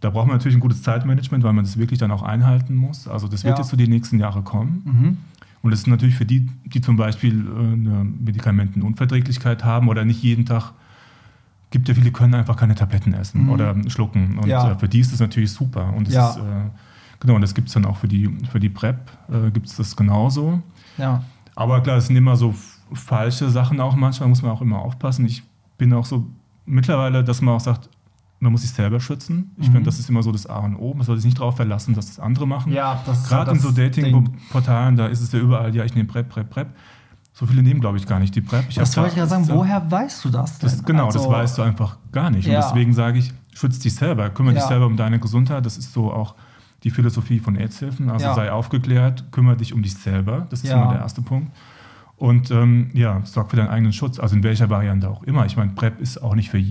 Da 0.00 0.10
braucht 0.10 0.26
man 0.26 0.36
natürlich 0.36 0.56
ein 0.56 0.60
gutes 0.60 0.82
Zeitmanagement, 0.82 1.44
weil 1.44 1.52
man 1.54 1.64
das 1.64 1.78
wirklich 1.78 1.98
dann 1.98 2.10
auch 2.10 2.22
einhalten 2.22 2.74
muss. 2.74 3.08
Also 3.08 3.26
das 3.28 3.42
wird 3.44 3.56
Ja. 3.56 3.62
jetzt 3.62 3.70
so 3.70 3.76
die 3.76 3.88
nächsten 3.88 4.18
Jahre 4.18 4.42
kommen. 4.42 4.82
Mhm. 4.84 5.16
Und 5.62 5.70
das 5.70 5.80
ist 5.80 5.86
natürlich 5.86 6.14
für 6.14 6.26
die, 6.26 6.46
die 6.66 6.80
zum 6.82 6.96
Beispiel 6.96 7.46
äh, 7.46 7.72
eine 7.72 8.04
Medikamentenunverträglichkeit 8.22 9.64
haben 9.64 9.88
oder 9.88 10.04
nicht 10.04 10.22
jeden 10.22 10.44
Tag, 10.46 10.72
gibt 11.70 11.88
ja 11.88 11.94
viele, 11.94 12.12
können 12.12 12.34
einfach 12.34 12.56
keine 12.56 12.74
Tabletten 12.74 13.14
essen 13.14 13.44
Mhm. 13.44 13.48
oder 13.50 13.74
schlucken. 13.88 14.38
Und 14.38 14.48
Ja. 14.48 14.72
äh, 14.72 14.78
für 14.78 14.88
die 14.88 15.00
ist 15.00 15.12
das 15.12 15.20
natürlich 15.20 15.52
super. 15.52 15.92
Und 15.94 16.06
das 16.06 16.14
Ja. 16.14 16.30
ist, 16.30 16.36
äh, 16.38 16.40
genau, 17.24 17.34
und 17.36 17.40
das 17.40 17.54
gibt 17.54 17.68
es 17.68 17.74
dann 17.74 17.84
auch 17.84 17.96
für 17.96 18.06
die, 18.08 18.28
für 18.52 18.60
die 18.60 18.68
PrEP, 18.68 18.96
äh, 19.32 19.50
gibt 19.50 19.66
es 19.66 19.76
das 19.76 19.96
genauso. 19.96 20.62
Ja. 20.98 21.22
Aber 21.56 21.80
klar, 21.82 21.96
es 21.96 22.06
sind 22.06 22.16
immer 22.16 22.36
so 22.36 22.54
falsche 22.92 23.50
Sachen 23.50 23.80
auch 23.80 23.96
manchmal, 23.96 24.28
muss 24.28 24.42
man 24.42 24.52
auch 24.52 24.60
immer 24.60 24.78
aufpassen. 24.78 25.24
Ich 25.26 25.42
bin 25.78 25.92
auch 25.92 26.04
so 26.04 26.26
mittlerweile, 26.66 27.24
dass 27.24 27.40
man 27.40 27.54
auch 27.54 27.60
sagt, 27.60 27.88
man 28.40 28.52
muss 28.52 28.62
sich 28.62 28.72
selber 28.72 29.00
schützen. 29.00 29.52
Ich 29.56 29.68
Mhm. 29.68 29.72
finde, 29.72 29.86
das 29.86 29.98
ist 29.98 30.08
immer 30.10 30.22
so 30.22 30.30
das 30.30 30.46
A 30.46 30.58
und 30.58 30.76
O. 30.76 30.92
Man 30.94 31.04
soll 31.06 31.16
sich 31.16 31.24
nicht 31.24 31.38
darauf 31.38 31.56
verlassen, 31.56 31.94
dass 31.94 32.06
das 32.06 32.20
andere 32.20 32.46
machen. 32.46 32.72
Ja, 32.72 33.00
das 33.06 33.28
Gerade 33.28 33.52
in 33.52 33.58
so 33.58 33.68
das. 33.68 33.76
Dating-Portalen, 33.76 34.96
da 34.96 35.06
ist 35.06 35.20
es 35.20 35.32
ja 35.32 35.38
überall, 35.38 35.74
ja, 35.74 35.84
ich 35.84 35.94
nehme 35.94 36.08
PrEP, 36.08 36.28
PrEP, 36.28 36.50
PrEP. 36.50 36.68
So 37.32 37.46
viele 37.46 37.62
nehmen, 37.62 37.80
glaube 37.80 37.96
ich, 37.98 38.06
gar 38.06 38.20
nicht 38.20 38.34
die 38.34 38.40
PrEP. 38.42 38.66
Ich 38.68 38.76
Das 38.76 38.96
wollte 38.96 39.10
ich 39.12 39.16
ja 39.16 39.26
sagen, 39.26 39.46
das- 39.46 39.56
woher 39.56 39.90
weißt 39.90 40.24
du 40.24 40.30
das 40.30 40.58
denn? 40.58 40.68
Das, 40.70 40.84
genau, 40.84 41.06
das 41.06 41.16
Also, 41.16 41.30
weißt 41.30 41.58
du 41.58 41.62
einfach 41.62 41.96
gar 42.12 42.30
nicht. 42.30 42.46
Ja. 42.46 42.58
Und 42.60 42.64
deswegen 42.66 42.92
sage 42.92 43.18
ich, 43.18 43.32
schütz 43.54 43.78
dich 43.80 43.94
selber, 43.94 44.30
kümmere 44.30 44.54
dich 44.54 44.62
Ja. 44.62 44.68
selber 44.68 44.86
um 44.86 44.96
deine 44.96 45.18
Gesundheit. 45.18 45.64
Das 45.66 45.76
ist 45.76 45.92
so 45.92 46.12
auch 46.12 46.34
die 46.84 46.90
Philosophie 46.90 47.40
von 47.40 47.56
AIDS-Hilfen. 47.56 48.10
Also 48.10 48.26
Ja. 48.26 48.34
sei 48.34 48.52
aufgeklärt, 48.52 49.24
kümmere 49.32 49.56
dich 49.56 49.72
um 49.72 49.82
dich 49.82 49.94
selber. 49.94 50.46
Das 50.50 50.62
ist 50.62 50.70
Ja. 50.70 50.82
immer 50.82 50.92
der 50.92 51.00
erste 51.02 51.22
Punkt. 51.22 51.50
Und 52.16 52.50
ähm, 52.50 52.90
ja, 52.94 53.20
sorg 53.24 53.50
für 53.50 53.56
deinen 53.56 53.68
eigenen 53.68 53.92
Schutz, 53.92 54.18
also 54.20 54.36
in 54.36 54.42
welcher 54.44 54.70
Variante 54.70 55.08
auch 55.10 55.22
immer. 55.24 55.46
Ich 55.46 55.56
meine, 55.56 55.72
PrEP 55.72 56.00
ist 56.00 56.18
auch 56.22 56.34
nicht 56.34 56.50
für 56.50 56.62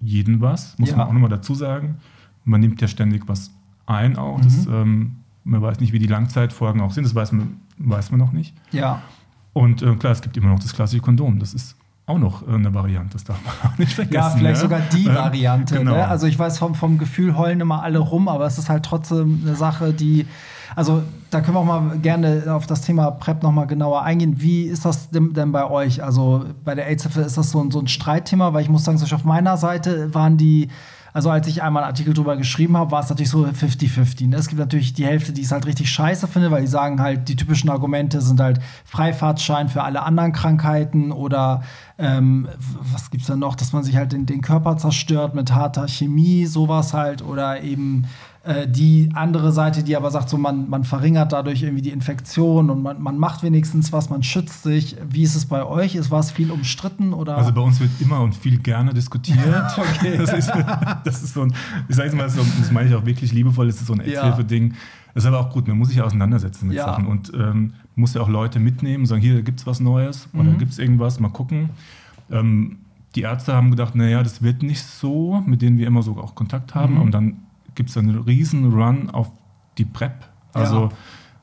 jeden 0.00 0.40
was, 0.40 0.78
muss 0.78 0.90
Ja. 0.90 0.96
man 0.98 1.08
auch 1.08 1.12
nochmal 1.12 1.30
dazu 1.30 1.54
sagen. 1.54 1.96
Man 2.44 2.60
nimmt 2.60 2.80
ja 2.80 2.88
ständig 2.88 3.24
was 3.26 3.50
ein 3.86 4.16
auch. 4.16 4.38
Mhm. 4.38 4.42
Das, 4.42 4.66
ähm, 4.66 5.16
man 5.44 5.60
weiß 5.62 5.80
nicht, 5.80 5.92
wie 5.92 5.98
die 5.98 6.06
Langzeitfolgen 6.06 6.80
auch 6.80 6.92
sind, 6.92 7.04
das 7.04 7.14
weiß 7.14 7.32
man, 7.32 7.56
weiß 7.78 8.10
man 8.12 8.20
noch 8.20 8.32
nicht. 8.32 8.54
Ja. 8.70 9.02
Und 9.52 9.82
äh, 9.82 9.94
klar, 9.96 10.12
es 10.12 10.22
gibt 10.22 10.36
immer 10.36 10.48
noch 10.48 10.60
das 10.60 10.72
klassische 10.72 11.02
Kondom. 11.02 11.38
Das 11.38 11.52
ist 11.54 11.76
auch 12.06 12.18
noch 12.18 12.46
äh, 12.46 12.52
eine 12.52 12.74
Variante, 12.74 13.12
das 13.14 13.24
darf 13.24 13.38
man 13.44 13.72
auch 13.72 13.78
nicht 13.78 13.92
vergessen. 13.92 14.14
Ja, 14.14 14.30
vielleicht 14.30 14.56
ne? 14.56 14.60
sogar 14.62 14.80
die 14.92 15.06
Ähm, 15.06 15.14
Variante. 15.14 15.78
genau. 15.78 15.94
Ne? 15.94 16.06
Also 16.08 16.26
ich 16.26 16.38
weiß, 16.38 16.58
vom, 16.58 16.74
vom 16.74 16.98
Gefühl 16.98 17.36
heulen 17.36 17.60
immer 17.60 17.82
alle 17.82 17.98
rum, 17.98 18.28
aber 18.28 18.46
es 18.46 18.58
ist 18.58 18.68
halt 18.68 18.84
trotzdem 18.84 19.42
eine 19.44 19.54
Sache, 19.56 19.92
die. 19.92 20.26
Also 20.74 21.02
da 21.30 21.42
können 21.42 21.54
wir 21.56 21.60
auch 21.60 21.66
mal 21.66 21.98
gerne 21.98 22.44
auf 22.48 22.66
das 22.66 22.80
Thema 22.80 23.10
PrEP 23.10 23.42
noch 23.42 23.52
mal 23.52 23.66
genauer 23.66 24.02
eingehen. 24.02 24.40
Wie 24.40 24.62
ist 24.62 24.86
das 24.86 25.10
denn, 25.10 25.34
denn 25.34 25.52
bei 25.52 25.68
euch? 25.68 26.02
Also 26.02 26.46
bei 26.64 26.74
der 26.74 26.86
AIDS-Hilfe 26.88 27.20
ist 27.20 27.36
das 27.36 27.50
so 27.50 27.62
ein, 27.62 27.70
so 27.70 27.78
ein 27.78 27.88
Streitthema, 27.88 28.54
weil 28.54 28.62
ich 28.62 28.70
muss 28.70 28.84
sagen, 28.84 28.98
auf 29.02 29.24
meiner 29.24 29.58
Seite 29.58 30.14
waren 30.14 30.38
die 30.38 30.68
also 31.12 31.30
als 31.30 31.46
ich 31.46 31.62
einmal 31.62 31.82
einen 31.82 31.90
Artikel 31.90 32.14
drüber 32.14 32.36
geschrieben 32.36 32.76
habe, 32.76 32.90
war 32.90 33.00
es 33.00 33.10
natürlich 33.10 33.30
so 33.30 33.44
50-50. 33.44 34.28
Ne? 34.28 34.36
Es 34.36 34.48
gibt 34.48 34.58
natürlich 34.58 34.94
die 34.94 35.04
Hälfte, 35.04 35.32
die 35.32 35.42
es 35.42 35.52
halt 35.52 35.66
richtig 35.66 35.90
scheiße 35.90 36.26
finde, 36.26 36.50
weil 36.50 36.62
die 36.62 36.68
sagen 36.68 37.00
halt, 37.00 37.28
die 37.28 37.36
typischen 37.36 37.68
Argumente 37.70 38.20
sind 38.20 38.40
halt 38.40 38.60
Freifahrtschein 38.84 39.68
für 39.68 39.82
alle 39.82 40.02
anderen 40.02 40.32
Krankheiten 40.32 41.12
oder 41.12 41.62
ähm, 41.98 42.48
was 42.80 43.10
gibt's 43.10 43.26
da 43.26 43.36
noch, 43.36 43.54
dass 43.54 43.72
man 43.72 43.82
sich 43.82 43.96
halt 43.96 44.12
den, 44.12 44.26
den 44.26 44.40
Körper 44.40 44.76
zerstört 44.76 45.34
mit 45.34 45.52
harter 45.52 45.86
Chemie, 45.86 46.46
sowas 46.46 46.94
halt, 46.94 47.22
oder 47.22 47.62
eben 47.62 48.06
äh, 48.44 48.66
die 48.66 49.10
andere 49.14 49.52
Seite, 49.52 49.84
die 49.84 49.96
aber 49.96 50.10
sagt, 50.10 50.28
so 50.28 50.36
man, 50.36 50.68
man 50.68 50.82
verringert 50.84 51.32
dadurch 51.32 51.62
irgendwie 51.62 51.82
die 51.82 51.90
Infektion 51.90 52.70
und 52.70 52.82
man, 52.82 53.00
man 53.00 53.16
macht 53.18 53.42
wenigstens 53.44 53.92
was, 53.92 54.10
man 54.10 54.22
schützt 54.24 54.64
sich. 54.64 54.96
Wie 55.08 55.22
ist 55.22 55.36
es 55.36 55.46
bei 55.46 55.64
euch? 55.64 55.94
Ist 55.94 56.10
was 56.10 56.32
viel 56.32 56.50
umstritten 56.50 57.12
oder? 57.12 57.36
Also 57.38 57.52
bei 57.52 57.60
uns 57.60 57.78
wird 57.78 57.90
immer 58.00 58.20
und 58.20 58.34
viel 58.34 58.58
gerne 58.58 58.92
diskutiert. 58.92 59.38
Okay. 59.76 60.16
Das 60.18 60.32
ist, 60.32 60.50
das 61.04 61.22
ist 61.22 61.34
so 61.34 61.42
ein, 61.42 61.54
ich 61.88 61.94
sage 61.96 62.14
mal, 62.16 62.24
das 62.24 62.72
meine 62.72 62.88
ich 62.88 62.94
auch 62.94 63.06
wirklich 63.06 63.32
liebevoll, 63.32 63.66
das 63.66 63.76
ist 63.76 63.86
so 63.86 63.92
ein 63.92 64.00
Ja. 64.00 64.22
AIDS-Hilfe-Ding. 64.22 64.74
Das 65.14 65.24
ist 65.24 65.28
aber 65.28 65.40
auch 65.40 65.50
gut, 65.50 65.68
man 65.68 65.78
muss 65.78 65.88
sich 65.88 66.00
auseinandersetzen 66.02 66.68
mit 66.68 66.76
Ja. 66.76 66.86
Sachen 66.86 67.06
und 67.06 67.32
ähm, 67.34 67.74
muss 67.94 68.14
ja 68.14 68.22
auch 68.22 68.28
Leute 68.28 68.58
mitnehmen, 68.60 69.06
sagen, 69.06 69.20
hier 69.20 69.42
gibt 69.42 69.60
es 69.60 69.66
was 69.66 69.78
Neues 69.80 70.28
oder 70.32 70.44
Mhm. 70.50 70.58
gibt 70.58 70.72
es 70.72 70.78
irgendwas, 70.78 71.20
mal 71.20 71.28
gucken. 71.28 71.70
Ähm, 72.30 72.78
die 73.14 73.22
Ärzte 73.22 73.52
haben 73.54 73.70
gedacht, 73.70 73.94
naja, 73.94 74.22
das 74.22 74.42
wird 74.42 74.62
nicht 74.62 74.82
so, 74.84 75.42
mit 75.46 75.60
denen 75.62 75.76
wir 75.78 75.86
immer 75.86 76.02
so 76.02 76.16
auch 76.16 76.34
Kontakt 76.34 76.74
haben. 76.74 76.94
Mhm. 76.94 77.02
Und 77.02 77.10
dann 77.12 77.36
gibt 77.74 77.90
es 77.90 77.96
einen 77.96 78.18
riesen 78.18 78.72
Run 78.72 79.10
auf 79.10 79.30
die 79.78 79.84
PrEP. 79.84 80.12
Also 80.52 80.82
Ja. 80.84 80.88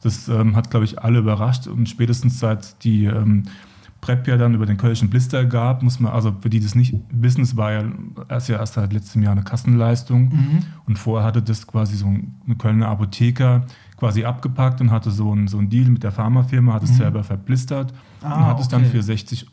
das 0.01 0.27
ähm, 0.29 0.55
hat, 0.55 0.69
glaube 0.71 0.85
ich, 0.85 1.01
alle 1.01 1.19
überrascht. 1.19 1.67
Und 1.67 1.89
spätestens 1.89 2.39
seit 2.39 2.83
die 2.83 3.05
ähm, 3.05 3.43
PrEP 4.01 4.27
ja 4.27 4.37
dann 4.37 4.53
über 4.53 4.65
den 4.65 4.77
Kölschen 4.77 5.09
Blister 5.09 5.43
gab, 5.45 5.83
muss 5.83 5.99
man, 5.99 6.13
also 6.13 6.33
für 6.39 6.49
die 6.49 6.61
das 6.61 6.73
nicht 6.73 6.95
wissen, 7.11 7.41
es 7.41 7.57
war 7.57 7.73
ja 7.73 7.83
erst 8.29 8.47
ja 8.47 8.57
erst 8.57 8.75
seit 8.75 8.93
letztem 8.93 9.21
Jahr 9.23 9.33
eine 9.33 9.43
Kassenleistung. 9.43 10.29
Mhm. 10.29 10.59
Und 10.85 10.97
vorher 10.97 11.27
hatte 11.27 11.41
das 11.41 11.67
quasi 11.67 11.97
so 11.97 12.05
ein 12.07 12.55
Kölner 12.57 12.87
Apotheker 12.87 13.65
quasi 13.97 14.23
abgepackt 14.23 14.79
und 14.79 14.91
hatte 14.91 15.11
so 15.11 15.31
einen 15.33 15.49
so 15.49 15.57
einen 15.57 15.69
Deal 15.69 15.89
mit 15.89 16.03
der 16.03 16.11
Pharmafirma, 16.13 16.73
hat 16.75 16.83
es 16.83 16.91
Mhm. 16.91 16.95
selber 16.95 17.23
verblistert 17.25 17.93
Ah, 18.21 18.35
und 18.37 18.45
hat 18.45 18.59
es 18.61 18.69
dann 18.69 18.81
okay. 18.83 18.91
für 18.91 19.03
60 19.03 19.45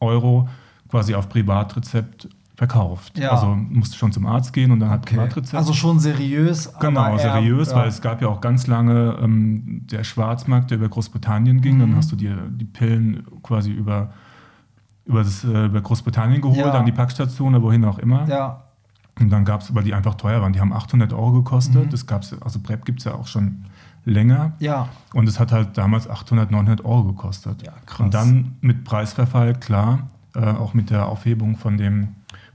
Euro 0.00 0.48
quasi 0.90 1.14
auf 1.14 1.28
Privatrezept 1.30 2.28
verkauft. 2.58 3.16
Ja. 3.16 3.30
Also 3.30 3.54
musste 3.54 3.96
schon 3.96 4.10
zum 4.10 4.26
Arzt 4.26 4.52
gehen 4.52 4.72
und 4.72 4.80
dann 4.80 4.90
hat 4.90 5.02
Okay. 5.02 5.14
Privatrezept. 5.14 5.54
Also 5.54 5.72
schon 5.72 6.00
seriös. 6.00 6.72
Genau, 6.80 7.00
aber 7.02 7.12
eher- 7.12 7.32
seriös, 7.34 7.70
ja. 7.70 7.76
weil 7.76 7.88
es 7.88 8.02
gab 8.02 8.20
ja 8.20 8.26
auch 8.26 8.40
ganz 8.40 8.66
lange 8.66 9.16
ähm, 9.22 9.86
der 9.90 10.02
Schwarzmarkt, 10.02 10.72
der 10.72 10.78
über 10.78 10.88
Großbritannien 10.88 11.60
ging. 11.60 11.76
Mhm. 11.76 11.80
Dann 11.80 11.96
hast 11.96 12.10
du 12.10 12.16
dir 12.16 12.36
die 12.50 12.64
Pillen 12.64 13.24
quasi 13.44 13.70
über, 13.70 14.10
über, 15.06 15.22
das, 15.22 15.44
äh, 15.44 15.66
über 15.66 15.80
Großbritannien 15.80 16.40
geholt, 16.42 16.58
Ja. 16.58 16.72
an 16.72 16.84
die 16.84 16.90
Packstation 16.92 17.54
oder 17.54 17.62
wohin 17.62 17.84
auch 17.84 18.00
immer. 18.00 18.28
Ja, 18.28 18.64
Und 19.20 19.30
dann 19.30 19.44
gab 19.44 19.60
es, 19.60 19.72
weil 19.72 19.84
die 19.84 19.94
einfach 19.94 20.16
teuer 20.16 20.40
waren, 20.42 20.52
die 20.52 20.60
haben 20.60 20.72
800 20.72 21.12
Euro 21.12 21.30
gekostet. 21.32 21.86
Mhm. 21.86 21.90
Das 21.90 22.06
gab's, 22.08 22.34
also 22.40 22.58
PrEP 22.58 22.84
gibt 22.84 22.98
es 22.98 23.04
ja 23.04 23.14
auch 23.14 23.28
schon 23.28 23.66
länger. 24.04 24.52
ja. 24.58 24.88
Und 25.14 25.28
es 25.28 25.38
hat 25.38 25.52
halt 25.52 25.78
damals 25.78 26.10
800, 26.10 26.50
900 26.50 26.84
Euro 26.84 27.04
gekostet. 27.04 27.62
Ja, 27.64 27.72
krass. 27.86 28.00
Und 28.00 28.14
dann 28.14 28.56
mit 28.62 28.82
Preisverfall, 28.84 29.54
klar, 29.54 30.08
äh, 30.34 30.40
auch 30.40 30.74
mit 30.74 30.90
der 30.90 31.06
Aufhebung 31.06 31.56
von 31.56 31.76
dem, 31.78 32.08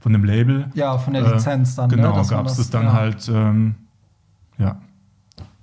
von 0.04 0.12
dem 0.12 0.22
Label. 0.22 0.66
Ja, 0.74 0.98
von 0.98 1.14
der 1.14 1.24
Äh, 1.24 1.32
Lizenz 1.32 1.76
dann. 1.76 1.88
Genau, 1.88 2.10
ne? 2.10 2.16
dass 2.16 2.30
man 2.30 2.40
gab 2.40 2.46
es 2.46 2.52
das- 2.58 2.66
das 2.66 2.70
dann 2.70 2.84
ja. 2.84 2.92
halt, 2.92 3.26
ähm, 3.32 3.74
ja, 4.58 4.76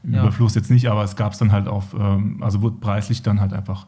Ja. 0.03 0.21
Überfluss 0.23 0.55
jetzt 0.55 0.71
nicht, 0.71 0.87
aber 0.89 1.03
es 1.03 1.15
gab 1.15 1.33
es 1.33 1.37
dann 1.37 1.51
halt 1.51 1.67
auf, 1.67 1.93
ähm, 1.93 2.41
also 2.41 2.63
wurde 2.63 2.77
preislich 2.81 3.21
dann 3.21 3.39
halt 3.39 3.53
einfach 3.53 3.85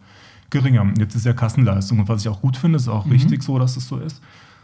geringer. 0.52 0.86
Jetzt 1.00 1.16
ist 1.16 1.26
ja 1.26 1.34
Kassenleistung 1.34 1.98
und 2.02 2.08
was 2.08 2.22
ich 2.22 2.30
auch 2.30 2.40
gut 2.40 2.56
finde, 2.56 2.76
ist 2.78 2.88
auch 2.88 3.06
Mhm. 3.06 3.14
richtig 3.14 3.42
so, 3.42 3.58
dass 3.58 3.78
es 3.78 3.88
so 3.88 3.98
ist. 3.98 4.22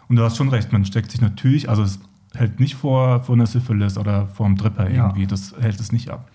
Und 0.08 0.16
du 0.18 0.22
hast 0.24 0.38
schon 0.38 0.50
recht, 0.50 0.72
man 0.72 0.86
steckt 0.86 1.10
sich 1.10 1.22
natürlich, 1.22 1.68
also 1.70 1.82
es 1.82 2.00
hält 2.36 2.60
nicht 2.60 2.76
vor, 2.76 3.22
vor 3.24 3.34
einer 3.34 3.48
Syphilis 3.48 3.98
oder 3.98 4.28
vor 4.28 4.46
einem 4.46 4.58
Dripper 4.58 4.88
Ja. 4.92 5.08
irgendwie, 5.08 5.26
das 5.26 5.56
hält 5.60 5.80
es 5.80 5.92
nicht 5.92 6.12
ab. 6.12 6.30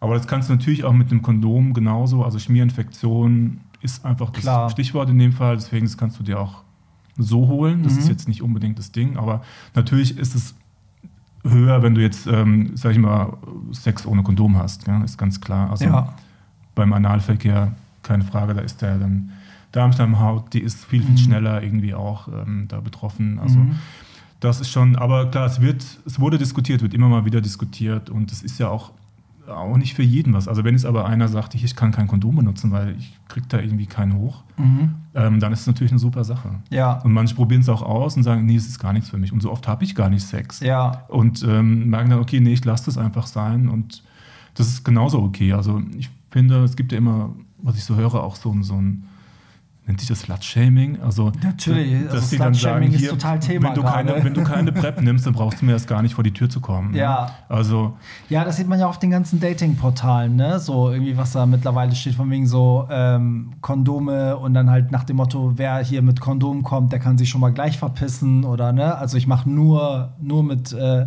Aber 0.00 0.16
das 0.16 0.26
kannst 0.26 0.50
du 0.50 0.52
natürlich 0.52 0.84
auch 0.84 0.92
mit 0.92 1.10
dem 1.10 1.22
Kondom 1.22 1.72
genauso, 1.72 2.22
also 2.22 2.38
Schmierinfektion 2.38 3.60
ist 3.80 4.04
einfach 4.04 4.28
das 4.28 4.42
Klar. 4.42 4.68
Stichwort 4.68 5.08
in 5.08 5.18
dem 5.18 5.32
Fall, 5.32 5.56
deswegen 5.56 5.86
das 5.86 5.96
kannst 5.96 6.18
du 6.18 6.22
dir 6.22 6.38
auch 6.38 6.62
so 7.18 7.48
holen. 7.48 7.82
Das 7.82 7.94
Mhm. 7.94 7.98
ist 8.00 8.08
jetzt 8.08 8.28
nicht 8.28 8.42
unbedingt 8.42 8.78
das 8.78 8.92
Ding, 8.92 9.16
aber 9.16 9.42
natürlich 9.74 10.18
ist 10.18 10.34
es 10.34 10.54
höher, 11.44 11.82
wenn 11.82 11.94
du 11.94 12.00
jetzt, 12.00 12.26
ähm, 12.26 12.70
sag 12.74 12.92
ich 12.92 12.98
mal, 12.98 13.36
Sex 13.72 14.06
ohne 14.06 14.22
Kondom 14.22 14.56
hast. 14.56 14.86
Ja? 14.86 15.02
Ist 15.02 15.18
ganz 15.18 15.40
klar. 15.40 15.70
Also 15.70 15.86
Ja. 15.86 16.14
beim 16.74 16.92
Analverkehr 16.92 17.72
keine 18.02 18.24
Frage, 18.24 18.54
da 18.54 18.60
ist 18.60 18.82
der 18.82 18.98
dann 18.98 19.30
Darmstammhaut, 19.72 20.52
die 20.52 20.60
ist 20.60 20.84
viel, 20.84 21.02
viel 21.02 21.12
mhm. 21.12 21.18
schneller 21.18 21.62
irgendwie 21.62 21.94
auch 21.94 22.28
ähm, 22.28 22.66
da 22.68 22.80
betroffen. 22.80 23.38
Also 23.38 23.58
mhm. 23.58 23.76
das 24.40 24.60
ist 24.60 24.70
schon, 24.70 24.96
aber 24.96 25.30
klar, 25.30 25.46
es 25.46 25.60
wird, 25.60 25.84
es 26.04 26.20
wurde 26.20 26.36
diskutiert, 26.38 26.82
wird 26.82 26.94
immer 26.94 27.08
mal 27.08 27.24
wieder 27.24 27.40
diskutiert 27.40 28.10
und 28.10 28.30
es 28.32 28.42
ist 28.42 28.58
ja 28.58 28.68
auch 28.68 28.92
auch 29.48 29.76
nicht 29.76 29.94
für 29.94 30.02
jeden 30.02 30.32
was. 30.32 30.48
Also 30.48 30.64
wenn 30.64 30.74
es 30.74 30.84
aber 30.84 31.06
einer 31.06 31.28
sagt, 31.28 31.54
ich 31.54 31.76
kann 31.76 31.90
kein 31.90 32.06
Kondom 32.06 32.36
benutzen, 32.36 32.70
weil 32.70 32.96
ich 32.96 33.18
kriege 33.28 33.46
da 33.48 33.58
irgendwie 33.58 33.86
keinen 33.86 34.16
hoch, 34.16 34.44
mhm. 34.56 34.94
ähm, 35.14 35.40
dann 35.40 35.52
ist 35.52 35.62
es 35.62 35.66
natürlich 35.66 35.92
eine 35.92 35.98
super 35.98 36.24
Sache. 36.24 36.60
Ja. 36.70 37.00
Und 37.00 37.12
manche 37.12 37.34
probieren 37.34 37.60
es 37.62 37.68
auch 37.68 37.82
aus 37.82 38.16
und 38.16 38.22
sagen, 38.22 38.46
nee, 38.46 38.56
es 38.56 38.66
ist 38.66 38.78
gar 38.78 38.92
nichts 38.92 39.10
für 39.10 39.18
mich. 39.18 39.32
Und 39.32 39.42
so 39.42 39.50
oft 39.50 39.66
habe 39.68 39.84
ich 39.84 39.94
gar 39.94 40.08
nicht 40.08 40.26
Sex. 40.26 40.60
Ja. 40.60 41.04
Und 41.08 41.42
ähm, 41.42 41.90
merken 41.90 42.10
dann, 42.10 42.20
okay, 42.20 42.40
nee, 42.40 42.52
ich 42.52 42.64
lasse 42.64 42.86
das 42.86 42.98
einfach 42.98 43.26
sein. 43.26 43.68
Und 43.68 44.02
das 44.54 44.68
ist 44.68 44.84
genauso 44.84 45.20
okay. 45.22 45.52
Also 45.52 45.82
ich 45.96 46.10
finde, 46.30 46.62
es 46.62 46.76
gibt 46.76 46.92
ja 46.92 46.98
immer, 46.98 47.34
was 47.58 47.76
ich 47.76 47.84
so 47.84 47.96
höre, 47.96 48.22
auch 48.22 48.36
so, 48.36 48.54
so 48.62 48.74
ein 48.74 49.04
nennt 49.86 49.98
sich 49.98 50.08
das 50.08 50.20
Slut-Shaming? 50.20 51.00
Also, 51.00 51.32
Natürlich, 51.42 52.04
dass 52.04 52.14
also 52.14 52.36
Slut-Shaming 52.36 52.92
ist 52.92 53.08
total 53.08 53.40
Thema. 53.40 53.68
Wenn 53.68 53.74
du, 53.74 53.82
keine, 53.82 54.24
wenn 54.24 54.34
du 54.34 54.42
keine 54.44 54.72
PrEP 54.72 55.00
nimmst, 55.02 55.26
dann 55.26 55.32
brauchst 55.32 55.60
du 55.60 55.64
mir 55.66 55.72
erst 55.72 55.88
gar 55.88 56.02
nicht 56.02 56.14
vor 56.14 56.22
die 56.22 56.32
Tür 56.32 56.48
zu 56.48 56.60
kommen. 56.60 56.92
Ne? 56.92 56.98
Ja. 56.98 57.26
Ne? 57.26 57.32
Also, 57.48 57.96
ja, 58.28 58.44
das 58.44 58.56
sieht 58.56 58.68
man 58.68 58.78
ja 58.78 58.86
auf 58.86 58.98
den 58.98 59.10
ganzen 59.10 59.40
Dating-Portalen, 59.40 60.36
ne? 60.36 60.60
So 60.60 60.90
irgendwie, 60.90 61.16
was 61.16 61.32
da 61.32 61.46
mittlerweile 61.46 61.94
steht, 61.94 62.14
von 62.14 62.30
wegen 62.30 62.46
so 62.46 62.86
ähm, 62.90 63.54
Kondome 63.60 64.36
und 64.36 64.54
dann 64.54 64.70
halt 64.70 64.92
nach 64.92 65.04
dem 65.04 65.16
Motto, 65.16 65.52
wer 65.56 65.78
hier 65.78 66.02
mit 66.02 66.20
Kondom 66.20 66.62
kommt, 66.62 66.92
der 66.92 67.00
kann 67.00 67.18
sich 67.18 67.28
schon 67.28 67.40
mal 67.40 67.52
gleich 67.52 67.78
verpissen 67.78 68.44
oder 68.44 68.72
ne? 68.72 68.96
Also 68.96 69.16
ich 69.16 69.26
mache 69.26 69.50
nur, 69.50 70.12
nur 70.20 70.44
mit. 70.44 70.72
Äh, 70.72 71.06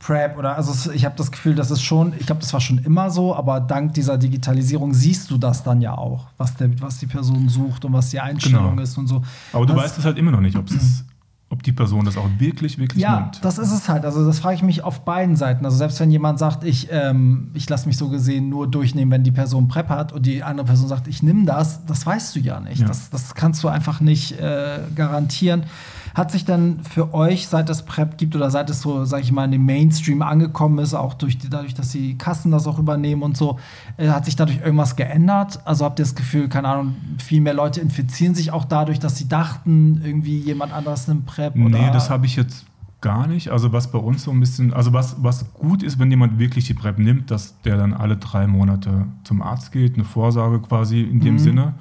Prep 0.00 0.38
oder 0.38 0.56
also 0.56 0.90
ich 0.92 1.04
habe 1.04 1.14
das 1.16 1.30
Gefühl, 1.30 1.54
das 1.54 1.70
ist 1.70 1.82
schon, 1.82 2.14
ich 2.18 2.26
glaube, 2.26 2.40
das 2.40 2.52
war 2.54 2.60
schon 2.60 2.78
immer 2.78 3.10
so, 3.10 3.36
aber 3.36 3.60
dank 3.60 3.92
dieser 3.92 4.16
Digitalisierung 4.16 4.94
siehst 4.94 5.30
du 5.30 5.36
das 5.36 5.62
dann 5.62 5.82
ja 5.82 5.96
auch, 5.96 6.26
was, 6.38 6.56
der, 6.56 6.70
was 6.80 6.98
die 6.98 7.06
Person 7.06 7.48
sucht 7.50 7.84
und 7.84 7.92
was 7.92 8.08
die 8.08 8.18
Einstellung 8.18 8.70
genau. 8.70 8.82
ist 8.82 8.96
und 8.96 9.06
so. 9.06 9.22
Aber 9.52 9.66
du 9.66 9.74
das, 9.74 9.84
weißt 9.84 9.98
es 9.98 10.04
halt 10.06 10.16
immer 10.16 10.30
noch 10.30 10.40
nicht, 10.40 10.56
ob 10.56 11.62
die 11.62 11.72
Person 11.72 12.06
das 12.06 12.16
auch 12.16 12.28
wirklich, 12.38 12.78
wirklich 12.78 13.02
ja, 13.02 13.20
nimmt. 13.20 13.36
Ja, 13.36 13.42
das 13.42 13.58
ist 13.58 13.72
es 13.72 13.90
halt. 13.90 14.06
Also 14.06 14.24
das 14.24 14.38
frage 14.38 14.54
ich 14.54 14.62
mich 14.62 14.82
auf 14.82 15.04
beiden 15.04 15.36
Seiten. 15.36 15.66
Also 15.66 15.76
selbst 15.76 16.00
wenn 16.00 16.10
jemand 16.10 16.38
sagt, 16.38 16.64
ich, 16.64 16.88
ähm, 16.90 17.50
ich 17.52 17.68
lasse 17.68 17.86
mich 17.86 17.98
so 17.98 18.08
gesehen 18.08 18.48
nur 18.48 18.70
durchnehmen, 18.70 19.10
wenn 19.10 19.24
die 19.24 19.32
Person 19.32 19.68
Prep 19.68 19.90
hat 19.90 20.12
und 20.14 20.24
die 20.24 20.42
andere 20.42 20.64
Person 20.64 20.88
sagt, 20.88 21.08
ich 21.08 21.22
nehme 21.22 21.44
das, 21.44 21.84
das 21.84 22.06
weißt 22.06 22.36
du 22.36 22.40
ja 22.40 22.58
nicht. 22.60 22.80
Ja. 22.80 22.86
Das, 22.86 23.10
das 23.10 23.34
kannst 23.34 23.62
du 23.62 23.68
einfach 23.68 24.00
nicht 24.00 24.40
äh, 24.40 24.78
garantieren. 24.94 25.64
Hat 26.14 26.30
sich 26.30 26.44
dann 26.44 26.80
für 26.80 27.14
euch, 27.14 27.48
seit 27.48 27.70
es 27.70 27.82
PrEP 27.82 28.18
gibt 28.18 28.36
oder 28.36 28.50
seit 28.50 28.70
es 28.70 28.82
so, 28.82 29.04
sag 29.04 29.22
ich 29.22 29.32
mal, 29.32 29.44
in 29.44 29.52
den 29.52 29.64
Mainstream 29.64 30.22
angekommen 30.22 30.78
ist, 30.78 30.94
auch 30.94 31.14
durch 31.14 31.38
die, 31.38 31.48
dadurch, 31.48 31.74
dass 31.74 31.90
die 31.90 32.16
Kassen 32.18 32.50
das 32.50 32.66
auch 32.66 32.78
übernehmen 32.78 33.22
und 33.22 33.36
so, 33.36 33.58
äh, 33.96 34.08
hat 34.08 34.24
sich 34.24 34.36
dadurch 34.36 34.60
irgendwas 34.60 34.96
geändert? 34.96 35.60
Also 35.64 35.84
habt 35.84 35.98
ihr 35.98 36.04
das 36.04 36.14
Gefühl, 36.14 36.48
keine 36.48 36.68
Ahnung, 36.68 36.96
viel 37.18 37.40
mehr 37.40 37.54
Leute 37.54 37.80
infizieren 37.80 38.34
sich 38.34 38.52
auch 38.52 38.64
dadurch, 38.64 38.98
dass 38.98 39.16
sie 39.16 39.28
dachten, 39.28 40.00
irgendwie 40.04 40.38
jemand 40.38 40.72
anderes 40.72 41.08
nimmt 41.08 41.26
PrEP? 41.26 41.54
Oder? 41.56 41.78
Nee, 41.78 41.90
das 41.92 42.10
habe 42.10 42.26
ich 42.26 42.36
jetzt 42.36 42.66
gar 43.00 43.26
nicht. 43.26 43.50
Also 43.50 43.72
was 43.72 43.90
bei 43.90 43.98
uns 43.98 44.24
so 44.24 44.30
ein 44.30 44.40
bisschen, 44.40 44.72
also 44.72 44.92
was, 44.92 45.22
was 45.22 45.52
gut 45.54 45.82
ist, 45.82 45.98
wenn 45.98 46.10
jemand 46.10 46.38
wirklich 46.38 46.66
die 46.66 46.74
PrEP 46.74 46.98
nimmt, 46.98 47.30
dass 47.30 47.60
der 47.62 47.76
dann 47.76 47.94
alle 47.94 48.16
drei 48.16 48.46
Monate 48.46 49.06
zum 49.24 49.42
Arzt 49.42 49.72
geht, 49.72 49.94
eine 49.94 50.04
Vorsorge 50.04 50.60
quasi 50.60 51.02
in 51.02 51.20
dem 51.20 51.34
mhm. 51.34 51.38
Sinne. 51.38 51.74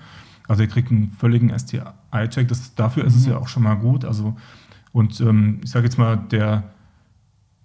Also 0.48 0.64
er 0.64 0.68
kriegt 0.68 0.92
einen 0.92 1.12
völligen 1.12 1.52
STI-Check. 2.10 2.48
Dafür 2.76 3.06
ist 3.06 3.14
mhm. 3.14 3.20
es 3.20 3.26
ja 3.28 3.38
auch 3.38 3.48
schon 3.48 3.64
mal 3.64 3.76
gut. 3.76 4.06
Also, 4.06 4.36
und 4.92 5.20
ähm, 5.22 5.60
ich 5.64 5.70
sage 5.70 5.86
jetzt 5.86 5.98
mal, 5.98 6.18
der 6.18 6.64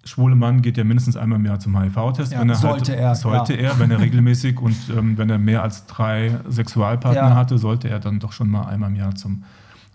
schwule 0.03 0.35
Mann 0.35 0.61
geht 0.61 0.77
ja 0.77 0.83
mindestens 0.83 1.17
einmal 1.17 1.39
im 1.39 1.45
Jahr 1.45 1.59
zum 1.59 1.77
HIV-Test. 1.79 2.31
Ja, 2.31 2.55
sollte 2.55 2.91
halt, 2.91 3.01
er. 3.01 3.15
Sollte 3.15 3.53
ja. 3.55 3.71
er, 3.71 3.79
wenn 3.79 3.91
er 3.91 3.99
regelmäßig 3.99 4.59
und 4.59 4.77
ähm, 4.95 5.17
wenn 5.17 5.29
er 5.29 5.39
mehr 5.39 5.63
als 5.63 5.87
drei 5.87 6.39
Sexualpartner 6.47 7.29
ja. 7.29 7.35
hatte, 7.35 7.57
sollte 7.57 7.89
er 7.89 7.99
dann 7.99 8.19
doch 8.19 8.31
schon 8.31 8.49
mal 8.49 8.65
einmal 8.65 8.91
im 8.91 8.95
Jahr 8.95 9.15
zum 9.15 9.43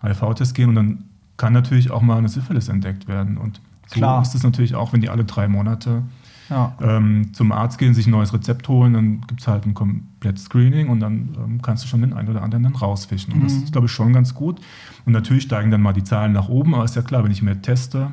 HIV-Test 0.03 0.53
gehen. 0.53 0.69
Und 0.69 0.75
dann 0.75 1.03
kann 1.37 1.53
natürlich 1.53 1.91
auch 1.91 2.01
mal 2.01 2.17
eine 2.17 2.29
Syphilis 2.29 2.67
entdeckt 2.67 3.07
werden. 3.07 3.37
Und 3.37 3.61
so 3.87 3.95
Klar. 3.95 4.21
ist 4.21 4.35
es 4.35 4.43
natürlich 4.43 4.75
auch, 4.75 4.93
wenn 4.93 5.01
die 5.01 5.09
alle 5.09 5.23
drei 5.23 5.47
Monate 5.47 6.03
ja. 6.51 6.75
ähm, 6.81 7.33
zum 7.33 7.51
Arzt 7.51 7.79
gehen, 7.79 7.93
sich 7.93 8.05
ein 8.05 8.11
neues 8.11 8.33
Rezept 8.33 8.67
holen, 8.67 8.93
dann 8.93 9.21
gibt 9.21 9.41
es 9.41 9.47
halt 9.47 9.65
ein 9.65 9.73
komplettes 9.73 10.43
Screening 10.43 10.89
und 10.89 10.99
dann 10.99 11.35
ähm, 11.37 11.61
kannst 11.61 11.83
du 11.83 11.87
schon 11.87 12.01
den 12.01 12.13
einen 12.13 12.29
oder 12.29 12.43
anderen 12.43 12.63
dann 12.63 12.75
rausfischen. 12.75 13.33
Und 13.33 13.39
mhm. 13.39 13.43
das 13.43 13.53
ist, 13.53 13.71
glaube 13.71 13.87
ich, 13.87 13.91
schon 13.91 14.13
ganz 14.13 14.35
gut. 14.35 14.59
Und 15.05 15.13
natürlich 15.13 15.43
steigen 15.43 15.71
dann 15.71 15.81
mal 15.81 15.93
die 15.93 16.03
Zahlen 16.03 16.33
nach 16.33 16.49
oben, 16.49 16.75
aber 16.75 16.83
ist 16.83 16.95
ja 16.95 17.01
klar, 17.01 17.23
wenn 17.23 17.31
ich 17.31 17.41
mehr 17.41 17.61
teste, 17.61 18.11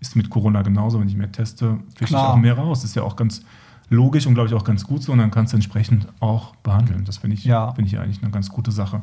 ist 0.00 0.16
mit 0.16 0.28
Corona 0.28 0.62
genauso, 0.62 1.00
wenn 1.00 1.08
ich 1.08 1.16
mehr 1.16 1.32
teste, 1.32 1.78
fische 1.94 2.14
ich 2.14 2.20
auch 2.20 2.36
mehr 2.36 2.58
raus. 2.58 2.82
Das 2.82 2.90
ist 2.90 2.96
ja 2.96 3.02
auch 3.02 3.16
ganz 3.16 3.42
logisch 3.88 4.26
und 4.26 4.34
glaube 4.34 4.48
ich 4.48 4.54
auch 4.54 4.64
ganz 4.64 4.84
gut 4.84 5.02
so 5.02 5.12
und 5.12 5.18
dann 5.18 5.30
kannst 5.30 5.52
du 5.52 5.56
entsprechend 5.56 6.08
auch 6.20 6.56
behandeln. 6.56 7.04
Das 7.04 7.18
finde 7.18 7.36
ich, 7.36 7.44
ja. 7.44 7.72
Find 7.72 7.88
ich 7.88 7.98
eigentlich 7.98 8.22
eine 8.22 8.32
ganz 8.32 8.50
gute 8.50 8.72
Sache. 8.72 9.02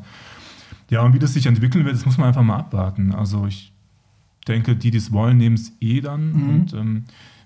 Ja, 0.89 1.01
und 1.01 1.13
wie 1.13 1.19
das 1.19 1.33
sich 1.33 1.45
entwickeln 1.45 1.85
wird, 1.85 1.95
das 1.95 2.05
muss 2.05 2.17
man 2.17 2.27
einfach 2.27 2.43
mal 2.43 2.57
abwarten. 2.57 3.13
Also 3.13 3.45
ich 3.47 3.73
denke, 4.47 4.75
die, 4.75 4.91
die 4.91 4.97
es 4.97 5.11
wollen, 5.11 5.37
nehmen 5.37 5.55
es 5.55 5.71
eh 5.79 6.01
dann. 6.01 6.33
Mhm. 6.33 6.49
Und 6.49 6.73
ähm, 6.73 7.03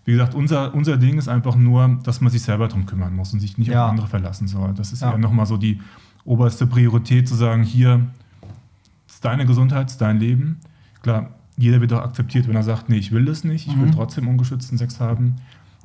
wie 0.07 0.13
gesagt, 0.13 0.35
unser, 0.35 0.73
unser 0.73 0.95
Ding 0.95 1.17
ist 1.17 1.27
einfach 1.27 1.57
nur, 1.57 1.99
dass 2.03 2.21
man 2.21 2.31
sich 2.31 2.41
selber 2.41 2.69
darum 2.69 2.85
kümmern 2.85 3.13
muss 3.13 3.33
und 3.33 3.41
sich 3.41 3.57
nicht 3.57 3.67
ja. 3.67 3.83
auf 3.83 3.91
andere 3.91 4.07
verlassen 4.07 4.47
soll. 4.47 4.73
Das 4.73 4.93
ist 4.93 5.01
ja, 5.01 5.11
ja 5.11 5.17
nochmal 5.17 5.45
so 5.45 5.57
die 5.57 5.81
oberste 6.23 6.65
Priorität, 6.65 7.27
zu 7.27 7.35
sagen, 7.35 7.63
hier 7.63 8.07
ist 9.05 9.25
deine 9.25 9.45
Gesundheit, 9.45 9.89
ist 9.89 9.99
dein 9.99 10.17
Leben. 10.17 10.61
Klar, 11.01 11.31
jeder 11.57 11.81
wird 11.81 11.91
auch 11.91 12.03
akzeptiert, 12.03 12.47
wenn 12.47 12.55
er 12.55 12.63
sagt, 12.63 12.87
nee, 12.87 12.95
ich 12.95 13.11
will 13.11 13.25
das 13.25 13.43
nicht, 13.43 13.67
ich 13.67 13.77
will 13.77 13.87
mhm. 13.87 13.91
trotzdem 13.91 14.29
ungeschützten 14.29 14.77
Sex 14.77 15.01
haben, 15.01 15.35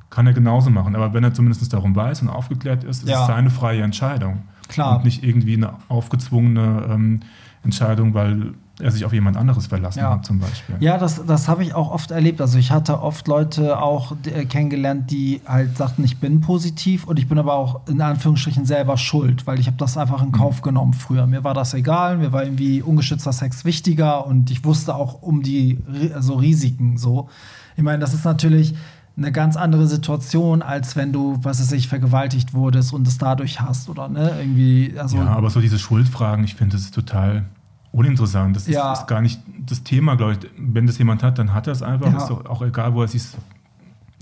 kann 0.09 0.25
er 0.25 0.31
genauso 0.31 0.69
machen. 0.69 0.95
Aber 0.95 1.13
wenn 1.13 1.25
er 1.25 1.33
zumindest 1.33 1.73
darum 1.73 1.93
weiß 1.93 2.21
und 2.21 2.29
aufgeklärt 2.29 2.85
ist, 2.85 3.03
ist 3.03 3.09
ja. 3.09 3.23
es 3.23 3.27
seine 3.27 3.49
freie 3.49 3.81
Entscheidung. 3.81 4.43
Klar. 4.69 4.95
Und 4.95 5.03
nicht 5.03 5.25
irgendwie 5.25 5.57
eine 5.57 5.73
aufgezwungene 5.89 6.87
ähm, 6.89 7.19
Entscheidung, 7.61 8.13
weil 8.13 8.53
er 8.79 8.91
sich 8.91 9.05
auf 9.05 9.13
jemand 9.13 9.37
anderes 9.37 9.67
verlassen 9.67 9.99
ja. 9.99 10.11
hat, 10.11 10.25
zum 10.25 10.39
Beispiel. 10.39 10.75
Ja, 10.79 10.97
das, 10.97 11.23
das 11.25 11.47
habe 11.47 11.63
ich 11.63 11.75
auch 11.75 11.91
oft 11.91 12.09
erlebt. 12.09 12.41
Also 12.41 12.57
ich 12.57 12.71
hatte 12.71 13.01
oft 13.01 13.27
Leute 13.27 13.79
auch 13.79 14.15
äh, 14.25 14.45
kennengelernt, 14.45 15.11
die 15.11 15.41
halt 15.45 15.77
sagten, 15.77 16.03
ich 16.03 16.17
bin 16.17 16.41
positiv 16.41 17.05
und 17.05 17.19
ich 17.19 17.27
bin 17.27 17.37
aber 17.37 17.53
auch 17.53 17.81
in 17.87 18.01
Anführungsstrichen 18.01 18.65
selber 18.65 18.97
schuld, 18.97 19.45
weil 19.45 19.59
ich 19.59 19.67
habe 19.67 19.77
das 19.77 19.95
einfach 19.95 20.23
in 20.23 20.29
mhm. 20.29 20.33
Kauf 20.33 20.63
genommen 20.63 20.93
früher. 20.93 21.27
Mir 21.27 21.43
war 21.43 21.53
das 21.53 21.75
egal, 21.75 22.17
mir 22.17 22.33
war 22.33 22.43
irgendwie 22.43 22.81
ungeschützter 22.81 23.31
Sex 23.31 23.63
wichtiger 23.63 24.25
und 24.25 24.49
ich 24.49 24.65
wusste 24.65 24.95
auch 24.95 25.21
um 25.21 25.43
die 25.43 25.77
also 26.15 26.33
Risiken 26.35 26.97
so. 26.97 27.29
Ich 27.77 27.83
meine, 27.83 27.99
das 27.99 28.15
ist 28.15 28.25
natürlich 28.25 28.73
eine 29.15 29.31
ganz 29.31 29.55
andere 29.55 29.85
Situation, 29.85 30.63
als 30.63 30.95
wenn 30.95 31.13
du, 31.13 31.37
was 31.43 31.59
weiß 31.59 31.71
ich, 31.73 31.87
vergewaltigt 31.87 32.55
wurdest 32.55 32.91
und 32.93 33.07
es 33.07 33.19
dadurch 33.19 33.61
hast 33.61 33.87
oder 33.87 34.09
ne, 34.09 34.33
irgendwie. 34.39 34.95
Also 34.97 35.17
ja, 35.17 35.27
aber 35.27 35.51
so 35.51 35.61
diese 35.61 35.77
Schuldfragen, 35.77 36.43
ich 36.43 36.55
finde, 36.55 36.75
das 36.75 36.85
ist 36.85 36.95
total 36.95 37.45
uninteressant. 37.93 38.55
Das 38.55 38.67
ja. 38.67 38.91
ist, 38.91 39.01
ist, 39.01 39.07
gar 39.07 39.21
nicht 39.21 39.39
das 39.65 39.83
Thema, 39.83 40.15
glaube 40.15 40.33
ich. 40.33 40.39
Wenn 40.57 40.85
das 40.85 40.97
jemand 40.97 41.23
hat, 41.23 41.39
dann 41.39 41.53
hat 41.53 41.67
er 41.67 41.73
es 41.73 41.81
einfach. 41.81 42.11
Ja. 42.11 42.17
Ist 42.17 42.27
doch 42.27 42.45
auch 42.45 42.61
egal, 42.61 42.93
wo 42.93 43.01
er 43.01 43.07
sich 43.07 43.23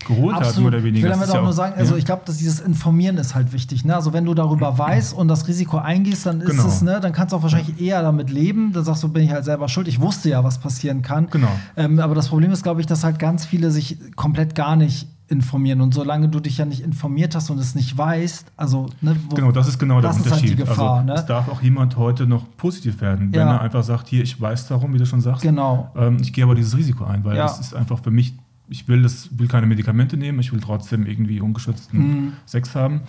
geholt 0.05 0.35
Absolut. 0.35 0.47
hat, 0.47 0.57
mehr 0.57 0.67
oder 0.67 0.83
weniger. 0.83 0.97
Ich 0.97 1.03
will 1.03 1.11
damit 1.11 1.29
auch 1.29 1.35
ja 1.35 1.41
nur 1.41 1.53
sagen, 1.53 1.75
also 1.77 1.95
ich 1.95 2.05
glaube, 2.05 2.23
dass 2.25 2.37
dieses 2.37 2.59
Informieren 2.59 3.17
ist 3.17 3.35
halt 3.35 3.53
wichtig. 3.53 3.85
Ne? 3.85 3.95
Also 3.95 4.13
wenn 4.13 4.25
du 4.25 4.33
darüber 4.33 4.77
weißt 4.77 5.13
und 5.13 5.27
das 5.27 5.47
Risiko 5.47 5.77
eingehst, 5.77 6.25
dann 6.25 6.41
ist 6.41 6.51
genau. 6.51 6.67
es, 6.67 6.81
ne, 6.81 6.99
dann 6.99 7.13
kannst 7.13 7.33
du 7.33 7.37
auch 7.37 7.43
wahrscheinlich 7.43 7.79
eher 7.79 8.01
damit 8.01 8.29
leben. 8.29 8.73
Dann 8.73 8.83
sagst 8.83 9.03
du, 9.03 9.09
bin 9.09 9.23
ich 9.23 9.31
halt 9.31 9.45
selber 9.45 9.69
schuld. 9.69 9.87
Ich 9.87 10.01
wusste 10.01 10.29
ja, 10.29 10.43
was 10.43 10.57
passieren 10.57 11.01
kann. 11.01 11.27
Genau. 11.29 11.51
Ähm, 11.77 11.99
aber 11.99 12.15
das 12.15 12.29
Problem 12.29 12.51
ist, 12.51 12.63
glaube 12.63 12.81
ich, 12.81 12.87
dass 12.87 13.03
halt 13.03 13.19
ganz 13.19 13.45
viele 13.45 13.71
sich 13.71 13.97
komplett 14.15 14.55
gar 14.55 14.75
nicht 14.75 15.07
informieren. 15.31 15.81
Und 15.81 15.93
solange 15.93 16.29
du 16.29 16.39
dich 16.39 16.57
ja 16.57 16.65
nicht 16.65 16.81
informiert 16.81 17.33
hast 17.35 17.49
und 17.49 17.57
es 17.57 17.73
nicht 17.73 17.97
weißt, 17.97 18.51
also. 18.57 18.89
Ne, 19.01 19.15
wo, 19.29 19.35
genau, 19.35 19.51
das 19.51 19.67
ist 19.67 19.79
genau 19.79 20.01
das 20.01 20.17
der 20.17 20.25
Unterschied. 20.25 20.51
Ist 20.51 20.59
halt 20.59 20.67
die 20.67 20.69
Gefahr, 20.69 20.95
also, 20.97 21.07
ne? 21.07 21.13
Es 21.13 21.25
darf 21.25 21.47
auch 21.47 21.61
jemand 21.61 21.97
heute 21.97 22.27
noch 22.27 22.45
positiv 22.57 23.01
werden, 23.01 23.31
wenn 23.31 23.39
ja. 23.39 23.53
er 23.53 23.61
einfach 23.61 23.83
sagt: 23.83 24.09
Hier, 24.09 24.21
ich 24.21 24.39
weiß 24.39 24.67
darum, 24.67 24.93
wie 24.93 24.97
du 24.97 25.05
schon 25.05 25.21
sagst. 25.21 25.41
Genau. 25.41 25.91
Ähm, 25.95 26.17
ich 26.21 26.33
gehe 26.33 26.43
aber 26.43 26.55
dieses 26.55 26.77
Risiko 26.77 27.05
ein, 27.05 27.23
weil 27.23 27.37
ja. 27.37 27.43
das 27.43 27.59
ist 27.59 27.73
einfach 27.73 27.99
für 27.99 28.11
mich, 28.11 28.33
ich 28.67 28.87
will, 28.87 29.01
das, 29.01 29.29
will 29.37 29.47
keine 29.47 29.67
Medikamente 29.67 30.17
nehmen, 30.17 30.39
ich 30.39 30.51
will 30.51 30.59
trotzdem 30.59 31.05
irgendwie 31.05 31.41
ungeschützten 31.41 31.99
mhm. 31.99 32.33
Sex 32.45 32.75
haben. 32.75 33.01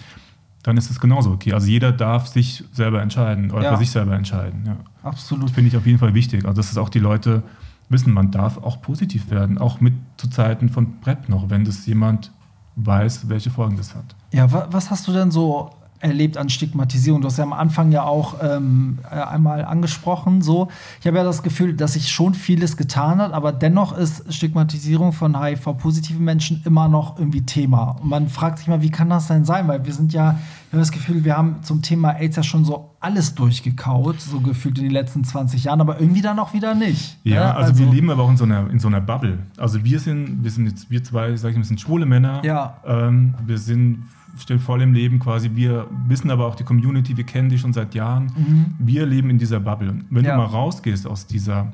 Dann 0.62 0.76
ist 0.76 0.90
es 0.90 1.00
genauso 1.00 1.32
okay. 1.32 1.54
Also 1.54 1.66
jeder 1.66 1.90
darf 1.90 2.28
sich 2.28 2.62
selber 2.72 3.02
entscheiden 3.02 3.50
oder 3.50 3.64
ja. 3.64 3.72
für 3.72 3.78
sich 3.78 3.90
selber 3.90 4.14
entscheiden. 4.14 4.76
Absolut. 5.02 5.50
Finde 5.50 5.68
ich 5.68 5.76
auf 5.76 5.86
jeden 5.86 5.98
Fall 5.98 6.14
wichtig. 6.14 6.44
Also, 6.44 6.56
dass 6.56 6.70
es 6.70 6.78
auch 6.78 6.88
die 6.88 7.00
Leute 7.00 7.42
wissen, 7.88 8.12
man 8.12 8.30
darf 8.30 8.58
auch 8.58 8.80
positiv 8.80 9.30
werden, 9.30 9.58
auch 9.58 9.80
mit 9.80 9.94
zu 10.16 10.28
Zeiten 10.28 10.68
von 10.68 11.00
PrEP 11.00 11.28
noch, 11.28 11.50
wenn 11.50 11.64
das 11.64 11.86
jemand 11.86 12.32
weiß, 12.76 13.28
welche 13.28 13.50
Folgen 13.50 13.76
das 13.76 13.94
hat. 13.94 14.16
Ja, 14.32 14.50
was 14.72 14.90
hast 14.90 15.06
du 15.06 15.12
denn 15.12 15.30
so 15.30 15.70
erlebt 16.02 16.36
an 16.36 16.48
Stigmatisierung? 16.48 17.20
Du 17.20 17.28
hast 17.28 17.38
ja 17.38 17.44
am 17.44 17.52
Anfang 17.52 17.92
ja 17.92 18.02
auch 18.02 18.36
ähm, 18.42 18.98
äh, 19.10 19.14
einmal 19.14 19.64
angesprochen. 19.64 20.42
So, 20.42 20.68
ich 21.00 21.06
habe 21.06 21.16
ja 21.16 21.24
das 21.24 21.42
Gefühl, 21.42 21.74
dass 21.74 21.94
sich 21.94 22.10
schon 22.10 22.34
vieles 22.34 22.76
getan 22.76 23.18
hat, 23.18 23.32
aber 23.32 23.52
dennoch 23.52 23.96
ist 23.96 24.32
Stigmatisierung 24.32 25.12
von 25.12 25.40
HIV-positiven 25.40 26.24
Menschen 26.24 26.62
immer 26.64 26.88
noch 26.88 27.18
irgendwie 27.18 27.42
Thema. 27.42 27.96
Und 28.02 28.08
man 28.08 28.28
fragt 28.28 28.58
sich 28.58 28.68
mal, 28.68 28.82
wie 28.82 28.90
kann 28.90 29.08
das 29.08 29.28
denn 29.28 29.44
sein? 29.44 29.68
Weil 29.68 29.84
wir 29.84 29.92
sind 29.92 30.12
ja 30.12 30.38
habe 30.72 30.80
das 30.80 30.92
Gefühl, 30.92 31.24
wir 31.24 31.36
haben 31.36 31.62
zum 31.62 31.82
Thema 31.82 32.12
AIDS 32.12 32.36
ja 32.36 32.42
schon 32.42 32.64
so 32.64 32.94
alles 32.98 33.34
durchgekaut, 33.34 34.20
so 34.20 34.40
gefühlt 34.40 34.78
in 34.78 34.84
den 34.84 34.92
letzten 34.92 35.22
20 35.22 35.64
Jahren, 35.64 35.82
aber 35.82 36.00
irgendwie 36.00 36.22
dann 36.22 36.38
auch 36.38 36.54
wieder 36.54 36.74
nicht. 36.74 37.18
Ja, 37.24 37.34
ja? 37.34 37.54
Also, 37.54 37.72
also, 37.72 37.84
wir 37.84 37.92
leben 37.92 38.10
aber 38.10 38.22
auch 38.22 38.30
in 38.30 38.38
so 38.38 38.44
einer, 38.44 38.70
in 38.70 38.78
so 38.78 38.88
einer 38.88 39.02
Bubble. 39.02 39.38
Also 39.58 39.84
wir 39.84 40.00
sind, 40.00 40.42
wir 40.42 40.50
sind 40.50 40.66
jetzt, 40.66 40.90
wir 40.90 41.04
zwei, 41.04 41.36
sag 41.36 41.50
ich 41.50 41.56
mal, 41.56 41.64
sind 41.64 41.80
schwule 41.80 42.06
Männer. 42.06 42.42
Ja. 42.44 42.78
Ähm, 42.86 43.34
wir 43.44 43.58
sind 43.58 44.04
stehen 44.38 44.58
voll 44.58 44.82
im 44.82 44.94
Leben 44.94 45.18
quasi. 45.18 45.50
Wir 45.54 45.86
wissen 46.06 46.30
aber 46.30 46.46
auch 46.46 46.54
die 46.54 46.64
Community, 46.64 47.16
wir 47.16 47.24
kennen 47.24 47.48
die 47.48 47.58
schon 47.58 47.72
seit 47.72 47.94
Jahren. 47.94 48.32
Mhm. 48.36 48.66
Wir 48.78 49.06
leben 49.06 49.30
in 49.30 49.38
dieser 49.38 49.60
Bubble. 49.60 49.94
Wenn 50.10 50.24
ja. 50.24 50.32
du 50.32 50.38
mal 50.38 50.46
rausgehst 50.46 51.06
aus 51.06 51.26
dieser 51.26 51.72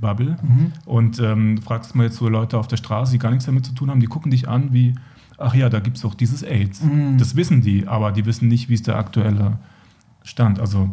Bubble 0.00 0.36
mhm. 0.42 0.72
und 0.84 1.18
ähm, 1.20 1.58
fragst 1.58 1.94
mal 1.94 2.04
jetzt 2.04 2.16
so 2.16 2.28
Leute 2.28 2.58
auf 2.58 2.68
der 2.68 2.76
Straße, 2.76 3.12
die 3.12 3.18
gar 3.18 3.30
nichts 3.30 3.46
damit 3.46 3.66
zu 3.66 3.72
tun 3.72 3.90
haben, 3.90 4.00
die 4.00 4.06
gucken 4.06 4.30
dich 4.30 4.48
an 4.48 4.72
wie, 4.72 4.94
ach 5.36 5.54
ja, 5.54 5.68
da 5.68 5.80
gibt 5.80 5.96
es 5.96 6.02
doch 6.02 6.14
dieses 6.14 6.42
AIDS. 6.42 6.82
Mhm. 6.82 7.18
Das 7.18 7.36
wissen 7.36 7.62
die, 7.62 7.86
aber 7.86 8.12
die 8.12 8.24
wissen 8.26 8.48
nicht, 8.48 8.68
wie 8.68 8.74
ist 8.74 8.86
der 8.86 8.96
aktuelle 8.96 9.58
Stand. 10.22 10.60
Also 10.60 10.90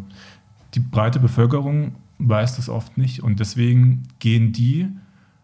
die 0.73 0.79
breite 0.79 1.19
Bevölkerung 1.19 1.93
weiß 2.17 2.55
das 2.55 2.69
oft 2.69 2.97
nicht 2.97 3.21
und 3.21 3.39
deswegen 3.39 4.03
gehen 4.19 4.51
die 4.51 4.87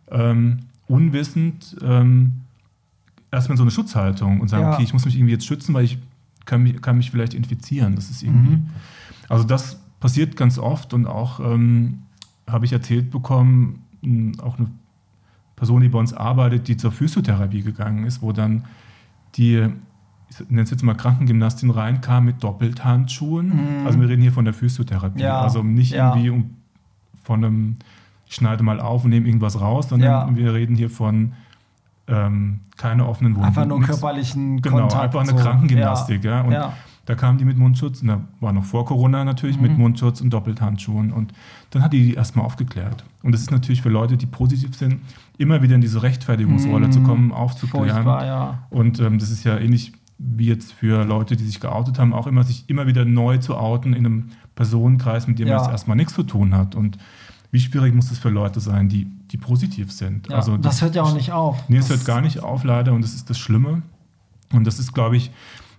ähm, 0.09 0.59
unwissend 0.87 1.75
ähm, 1.81 2.40
erstmal 3.31 3.53
in 3.53 3.57
so 3.57 3.63
eine 3.63 3.71
Schutzhaltung 3.71 4.41
und 4.41 4.49
sagen, 4.49 4.63
ja. 4.63 4.73
okay, 4.73 4.83
ich 4.83 4.93
muss 4.93 5.05
mich 5.05 5.15
irgendwie 5.15 5.33
jetzt 5.33 5.45
schützen, 5.45 5.73
weil 5.73 5.85
ich 5.85 5.97
kann 6.45 6.63
mich, 6.63 6.81
kann 6.81 6.97
mich 6.97 7.11
vielleicht 7.11 7.33
infizieren. 7.33 7.95
Das 7.95 8.09
ist 8.09 8.23
irgendwie. 8.23 8.57
Mhm. 8.57 8.69
Also 9.29 9.45
das 9.45 9.79
passiert 9.99 10.35
ganz 10.35 10.57
oft 10.57 10.93
und 10.93 11.07
auch 11.07 11.39
ähm, 11.39 12.03
habe 12.49 12.65
ich 12.65 12.73
erzählt 12.73 13.11
bekommen, 13.11 13.83
auch 14.41 14.57
eine 14.57 14.67
Person, 15.55 15.81
die 15.81 15.89
bei 15.89 15.99
uns 15.99 16.13
arbeitet, 16.13 16.67
die 16.67 16.75
zur 16.75 16.91
Physiotherapie 16.91 17.61
gegangen 17.61 18.05
ist, 18.05 18.21
wo 18.21 18.31
dann 18.31 18.65
die, 19.35 19.67
ich 20.29 20.49
nenne 20.49 20.63
es 20.63 20.71
jetzt 20.71 20.83
mal 20.83 20.95
Krankengymnastin 20.95 21.69
reinkam 21.69 22.25
mit 22.25 22.43
Doppelthandschuhen. 22.43 23.47
Mhm. 23.47 23.85
Also 23.85 23.99
wir 24.01 24.09
reden 24.09 24.23
hier 24.23 24.33
von 24.33 24.43
der 24.43 24.55
Physiotherapie. 24.55 25.21
Ja. 25.21 25.39
Also 25.39 25.61
nicht 25.63 25.91
ja. 25.91 26.09
irgendwie 26.09 26.31
um, 26.31 26.55
von 27.23 27.45
einem, 27.45 27.75
ich 28.25 28.35
schneide 28.35 28.63
mal 28.63 28.79
auf 28.79 29.03
und 29.03 29.11
nehme 29.11 29.27
irgendwas 29.27 29.61
raus, 29.61 29.89
sondern 29.89 30.09
ja. 30.09 30.35
wir 30.35 30.53
reden 30.53 30.75
hier 30.75 30.89
von 30.89 31.33
ähm, 32.11 32.59
keine 32.77 33.07
offenen 33.07 33.35
Wunden. 33.35 33.47
Einfach 33.47 33.65
nur 33.65 33.79
nichts, 33.79 33.99
körperlichen 33.99 34.61
genau, 34.61 34.81
Kontakt. 34.81 35.11
Genau, 35.11 35.21
einfach 35.21 35.21
eine 35.21 35.39
so. 35.39 35.43
Krankengymnastik. 35.43 36.23
Ja. 36.23 36.41
Und 36.41 36.51
ja. 36.51 36.73
da 37.05 37.15
kamen 37.15 37.37
die 37.37 37.45
mit 37.45 37.57
Mundschutz, 37.57 38.01
und 38.01 38.09
da 38.09 38.21
war 38.39 38.53
noch 38.53 38.65
vor 38.65 38.85
Corona 38.85 39.23
natürlich, 39.23 39.57
mhm. 39.57 39.63
mit 39.63 39.77
Mundschutz 39.77 40.21
und 40.21 40.31
Doppelhandschuhen. 40.31 41.11
Und 41.11 41.33
dann 41.71 41.83
hat 41.83 41.93
die 41.93 42.03
die 42.03 42.13
erstmal 42.13 42.45
aufgeklärt. 42.45 43.03
Und 43.23 43.31
das 43.33 43.41
ist 43.41 43.51
natürlich 43.51 43.81
für 43.81 43.89
Leute, 43.89 44.17
die 44.17 44.25
positiv 44.25 44.75
sind, 44.75 45.01
immer 45.37 45.61
wieder 45.61 45.75
in 45.75 45.81
diese 45.81 46.03
Rechtfertigungsrolle 46.03 46.87
mhm. 46.87 46.91
zu 46.91 47.01
kommen, 47.01 47.31
aufzuklären. 47.31 48.05
Ja. 48.05 48.59
Und 48.69 48.99
ähm, 48.99 49.19
das 49.19 49.31
ist 49.31 49.43
ja 49.43 49.57
ähnlich 49.57 49.93
wie 50.17 50.47
jetzt 50.47 50.73
für 50.73 51.03
Leute, 51.03 51.35
die 51.35 51.43
sich 51.43 51.59
geoutet 51.59 51.97
haben, 51.97 52.13
auch 52.13 52.27
immer 52.27 52.43
sich 52.43 52.69
immer 52.69 52.85
wieder 52.85 53.05
neu 53.05 53.37
zu 53.37 53.57
outen 53.57 53.93
in 53.93 54.05
einem 54.05 54.29
Personenkreis, 54.55 55.27
mit 55.27 55.39
dem 55.39 55.47
ja. 55.47 55.55
man 55.55 55.63
jetzt 55.63 55.71
erstmal 55.71 55.97
nichts 55.97 56.13
zu 56.13 56.23
tun 56.23 56.55
hat. 56.55 56.75
Und 56.75 56.97
wie 57.51 57.59
schwierig 57.59 57.93
muss 57.93 58.11
es 58.11 58.19
für 58.19 58.29
Leute 58.29 58.59
sein, 58.59 58.87
die, 58.87 59.07
die 59.31 59.37
positiv 59.37 59.91
sind? 59.91 60.29
Ja, 60.29 60.37
also 60.37 60.57
das, 60.57 60.75
das, 60.75 60.81
hört 60.81 60.95
ja 60.95 61.03
auch 61.03 61.13
nicht 61.13 61.31
auf. 61.31 61.69
Nee, 61.69 61.77
es 61.77 61.89
hört 61.89 62.05
gar 62.05 62.21
nicht 62.21 62.41
auf, 62.41 62.63
leider, 62.63 62.93
und 62.93 63.03
das 63.03 63.13
ist 63.13 63.29
das 63.29 63.39
Schlimme. 63.39 63.81
Und 64.51 64.67
das 64.67 64.79
ist, 64.79 64.93
glaube 64.93 65.17
ich, 65.17 65.31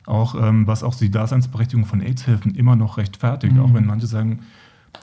auch, 0.07 0.35
ähm, 0.35 0.67
was 0.67 0.83
auch 0.83 0.95
die 0.95 1.11
Daseinsberechtigung 1.11 1.85
von 1.85 2.01
AIDS-Hilfen 2.01 2.55
immer 2.55 2.77
noch 2.77 2.97
rechtfertigt, 2.97 3.55
mhm. 3.55 3.61
auch 3.61 3.75
wenn 3.75 3.87
manche 3.87 4.07
sagen, 4.07 4.41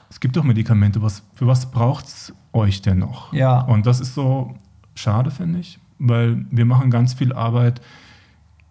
es 0.10 0.20
gibt 0.20 0.36
doch 0.36 0.44
Medikamente, 0.44 1.02
was, 1.02 1.24
für 1.36 1.48
was 1.48 1.72
braucht 1.72 2.06
es 2.06 2.34
euch 2.52 2.82
denn 2.82 3.00
noch? 3.00 3.32
Ja. 3.34 3.62
Und 3.62 3.86
das 3.86 4.00
ist 4.00 4.14
so 4.14 4.56
schade, 4.96 5.32
finde 5.32 5.60
ich, 5.60 5.80
weil 6.00 6.46
wir 6.52 6.66
machen 6.66 6.92
ganz 6.92 7.14
viel 7.14 7.34
Arbeit 7.34 7.82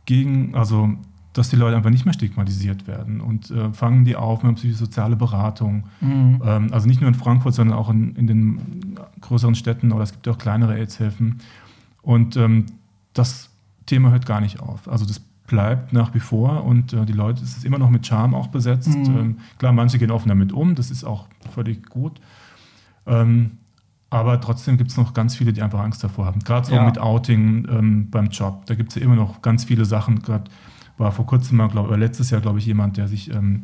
gegen, 0.05 0.55
also 0.55 0.91
dass 1.33 1.51
die 1.51 1.57
Leute 1.57 1.77
einfach 1.77 1.91
nicht 1.91 2.05
mehr 2.05 2.15
stigmatisiert 2.15 2.87
werden 2.87 3.21
und 3.21 3.51
äh, 3.51 3.73
fangen 3.73 4.05
die 4.05 4.17
auf 4.17 4.43
mit 4.43 4.57
psychosoziale 4.57 5.17
Beratung. 5.17 5.85
Mhm. 6.01 6.43
Ähm, 6.45 6.73
also 6.73 6.89
nicht 6.89 7.01
nur 7.01 7.09
in 7.09 7.15
Frankfurt, 7.15 7.55
sondern 7.55 7.77
auch 7.77 7.91
in, 7.91 8.17
in, 8.17 8.27
den 8.27 8.99
größeren 9.21 9.55
Städten 9.55 9.93
oder 9.93 10.03
es 10.03 10.13
gibt 10.13 10.27
auch 10.29 10.39
kleinere 10.39 10.75
AIDS-Hilfen. 10.75 11.41
Und 12.03 12.37
ähm, 12.37 12.67
das 13.13 13.51
Thema 13.87 14.11
hört 14.11 14.27
gar 14.27 14.41
nicht 14.41 14.61
auf. 14.61 14.89
Also 14.89 15.05
das 15.05 15.21
bleibt 15.47 15.93
nach 15.93 16.15
wie 16.15 16.21
vor 16.21 16.65
und 16.65 16.93
äh, 16.93 17.05
die 17.05 17.13
Leute, 17.13 17.43
es 17.43 17.57
ist 17.57 17.65
immer 17.65 17.79
noch 17.79 17.91
mit 17.91 18.07
Charme 18.07 18.35
auch 18.35 18.49
besetzt. 18.49 18.89
Mhm. 18.89 19.19
Ähm, 19.19 19.37
klar, 19.59 19.73
manche 19.73 19.99
gehen 19.99 20.11
offen 20.11 20.29
damit 20.29 20.53
um, 20.53 20.75
das 20.75 20.91
ist 20.91 21.05
auch 21.05 21.27
völlig 21.53 21.89
gut. 21.89 22.21
Ähm, 23.07 23.53
aber 24.11 24.41
trotzdem 24.41 24.79
gibt 24.79 24.91
es 24.91 24.97
noch 24.97 25.13
ganz 25.13 25.37
viele, 25.37 25.53
die 25.53 25.61
einfach 25.61 25.81
Angst 25.81 26.03
davor 26.03 26.25
haben. 26.27 26.41
Gerade 26.41 26.67
so 26.67 26.75
ja. 26.75 26.85
mit 26.85 26.99
Outing 26.99 27.67
ähm, 27.71 28.11
beim 28.11 28.29
Job. 28.29 28.65
Da 28.67 28.75
gibt 28.75 28.91
es 28.91 28.97
ja 28.97 29.03
immer 29.03 29.17
noch 29.17 29.43
ganz 29.43 29.65
viele 29.65 29.85
Sachen, 29.85 30.23
gerade 30.23 30.51
war 30.99 31.13
vor 31.13 31.27
kurzem 31.27 31.57
mal, 31.57 31.69
glaube 31.69 31.89
oder 31.89 31.97
letztes 31.97 32.31
Jahr, 32.31 32.41
glaube 32.41 32.59
ich, 32.59 32.67
jemand, 32.67 32.97
der 32.97 33.09
sich 33.09 33.33
ähm, 33.33 33.63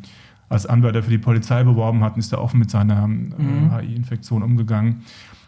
als 0.48 0.66
Anwärter 0.66 1.02
für 1.02 1.10
die 1.10 1.18
Polizei 1.18 1.64
beworben 1.64 2.02
hat 2.04 2.14
und 2.14 2.20
ist 2.20 2.32
da 2.32 2.38
offen 2.38 2.58
mit 2.58 2.70
seiner 2.70 3.04
äh, 3.04 3.06
mhm. 3.06 3.72
HI-Infektion 3.72 4.42
umgegangen. 4.42 5.02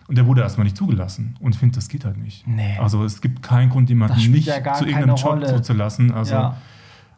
Und 0.09 0.17
der 0.17 0.27
wurde 0.27 0.43
erstmal 0.43 0.65
nicht 0.65 0.77
zugelassen. 0.77 1.37
Und 1.41 1.55
ich 1.55 1.59
finde, 1.59 1.75
das 1.75 1.89
geht 1.89 2.05
halt 2.05 2.17
nicht. 2.17 2.47
Nee. 2.47 2.79
Also 2.79 3.05
es 3.05 3.21
gibt 3.21 3.43
keinen 3.43 3.71
Grund, 3.71 3.89
jemanden 3.89 4.31
nicht 4.31 4.47
ja 4.47 4.73
zu 4.75 4.85
irgendeinem 4.85 5.17
Job 5.17 5.33
Rolle. 5.33 5.47
zuzulassen. 5.49 6.13
Also, 6.13 6.35
ja. 6.35 6.57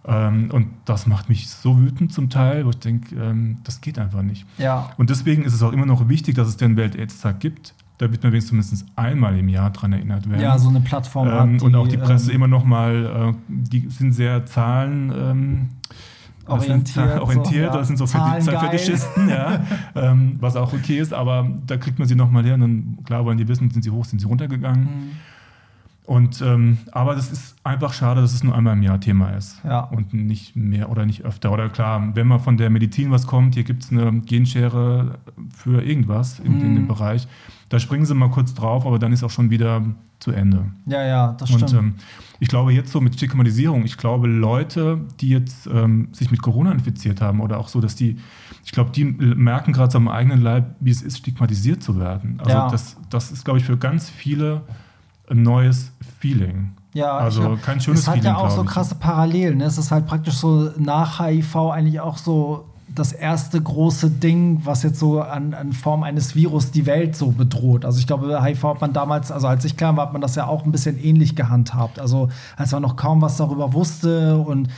ähm, 0.07 0.51
und 0.51 0.69
das 0.87 1.07
macht 1.07 1.29
mich 1.29 1.51
so 1.51 1.79
wütend 1.79 2.15
zum 2.15 2.31
Teil, 2.31 2.65
wo 2.65 2.71
ich 2.71 2.79
denke, 2.79 3.15
ähm, 3.15 3.59
das 3.65 3.83
geht 3.83 3.99
einfach 3.99 4.23
nicht. 4.23 4.47
Ja. 4.57 4.91
Und 4.97 5.11
deswegen 5.11 5.45
ist 5.45 5.53
es 5.53 5.63
auch 5.63 5.73
immer 5.73 5.85
noch 5.85 6.09
wichtig, 6.09 6.35
dass 6.35 6.49
es 6.49 6.57
den 6.57 6.77
Welt-AIDS-Tag 6.77 7.41
gibt, 7.41 7.75
da 7.99 8.11
wird 8.11 8.23
man 8.23 8.33
wenigstens 8.33 8.87
einmal 8.97 9.37
im 9.37 9.49
Jahr 9.49 9.71
dran 9.71 9.93
erinnert 9.93 10.29
werden. 10.29 10.41
Ja, 10.41 10.57
so 10.59 10.69
eine 10.69 10.81
Plattform. 10.81 11.29
Ähm, 11.29 11.59
die, 11.59 11.65
und 11.65 11.75
auch 11.75 11.89
die 11.89 11.97
Presse 11.97 12.31
ähm, 12.31 12.37
immer 12.37 12.49
noch 12.49 12.65
mal, 12.65 13.35
äh, 13.35 13.35
die 13.49 13.89
sind 13.91 14.13
sehr 14.13 14.47
Zahlen. 14.47 15.13
Ähm, 15.17 15.69
orientiert. 16.47 17.21
orientiert, 17.21 17.73
so, 17.73 17.79
das 17.79 17.89
sind 17.89 17.97
so 17.99 18.07
für 18.07 18.19
die 18.19 18.51
Fetischisten, 18.51 19.29
ja, 19.29 19.61
ähm, 19.95 20.37
was 20.41 20.57
auch 20.57 20.73
okay 20.73 20.99
ist, 20.99 21.13
aber 21.13 21.47
da 21.67 21.77
kriegt 21.77 21.99
man 21.99 22.09
sie 22.09 22.15
nochmal 22.15 22.43
her 22.45 22.55
und 22.55 22.61
dann, 22.61 22.99
klar, 23.05 23.25
wollen 23.27 23.37
die 23.37 23.47
wissen, 23.47 23.71
sind 23.71 23.83
sie 23.83 23.91
hoch, 23.91 24.07
sind 24.07 24.19
sie 24.19 24.27
runtergegangen. 24.27 24.85
Mhm. 24.85 25.11
Und, 26.09 26.41
ähm, 26.41 26.79
aber 26.91 27.15
das 27.15 27.31
ist 27.31 27.55
einfach 27.65 27.93
schade, 27.93 28.23
dass 28.23 28.33
es 28.33 28.43
nur 28.43 28.55
einmal 28.55 28.73
im 28.73 28.83
Jahr 28.83 28.99
Thema 28.99 29.33
ist. 29.33 29.61
Ja. 29.63 29.81
Und 29.81 30.15
nicht 30.15 30.57
mehr 30.57 30.89
oder 30.89 31.05
nicht 31.05 31.27
öfter. 31.27 31.53
Oder 31.53 31.69
klar, 31.69 32.13
wenn 32.15 32.27
man 32.27 32.41
von 32.41 32.57
der 32.57 32.71
Medizin 32.71 33.11
was 33.11 33.27
kommt, 33.27 33.57
hier 33.57 33.63
gibt 33.63 33.85
es 33.85 33.93
eine 33.93 34.23
Genschere 34.23 35.19
für 35.55 35.85
irgendwas 35.85 36.39
in, 36.39 36.53
mm. 36.53 36.61
in, 36.63 36.75
dem 36.77 36.83
mhm. 36.85 36.89
Bereich. 36.89 37.29
Da 37.69 37.79
springen 37.79 38.07
sie 38.07 38.15
mal 38.15 38.31
kurz 38.31 38.55
drauf, 38.55 38.87
aber 38.87 38.99
dann 38.99 39.13
ist 39.13 39.23
auch 39.23 39.29
schon 39.29 39.51
wieder 39.51 39.83
zu 40.19 40.31
Ende. 40.31 40.73
Ja, 40.87 41.05
ja, 41.05 41.33
das 41.35 41.51
stimmt. 41.51 41.75
Und 41.75 41.79
ähm, 41.79 41.95
ich 42.41 42.49
glaube 42.49 42.73
jetzt 42.73 42.91
so 42.91 43.03
mit 43.03 43.15
Stigmatisierung, 43.15 43.85
ich 43.85 43.99
glaube 43.99 44.29
Leute, 44.29 45.03
die 45.21 45.29
jetzt 45.29 45.67
ähm, 45.67 46.09
sich 46.13 46.31
mit 46.31 46.41
Corona 46.41 46.73
infiziert 46.73 47.21
haben 47.21 47.41
oder 47.41 47.59
auch 47.59 47.69
so, 47.69 47.83
dass 47.83 47.97
die, 47.97 48.17
ich 48.65 48.73
glaube, 48.73 48.93
die 48.93 49.05
merken 49.05 49.75
gerade 49.75 49.93
so 49.93 49.99
am 49.99 50.09
eigenen 50.09 50.41
Leib, 50.41 50.75
wie 50.81 50.91
es 50.91 51.03
ist, 51.03 51.19
stigmatisiert 51.19 51.83
zu 51.83 52.01
werden. 52.01 52.37
Also 52.39 52.51
ja. 52.51 52.71
das, 52.71 52.97
das 53.11 53.31
ist, 53.31 53.45
glaube 53.45 53.59
ich, 53.59 53.67
für 53.67 53.77
ganz 53.77 54.09
viele 54.09 54.63
ein 55.31 55.43
neues 55.43 55.93
Feeling. 56.19 56.73
Ja, 56.95 57.17
also 57.17 57.45
hab, 57.45 57.63
kein 57.63 57.81
schönes 57.81 58.05
Feeling. 58.05 58.21
Es 58.21 58.27
hat 58.27 58.33
ja 58.33 58.39
auch 58.39 58.51
so 58.51 58.65
krasse 58.65 58.95
Parallelen. 58.95 59.59
Ne? 59.59 59.65
Es 59.65 59.79
ist 59.79 59.91
halt 59.91 60.07
praktisch 60.07 60.35
so 60.35 60.71
nach 60.79 61.21
HIV 61.21 61.57
eigentlich 61.57 62.01
auch 62.01 62.19
so 62.19 62.65
das 62.95 63.13
erste 63.13 63.61
große 63.61 64.11
Ding, 64.11 64.63
was 64.65 64.83
jetzt 64.83 64.99
so 64.99 65.21
an, 65.21 65.55
an 65.55 65.73
Form 65.73 66.03
eines 66.03 66.35
Virus 66.35 66.71
die 66.71 66.87
Welt 66.87 67.17
so 67.17 67.31
bedroht. 67.31 67.85
Also 67.85 67.99
ich 68.01 68.07
glaube, 68.07 68.43
HIV 68.43 68.63
hat 68.65 68.81
man 68.81 68.93
damals, 68.93 69.31
also 69.31 69.47
als 69.47 69.65
ich 69.65 69.77
klein 69.77 69.97
war, 69.97 70.07
hat 70.07 70.13
man 70.13 70.23
das 70.23 70.35
ja 70.35 70.47
auch 70.47 70.65
ein 70.65 70.73
bisschen 70.73 71.03
ähnlich 71.03 71.37
gehandhabt. 71.37 72.01
Also 72.01 72.29
als 72.57 72.73
man 72.73 72.83
noch 72.83 72.97
kaum 72.97 73.21
was 73.21 73.37
darüber 73.37 73.73
wusste 73.73 74.39
und 74.39 74.69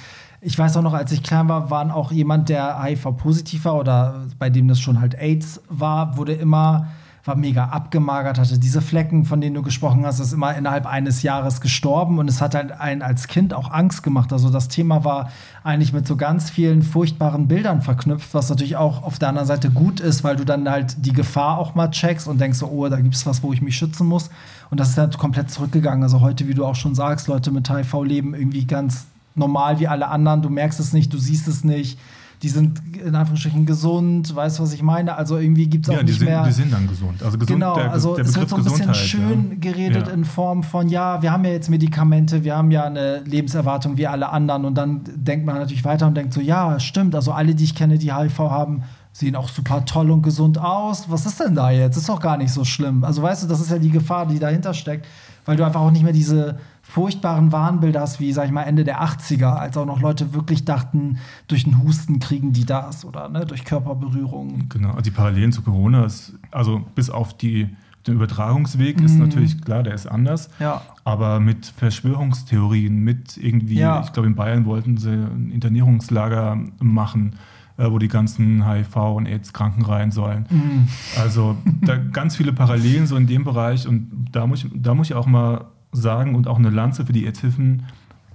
ich 0.43 0.59
weiß 0.59 0.77
auch 0.77 0.83
noch, 0.83 0.95
als 0.95 1.13
ich 1.13 1.23
klein 1.23 1.49
war, 1.49 1.71
waren 1.71 1.91
auch 1.91 2.13
jemand, 2.13 2.49
der 2.49 2.83
HIV-positiv 2.83 3.67
war 3.67 3.77
oder 3.77 4.27
bei 4.39 4.51
dem 4.51 4.69
das 4.69 4.81
schon 4.81 5.01
halt 5.01 5.15
AIDS 5.15 5.61
war, 5.69 6.17
wurde 6.17 6.33
immer 6.33 6.89
war 7.31 7.37
mega 7.37 7.67
abgemagert, 7.67 8.41
hatte 8.41 8.59
diese 8.59 8.83
Flecken, 8.83 9.25
von 9.25 9.41
denen 9.41 9.55
du 9.55 9.63
gesprochen 9.63 10.05
hast, 10.05 10.19
ist 10.19 10.33
immer 10.33 10.57
innerhalb 10.57 10.85
eines 10.85 11.23
Jahres 11.23 11.61
gestorben 11.61 12.19
und 12.19 12.29
es 12.29 12.41
hat 12.41 12.57
halt 12.57 12.73
einen 12.73 13.03
als 13.03 13.29
Kind 13.29 13.55
auch 13.55 13.71
Angst 13.71 14.03
gemacht. 14.03 14.33
Also 14.33 14.51
das 14.51 14.67
Thema 14.67 15.05
war 15.05 15.31
eigentlich 15.63 15.93
mit 15.93 16.09
so 16.09 16.17
ganz 16.17 16.51
vielen 16.51 16.83
furchtbaren 16.83 17.47
Bildern 17.47 17.83
verknüpft, 17.83 18.35
was 18.35 18.51
natürlich 18.51 18.77
auch 18.77 19.05
auf 19.05 19.21
der 19.21 19.29
anderen 19.29 19.47
Seite 19.47 19.71
gut 19.71 20.01
ist, 20.01 20.25
weil 20.25 20.35
du 20.35 20.45
dann 20.45 20.69
halt 20.69 21.07
die 21.07 21.13
Gefahr 21.13 21.59
auch 21.59 21.77
mal 21.77 21.89
checkst 21.93 22.27
und 22.27 22.41
denkst 22.41 22.59
so, 22.59 22.67
oh, 22.67 22.89
da 22.89 22.97
gibt 22.97 23.15
es 23.15 23.25
was, 23.25 23.45
wo 23.45 23.53
ich 23.53 23.63
mich 23.63 23.77
schützen 23.77 24.09
muss. 24.09 24.29
Und 24.71 24.81
das 24.81 24.91
ist 24.91 24.99
halt 24.99 25.17
komplett 25.17 25.53
zurückgegangen. 25.53 26.03
Also 26.03 26.21
heute, 26.21 26.49
wie 26.49 26.55
du 26.55 26.67
auch 26.67 26.75
schon 26.75 26.97
sagst, 26.97 27.29
Leute 27.29 27.53
mit 27.53 27.71
HIV 27.71 28.03
leben 28.03 28.35
irgendwie 28.35 28.65
ganz 28.65 29.07
normal 29.37 29.79
wie 29.79 29.87
alle 29.87 30.09
anderen. 30.09 30.43
Du 30.43 30.49
merkst 30.49 30.81
es 30.81 30.93
nicht, 30.93 31.13
du 31.13 31.19
siehst 31.19 31.47
es 31.47 31.63
nicht 31.63 31.97
die 32.43 32.49
sind 32.49 32.81
in 32.97 33.15
Anführungsstrichen 33.15 33.67
gesund, 33.67 34.35
weißt 34.35 34.59
du, 34.59 34.63
was 34.63 34.73
ich 34.73 34.83
meine? 34.83 35.15
Also 35.15 35.37
irgendwie 35.37 35.67
gibt 35.67 35.87
es 35.87 35.91
auch 35.91 35.99
ja, 35.99 36.03
nicht 36.03 36.19
sind, 36.19 36.29
mehr. 36.29 36.43
die 36.45 36.53
sind 36.53 36.73
dann 36.73 36.89
gesund. 36.89 37.23
Also 37.23 37.37
gesund, 37.37 37.61
genau, 37.61 37.75
der, 37.75 37.93
also 37.93 38.17
der 38.17 38.25
es 38.25 38.35
wird 38.35 38.49
so 38.49 38.57
ein 38.57 38.65
bisschen 38.65 38.79
Gesundheit, 38.79 38.97
schön 38.97 39.51
ja. 39.51 39.57
geredet 39.61 40.07
ja. 40.07 40.13
in 40.15 40.25
Form 40.25 40.63
von, 40.63 40.89
ja, 40.89 41.21
wir 41.21 41.33
haben 41.33 41.45
ja 41.45 41.51
jetzt 41.51 41.69
Medikamente, 41.69 42.43
wir 42.43 42.57
haben 42.57 42.71
ja 42.71 42.85
eine 42.85 43.21
Lebenserwartung 43.25 43.99
wie 43.99 44.07
alle 44.07 44.31
anderen 44.31 44.65
und 44.65 44.75
dann 44.75 45.03
denkt 45.15 45.45
man 45.45 45.57
natürlich 45.57 45.85
weiter 45.85 46.07
und 46.07 46.17
denkt 46.17 46.33
so, 46.33 46.41
ja, 46.41 46.81
stimmt, 46.81 47.15
also 47.15 47.33
alle, 47.33 47.55
die 47.55 47.65
ich 47.65 47.75
kenne, 47.75 47.99
die 47.99 48.15
HIV 48.15 48.39
haben, 48.39 48.85
sehen 49.13 49.37
auch 49.37 49.49
super 49.49 49.85
toll 49.85 50.11
und 50.11 50.23
gesund 50.23 50.57
aus. 50.57 51.11
Was 51.11 51.27
ist 51.27 51.41
denn 51.41 51.55
da 51.55 51.71
jetzt? 51.71 51.97
Ist 51.99 52.09
doch 52.09 52.21
gar 52.21 52.39
nicht 52.39 52.53
so 52.53 52.65
schlimm. 52.65 53.05
Also 53.05 53.23
weißt 53.23 53.43
du, 53.43 53.49
das 53.49 53.61
ist 53.61 53.71
ja 53.71 53.79
die 53.79 53.91
Gefahr, 53.91 54.27
die 54.27 54.39
dahinter 54.39 54.73
steckt, 54.73 55.07
weil 55.45 55.57
du 55.57 55.65
einfach 55.65 55.81
auch 55.81 55.91
nicht 55.91 56.05
mehr 56.05 56.13
diese 56.13 56.59
furchtbaren 56.91 57.53
Wahnbilder 57.53 58.01
hast, 58.01 58.19
wie, 58.19 58.33
sag 58.33 58.47
ich 58.47 58.51
mal, 58.51 58.65
Ende 58.65 58.83
der 58.83 59.03
80er, 59.03 59.55
als 59.55 59.77
auch 59.77 59.87
noch 59.87 60.01
Leute 60.01 60.35
wirklich 60.35 60.65
dachten, 60.65 61.19
durch 61.47 61.65
den 61.65 61.83
Husten 61.83 62.19
kriegen 62.19 62.53
die 62.53 62.65
das 62.65 63.05
oder 63.05 63.29
ne, 63.29 63.47
durch 63.47 63.65
Körperberührungen. 63.65 64.69
Genau, 64.69 64.91
also 64.91 65.03
die 65.03 65.13
Parallelen 65.13 65.53
zu 65.53 65.63
Corona 65.63 66.05
ist, 66.05 66.35
also 66.51 66.83
bis 66.97 67.09
auf 67.09 67.37
die, 67.37 67.69
den 68.07 68.15
Übertragungsweg 68.15 69.01
ist 69.01 69.15
mhm. 69.15 69.21
natürlich 69.21 69.63
klar, 69.63 69.85
der 69.85 69.95
ist 69.95 70.07
anders. 70.07 70.51
Ja. 70.59 70.83
Aber 71.05 71.39
mit 71.39 71.67
Verschwörungstheorien, 71.67 72.99
mit 72.99 73.37
irgendwie, 73.37 73.79
ja. 73.79 74.03
ich 74.05 74.13
glaube, 74.13 74.29
in 74.29 74.35
Bayern 74.35 74.65
wollten 74.65 74.97
sie 74.97 75.13
ein 75.13 75.51
Internierungslager 75.53 76.59
machen 76.81 77.37
äh, 77.77 77.91
wo 77.91 77.99
die 77.99 78.09
ganzen 78.09 78.65
HIV- 78.65 79.15
und 79.15 79.27
AIDS-Kranken 79.27 79.85
rein 79.85 80.11
sollen. 80.11 80.45
Mhm. 80.51 80.89
Also 81.19 81.57
da 81.83 81.97
ganz 81.97 82.37
viele 82.37 82.53
Parallelen 82.53 83.07
so 83.07 83.17
in 83.17 83.27
dem 83.27 83.45
Bereich 83.45 83.89
und 83.89 84.27
da 84.33 84.47
muss 84.47 84.65
ich, 84.65 84.71
da 84.75 84.95
muss 84.95 85.09
ich 85.09 85.15
auch 85.15 85.27
mal 85.27 85.67
sagen 85.93 86.35
und 86.35 86.47
auch 86.47 86.59
eine 86.59 86.71
Lanze 86.71 87.07
für 87.07 87.13
die 87.13 87.27
AIDS-Hilfen 87.27 87.85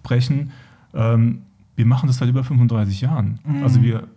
brechen. 0.04 0.52
Ähm, 0.94 1.44
wir 1.76 1.86
machen 1.86 2.08
das 2.08 2.18
seit 2.18 2.30
über 2.30 2.44
35 2.44 3.02
Jahren. 3.02 3.40
Mhm. 3.46 3.64
Also 3.64 3.82
wir 3.82 4.08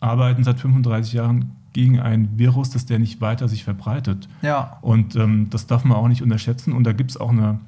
arbeiten 0.00 0.44
seit 0.44 0.60
35 0.60 1.12
Jahren 1.12 1.52
gegen 1.72 2.00
ein 2.00 2.38
Virus, 2.38 2.70
das 2.70 2.86
der 2.86 2.98
nicht 2.98 3.20
weiter 3.20 3.48
sich 3.48 3.64
verbreitet. 3.64 4.28
Ja. 4.42 4.78
Und 4.80 5.16
ähm, 5.16 5.48
das 5.50 5.66
darf 5.66 5.84
man 5.84 5.96
auch 5.96 6.08
nicht 6.08 6.22
unterschätzen. 6.22 6.72
Und 6.72 6.84
da 6.84 6.92
gibt 6.92 7.10
es 7.10 7.16
auch 7.16 7.30
eine, 7.30 7.60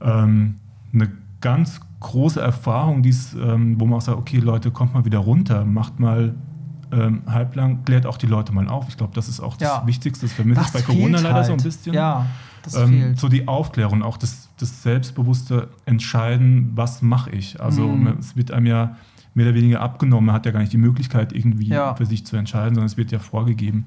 ähm, 0.00 0.56
eine 0.92 1.10
ganz 1.40 1.80
große 2.00 2.40
Erfahrung, 2.40 3.02
die's, 3.02 3.34
ähm, 3.34 3.78
wo 3.78 3.86
man 3.86 3.98
auch 3.98 4.02
sagt, 4.02 4.18
okay 4.18 4.38
Leute, 4.38 4.70
kommt 4.70 4.94
mal 4.94 5.04
wieder 5.04 5.18
runter, 5.18 5.64
macht 5.64 6.00
mal 6.00 6.34
ähm, 6.90 7.22
halblang, 7.26 7.84
klärt 7.84 8.06
auch 8.06 8.16
die 8.16 8.26
Leute 8.26 8.52
mal 8.52 8.68
auf. 8.68 8.88
Ich 8.88 8.96
glaube, 8.96 9.12
das 9.14 9.28
ist 9.28 9.40
auch 9.40 9.56
das 9.56 9.68
ja. 9.68 9.86
Wichtigste. 9.86 10.26
Das 10.26 10.34
vermisse 10.34 10.62
ich 10.62 10.72
bei 10.72 10.82
Corona 10.82 11.20
leider 11.20 11.44
so 11.44 11.52
ein 11.52 11.58
halt. 11.58 11.64
bisschen. 11.64 11.94
Ja, 11.94 12.26
ähm. 12.76 13.16
So 13.16 13.28
die 13.28 13.48
Aufklärung, 13.48 14.02
auch 14.02 14.16
das, 14.16 14.48
das 14.58 14.82
selbstbewusste 14.82 15.68
Entscheiden, 15.86 16.72
was 16.74 17.02
mache 17.02 17.30
ich. 17.30 17.60
Also 17.60 17.86
mhm. 17.88 18.18
es 18.18 18.36
wird 18.36 18.50
einem 18.50 18.66
ja 18.66 18.96
mehr 19.34 19.46
oder 19.46 19.54
weniger 19.54 19.80
abgenommen. 19.80 20.26
Man 20.26 20.34
hat 20.34 20.46
ja 20.46 20.52
gar 20.52 20.60
nicht 20.60 20.72
die 20.72 20.78
Möglichkeit, 20.78 21.32
irgendwie 21.32 21.68
ja. 21.68 21.94
für 21.94 22.06
sich 22.06 22.26
zu 22.26 22.36
entscheiden, 22.36 22.74
sondern 22.74 22.86
es 22.86 22.96
wird 22.96 23.12
ja 23.12 23.18
vorgegeben. 23.18 23.86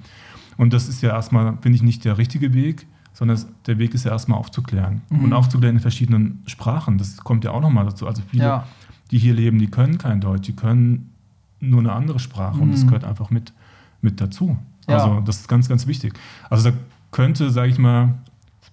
Und 0.57 0.73
das 0.73 0.87
ist 0.87 1.01
ja 1.01 1.09
erstmal, 1.09 1.57
finde 1.61 1.75
ich, 1.75 1.83
nicht 1.83 2.05
der 2.05 2.17
richtige 2.17 2.53
Weg 2.53 2.85
sondern 3.13 3.39
der 3.67 3.77
Weg 3.77 3.93
ist 3.93 4.05
ja 4.05 4.11
erstmal 4.11 4.39
aufzuklären. 4.39 5.01
Mhm. 5.09 5.25
Und 5.25 5.33
aufzuklären 5.33 5.75
in 5.75 5.81
verschiedenen 5.81 6.43
Sprachen. 6.45 6.97
Das 6.97 7.17
kommt 7.17 7.43
ja 7.43 7.51
auch 7.51 7.61
nochmal 7.61 7.85
dazu. 7.85 8.07
Also 8.07 8.21
viele, 8.29 8.43
ja. 8.43 8.67
die 9.11 9.17
hier 9.17 9.33
leben, 9.33 9.59
die 9.59 9.67
können 9.67 9.97
kein 9.97 10.21
Deutsch, 10.21 10.47
die 10.47 10.55
können 10.55 11.13
nur 11.59 11.79
eine 11.79 11.91
andere 11.91 12.19
Sprache 12.19 12.55
mhm. 12.55 12.63
und 12.63 12.71
das 12.71 12.85
gehört 12.85 13.03
einfach 13.03 13.29
mit, 13.29 13.53
mit 14.01 14.19
dazu. 14.21 14.57
Ja. 14.87 14.95
Also 14.95 15.19
das 15.21 15.41
ist 15.41 15.47
ganz, 15.47 15.69
ganz 15.69 15.87
wichtig. 15.87 16.13
Also 16.49 16.71
da 16.71 16.77
könnte, 17.11 17.51
sage 17.51 17.69
ich 17.69 17.77
mal, 17.77 18.15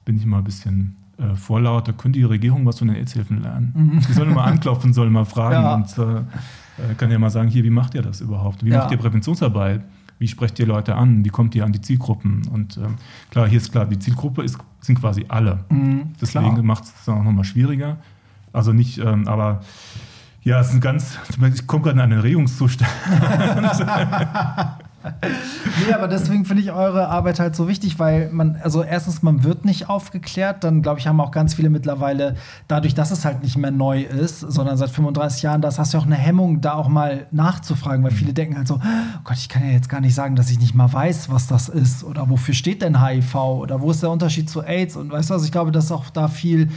bin 0.08 0.16
ich 0.16 0.24
mal 0.24 0.38
ein 0.38 0.44
bisschen 0.44 0.96
äh, 1.18 1.34
vorlaut, 1.34 1.86
da 1.86 1.92
könnte 1.92 2.18
die 2.18 2.24
Regierung 2.24 2.64
was 2.64 2.78
von 2.78 2.88
den 2.88 2.96
Aidshilfen 2.96 3.42
lernen. 3.42 3.74
Mhm. 3.76 4.00
Die 4.00 4.12
sollen 4.14 4.32
mal 4.32 4.44
anklopfen, 4.50 4.94
sollen 4.94 5.12
mal 5.12 5.26
fragen 5.26 5.52
ja. 5.52 5.74
und 5.74 5.98
äh, 5.98 6.20
äh, 6.92 6.94
kann 6.96 7.10
ja 7.10 7.18
mal 7.18 7.28
sagen, 7.28 7.50
hier, 7.50 7.62
wie 7.62 7.68
macht 7.68 7.94
ihr 7.94 8.00
das 8.00 8.22
überhaupt? 8.22 8.64
Wie 8.64 8.70
macht 8.70 8.90
ihr 8.90 8.96
Präventionsarbeit? 8.96 9.82
wie 10.18 10.26
sprecht 10.26 10.58
ihr 10.58 10.66
Leute 10.66 10.96
an, 10.96 11.24
wie 11.24 11.28
kommt 11.28 11.54
ihr 11.54 11.64
an 11.64 11.70
die 11.70 11.80
Zielgruppen? 11.80 12.48
Und 12.48 12.76
ähm, 12.78 12.96
klar, 13.30 13.46
hier 13.46 13.58
ist 13.58 13.70
klar, 13.70 13.86
die 13.86 14.00
Zielgruppe 14.00 14.42
ist, 14.42 14.58
sind 14.80 14.98
quasi 14.98 15.26
alle. 15.28 15.60
Mhm, 15.68 16.14
Deswegen 16.20 16.66
macht 16.66 16.84
es 16.84 16.94
es 17.00 17.08
auch 17.08 17.22
nochmal 17.22 17.44
schwieriger. 17.44 17.98
Also 18.52 18.72
nicht, 18.72 18.98
ähm, 18.98 19.28
aber 19.28 19.60
ja, 20.42 20.58
es 20.58 20.70
ist 20.70 20.74
ein 20.74 20.80
ganz, 20.80 21.18
ich 21.54 21.66
komme 21.68 21.84
gerade 21.84 21.98
in 21.98 22.00
einen 22.00 22.12
Erregungszustand. 22.14 22.90
nee, 25.86 25.92
aber 25.92 26.08
deswegen 26.08 26.44
finde 26.44 26.62
ich 26.62 26.72
eure 26.72 27.08
Arbeit 27.08 27.40
halt 27.40 27.56
so 27.56 27.68
wichtig, 27.68 27.98
weil 27.98 28.30
man, 28.30 28.56
also 28.62 28.82
erstens, 28.82 29.22
man 29.22 29.44
wird 29.44 29.64
nicht 29.64 29.88
aufgeklärt, 29.88 30.64
dann 30.64 30.82
glaube 30.82 31.00
ich, 31.00 31.06
haben 31.06 31.20
auch 31.20 31.30
ganz 31.30 31.54
viele 31.54 31.70
mittlerweile, 31.70 32.36
dadurch, 32.66 32.94
dass 32.94 33.10
es 33.10 33.24
halt 33.24 33.42
nicht 33.42 33.56
mehr 33.56 33.70
neu 33.70 34.02
ist, 34.02 34.40
sondern 34.40 34.76
seit 34.76 34.90
35 34.90 35.42
Jahren, 35.42 35.60
das 35.60 35.78
hast 35.78 35.94
du 35.94 35.98
auch 35.98 36.06
eine 36.06 36.16
Hemmung, 36.16 36.60
da 36.60 36.74
auch 36.74 36.88
mal 36.88 37.26
nachzufragen, 37.30 38.04
weil 38.04 38.12
viele 38.12 38.32
denken 38.32 38.56
halt 38.56 38.68
so, 38.68 38.74
oh 38.76 39.20
Gott, 39.24 39.36
ich 39.36 39.48
kann 39.48 39.64
ja 39.64 39.70
jetzt 39.70 39.88
gar 39.88 40.00
nicht 40.00 40.14
sagen, 40.14 40.36
dass 40.36 40.50
ich 40.50 40.58
nicht 40.58 40.74
mal 40.74 40.92
weiß, 40.92 41.30
was 41.30 41.46
das 41.46 41.68
ist 41.68 42.04
oder 42.04 42.28
wofür 42.28 42.54
steht 42.54 42.82
denn 42.82 43.04
HIV 43.04 43.34
oder 43.34 43.80
wo 43.80 43.90
ist 43.90 44.02
der 44.02 44.10
Unterschied 44.10 44.48
zu 44.50 44.62
AIDS 44.62 44.96
und 44.96 45.10
weißt 45.10 45.30
du, 45.30 45.34
also 45.34 45.44
ich 45.44 45.52
glaube, 45.52 45.72
dass 45.72 45.92
auch 45.92 46.10
da 46.10 46.28
viel 46.28 46.68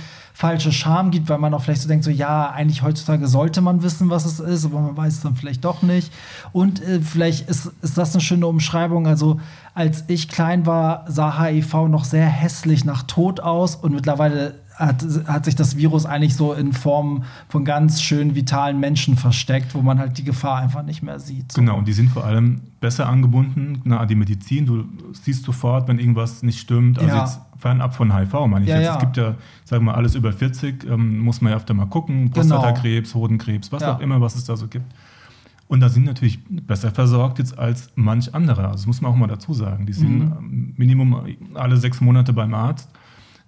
falsche 0.42 0.72
Scham 0.72 1.12
gibt, 1.12 1.30
weil 1.30 1.38
man 1.38 1.54
auch 1.54 1.62
vielleicht 1.62 1.84
so 1.84 1.88
denkt, 1.88 2.04
so 2.04 2.10
ja, 2.10 2.50
eigentlich 2.50 2.82
heutzutage 2.82 3.28
sollte 3.28 3.62
man 3.62 3.84
wissen, 3.84 4.10
was 4.10 4.26
es 4.26 4.40
ist, 4.40 4.66
aber 4.66 4.80
man 4.80 4.98
weiß 4.98 5.14
es 5.14 5.22
dann 5.22 5.36
vielleicht 5.36 5.64
doch 5.64 5.84
nicht. 5.84 6.12
Und 6.52 6.82
äh, 6.82 7.00
vielleicht 7.00 7.48
ist, 7.48 7.70
ist 7.84 7.96
das 7.96 8.16
eine 8.16 8.22
schöne 8.22 8.48
Umschreibung. 8.48 9.06
Also 9.06 9.40
als 9.76 10.04
ich 10.08 10.30
klein 10.30 10.66
war, 10.66 11.06
sah 11.08 11.40
HIV 11.40 11.88
noch 11.90 12.06
sehr 12.06 12.26
hässlich 12.26 12.86
nach 12.86 13.04
Tod 13.04 13.40
aus 13.40 13.76
und 13.76 13.94
mittlerweile 13.94 14.56
hat, 14.82 15.06
hat 15.28 15.46
sich 15.46 15.56
das 15.56 15.78
Virus 15.78 16.06
eigentlich 16.06 16.36
so 16.36 16.54
in 16.54 16.74
Form 16.74 17.24
von 17.48 17.64
ganz 17.66 18.02
schön 18.02 18.36
vitalen 18.36 18.80
Menschen 18.80 19.16
versteckt, 19.16 19.76
wo 19.76 19.82
man 19.82 20.00
halt 20.00 20.18
die 20.18 20.24
Gefahr 20.24 20.58
einfach 20.58 20.84
nicht 20.84 21.04
mehr 21.04 21.20
sieht. 21.20 21.52
So. 21.52 21.62
Genau, 21.62 21.78
und 21.78 21.88
die 21.88 21.94
sind 21.94 22.10
vor 22.10 22.26
allem 22.26 22.62
besser 22.80 23.08
angebunden 23.08 23.82
na, 23.84 24.00
an 24.00 24.08
die 24.08 24.16
Medizin. 24.16 24.66
Du 24.66 24.86
siehst 25.14 25.46
sofort, 25.46 25.88
wenn 25.88 26.00
irgendwas 26.00 26.44
nicht 26.44 26.60
stimmt. 26.60 26.98
Also 26.98 27.10
ja. 27.10 27.24
jetzt 27.24 27.40
fernab 27.58 27.96
von 27.96 28.16
HIV, 28.16 28.34
meine 28.48 28.66
ich 28.66 28.70
ja, 28.70 28.78
jetzt. 28.78 28.86
Ja. 28.86 28.94
Es 28.94 29.00
gibt 29.00 29.18
ja, 29.18 29.36
sagen 29.66 29.86
wir 29.86 29.92
mal, 29.92 29.96
alles 29.96 30.16
über 30.16 30.34
40, 30.34 30.86
ähm, 30.90 31.20
muss 31.20 31.42
man 31.42 31.52
ja 31.52 31.58
öfter 31.58 31.74
mal 31.74 31.86
gucken. 31.86 32.32
Genau. 32.32 32.34
Prostatakrebs, 32.34 33.14
genau. 33.14 33.24
Hodenkrebs, 33.24 33.72
was 33.72 33.84
auch 33.84 34.00
immer, 34.00 34.20
was 34.20 34.36
es 34.36 34.46
da 34.46 34.58
so 34.58 34.68
gibt. 34.68 34.86
Und 35.68 35.80
da 35.80 35.88
sind 35.88 36.04
natürlich 36.04 36.40
besser 36.50 36.92
versorgt 36.92 37.40
jetzt 37.40 37.58
als 37.58 37.92
manch 37.96 38.36
andere. 38.36 38.64
Also 38.64 38.78
das 38.78 38.88
muss 38.88 39.00
man 39.00 39.12
auch 39.12 39.16
mal 39.16 39.28
dazu 39.28 39.54
sagen. 39.54 39.86
Die 39.86 39.94
sind 39.94 40.20
mhm. 40.20 40.74
Minimum 40.76 41.16
alle 41.54 41.78
sechs 41.78 42.02
Monate 42.02 42.34
beim 42.34 42.54
Arzt 42.54 42.90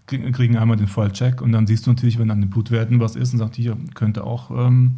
kriegen 0.08 0.58
einmal 0.58 0.78
den 0.78 0.88
Vollcheck 0.88 1.42
und 1.42 1.52
dann 1.52 1.68
siehst 1.68 1.86
du 1.86 1.92
natürlich, 1.92 2.20
wenn 2.20 2.30
an 2.32 2.42
den 2.42 2.50
Blutwerten 2.50 3.00
was 3.00 3.16
ist 3.16 3.34
und 3.34 3.40
sagt, 3.40 3.56
hier 3.56 3.78
könnte 3.94 4.24
auch 4.24 4.52
ähm, 4.52 4.98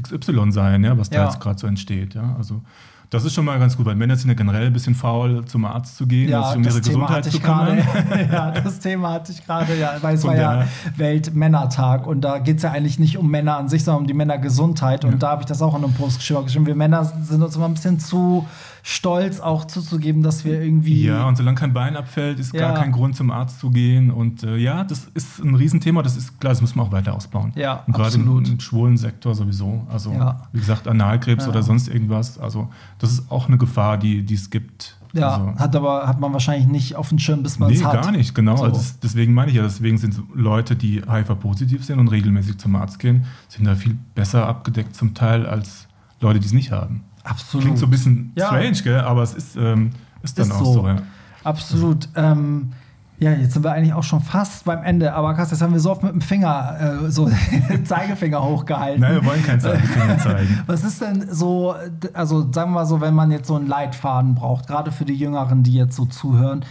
XY 0.00 0.52
sein, 0.52 0.84
ja, 0.84 0.98
was 0.98 1.10
da 1.10 1.18
ja. 1.18 1.24
jetzt 1.24 1.40
gerade 1.40 1.58
so 1.58 1.66
entsteht. 1.66 2.14
Ja. 2.14 2.36
Also 2.36 2.62
das 3.10 3.24
ist 3.24 3.34
schon 3.34 3.44
mal 3.44 3.58
ganz 3.58 3.76
gut, 3.76 3.86
weil 3.86 3.94
Männer 3.94 4.16
sind 4.16 4.28
ja 4.28 4.34
generell 4.34 4.66
ein 4.66 4.72
bisschen 4.72 4.94
faul, 4.94 5.44
zum 5.44 5.64
Arzt 5.64 5.96
zu 5.96 6.06
gehen, 6.06 6.28
ja, 6.28 6.42
also 6.42 6.58
um 6.58 6.64
ihre 6.64 6.80
Gesundheit 6.80 7.24
zu 7.24 7.38
kümmern. 7.40 7.78
ja, 8.32 8.50
das 8.50 8.80
Thema 8.80 9.12
hatte 9.12 9.32
ich 9.32 9.44
gerade, 9.44 9.78
ja, 9.78 9.94
weil 10.00 10.16
es 10.16 10.24
war 10.24 10.36
ja 10.36 10.66
Weltmännertag 10.96 12.06
und 12.06 12.22
da 12.22 12.38
geht 12.38 12.56
es 12.58 12.62
ja 12.62 12.72
eigentlich 12.72 12.98
nicht 12.98 13.18
um 13.18 13.30
Männer 13.30 13.56
an 13.56 13.68
sich, 13.68 13.84
sondern 13.84 14.02
um 14.02 14.06
die 14.06 14.14
Männergesundheit. 14.14 15.04
Und 15.04 15.12
ja. 15.12 15.18
da 15.18 15.30
habe 15.30 15.42
ich 15.42 15.46
das 15.46 15.62
auch 15.62 15.76
in 15.76 15.84
einem 15.84 15.94
Post 15.94 16.18
geschrieben. 16.18 16.66
Wir 16.66 16.74
Männer 16.74 17.04
sind 17.04 17.42
uns 17.42 17.56
immer 17.56 17.66
ein 17.66 17.74
bisschen 17.74 18.00
zu 18.00 18.46
stolz, 18.88 19.40
auch 19.40 19.64
zuzugeben, 19.64 20.22
dass 20.22 20.44
wir 20.44 20.62
irgendwie. 20.62 21.04
Ja, 21.04 21.26
und 21.26 21.36
solange 21.36 21.58
kein 21.58 21.72
Bein 21.72 21.96
abfällt, 21.96 22.38
ist 22.38 22.54
ja. 22.54 22.60
gar 22.68 22.74
kein 22.74 22.92
Grund, 22.92 23.16
zum 23.16 23.32
Arzt 23.32 23.58
zu 23.58 23.70
gehen. 23.70 24.12
Und 24.12 24.44
äh, 24.44 24.56
ja, 24.56 24.84
das 24.84 25.08
ist 25.12 25.40
ein 25.40 25.56
Riesenthema. 25.56 26.02
Das 26.02 26.16
ist 26.16 26.38
klar, 26.38 26.52
das 26.52 26.60
muss 26.60 26.76
man 26.76 26.86
auch 26.86 26.92
weiter 26.92 27.12
ausbauen. 27.12 27.52
Ja, 27.56 27.82
und 27.84 27.92
gerade 27.94 28.14
im, 28.14 28.44
im 28.44 28.60
schwulen 28.60 28.96
Sektor 28.96 29.34
sowieso. 29.34 29.84
Also, 29.90 30.12
ja. 30.12 30.40
wie 30.52 30.60
gesagt, 30.60 30.86
Analkrebs 30.86 31.48
oder 31.48 31.64
sonst 31.64 31.88
irgendwas. 31.88 32.38
Also, 32.38 32.68
das 32.98 33.12
ist 33.12 33.30
auch 33.30 33.48
eine 33.48 33.58
Gefahr, 33.58 33.98
die, 33.98 34.22
die 34.22 34.34
es 34.34 34.50
gibt. 34.50 34.96
Ja, 35.12 35.36
also, 35.36 35.58
hat 35.58 35.76
aber 35.76 36.06
hat 36.06 36.20
man 36.20 36.32
wahrscheinlich 36.32 36.66
nicht 36.66 36.96
auf 36.96 37.08
dem 37.08 37.18
Schirm, 37.18 37.42
bis 37.42 37.58
man 37.58 37.72
es 37.72 37.78
nee, 37.78 37.84
hat. 37.84 37.94
Nee, 37.94 38.00
gar 38.02 38.12
nicht, 38.12 38.34
genau. 38.34 38.56
So. 38.56 38.64
Also 38.64 38.94
deswegen 39.02 39.32
meine 39.34 39.50
ich 39.50 39.56
ja, 39.56 39.62
deswegen 39.62 39.98
sind 39.98 40.20
Leute, 40.34 40.76
die 40.76 41.02
HIV-positiv 41.02 41.84
sind 41.84 41.98
und 41.98 42.08
regelmäßig 42.08 42.58
zum 42.58 42.76
Arzt 42.76 42.98
gehen, 42.98 43.24
sind 43.48 43.64
da 43.64 43.74
viel 43.74 43.96
besser 44.14 44.46
abgedeckt 44.46 44.94
zum 44.94 45.14
Teil 45.14 45.46
als 45.46 45.88
Leute, 46.20 46.40
die 46.40 46.46
es 46.46 46.52
nicht 46.52 46.70
haben. 46.72 47.04
Absolut. 47.24 47.64
Klingt 47.64 47.78
so 47.78 47.86
ein 47.86 47.90
bisschen 47.90 48.32
ja. 48.36 48.46
strange, 48.46 48.82
gell? 48.82 49.00
aber 49.00 49.22
es 49.22 49.34
ist, 49.34 49.56
ähm, 49.56 49.90
ist 50.22 50.38
dann 50.38 50.46
ist 50.46 50.52
auch 50.52 50.64
so. 50.64 50.72
so 50.74 50.86
ja. 50.86 51.02
Absolut. 51.44 52.08
Ähm, 52.14 52.72
ja, 53.18 53.32
jetzt 53.32 53.54
sind 53.54 53.64
wir 53.64 53.72
eigentlich 53.72 53.94
auch 53.94 54.02
schon 54.02 54.20
fast 54.20 54.64
beim 54.64 54.82
Ende, 54.82 55.14
aber 55.14 55.34
Kass, 55.34 55.50
jetzt 55.50 55.62
haben 55.62 55.72
wir 55.72 55.80
so 55.80 55.90
oft 55.90 56.02
mit 56.02 56.12
dem 56.12 56.20
Finger, 56.20 57.00
äh, 57.06 57.10
so 57.10 57.30
Zeigefinger 57.84 58.42
hochgehalten. 58.42 59.00
Nein, 59.00 59.14
wir 59.14 59.24
wollen 59.24 59.42
keinen 59.42 59.60
Zeigefinger 59.60 60.18
zeigen. 60.22 60.62
Was 60.66 60.84
ist 60.84 61.00
denn 61.00 61.26
so, 61.30 61.74
also 62.12 62.52
sagen 62.52 62.72
wir 62.72 62.80
mal 62.80 62.86
so, 62.86 63.00
wenn 63.00 63.14
man 63.14 63.30
jetzt 63.30 63.48
so 63.48 63.56
einen 63.56 63.68
Leitfaden 63.68 64.34
braucht, 64.34 64.66
gerade 64.66 64.92
für 64.92 65.06
die 65.06 65.14
Jüngeren, 65.14 65.62
die 65.62 65.74
jetzt 65.74 65.96
so 65.96 66.04
zuhören, 66.04 66.64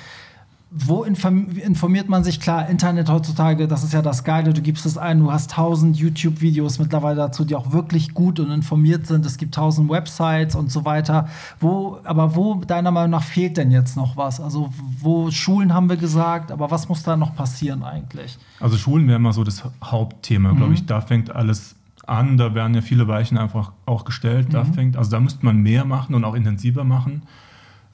wo 0.78 1.04
informiert 1.04 2.10
man 2.10 2.26
sich? 2.26 2.42
Klar, 2.42 2.68
Internet 2.68 3.10
heutzutage, 3.10 3.66
das 3.66 3.86
ist 3.86 3.94
ja 3.94 4.02
das 4.02 4.26
Geile. 4.26 4.54
Du 4.54 4.62
gibst 4.62 4.86
es 4.86 4.98
ein, 4.98 5.20
du 5.20 5.32
hast 5.32 5.52
tausend 5.52 5.96
YouTube-Videos 5.96 6.80
mittlerweile 6.80 7.16
dazu, 7.16 7.46
die 7.46 7.56
auch 7.56 7.72
wirklich 7.72 8.14
gut 8.14 8.42
und 8.42 8.52
informiert 8.52 9.08
sind. 9.08 9.26
Es 9.26 9.38
gibt 9.38 9.56
tausend 9.56 9.90
Websites 9.90 10.54
und 10.54 10.70
so 10.70 10.84
weiter. 10.84 11.30
Wo, 11.62 12.00
aber 12.04 12.36
wo 12.36 12.56
deiner 12.56 12.92
Meinung 12.92 13.12
nach 13.12 13.24
fehlt 13.24 13.56
denn 13.56 13.72
jetzt 13.72 13.96
noch 13.96 14.18
was? 14.18 14.42
Also, 14.42 14.74
wo 15.00 15.32
Schulen 15.32 15.74
haben 15.74 15.88
wir 15.88 15.96
gesagt, 15.96 16.52
aber 16.52 16.70
was 16.70 16.90
muss 16.90 17.04
da 17.04 17.16
noch 17.16 17.34
passieren 17.36 17.84
eigentlich? 17.84 18.38
Also, 18.60 18.76
Schulen 18.76 19.08
wäre 19.08 19.20
mal 19.20 19.32
so 19.32 19.46
das 19.46 19.64
Hauptthema, 19.82 20.52
mhm. 20.52 20.58
glaube 20.58 20.74
ich. 20.74 20.86
Da 20.86 21.00
fängt 21.00 21.34
alles 21.34 21.76
an. 22.06 22.36
Da 22.36 22.54
werden 22.54 22.74
ja 22.74 22.82
viele 22.82 23.08
Weichen 23.08 23.38
einfach 23.38 23.72
auch 23.86 24.04
gestellt. 24.04 24.50
Mhm. 24.50 24.52
Da 24.52 24.66
fängt, 24.66 24.98
also 24.98 25.10
da 25.10 25.22
müsste 25.22 25.46
man 25.46 25.62
mehr 25.62 25.86
machen 25.86 26.16
und 26.16 26.26
auch 26.26 26.36
intensiver 26.36 26.84
machen. 26.84 27.22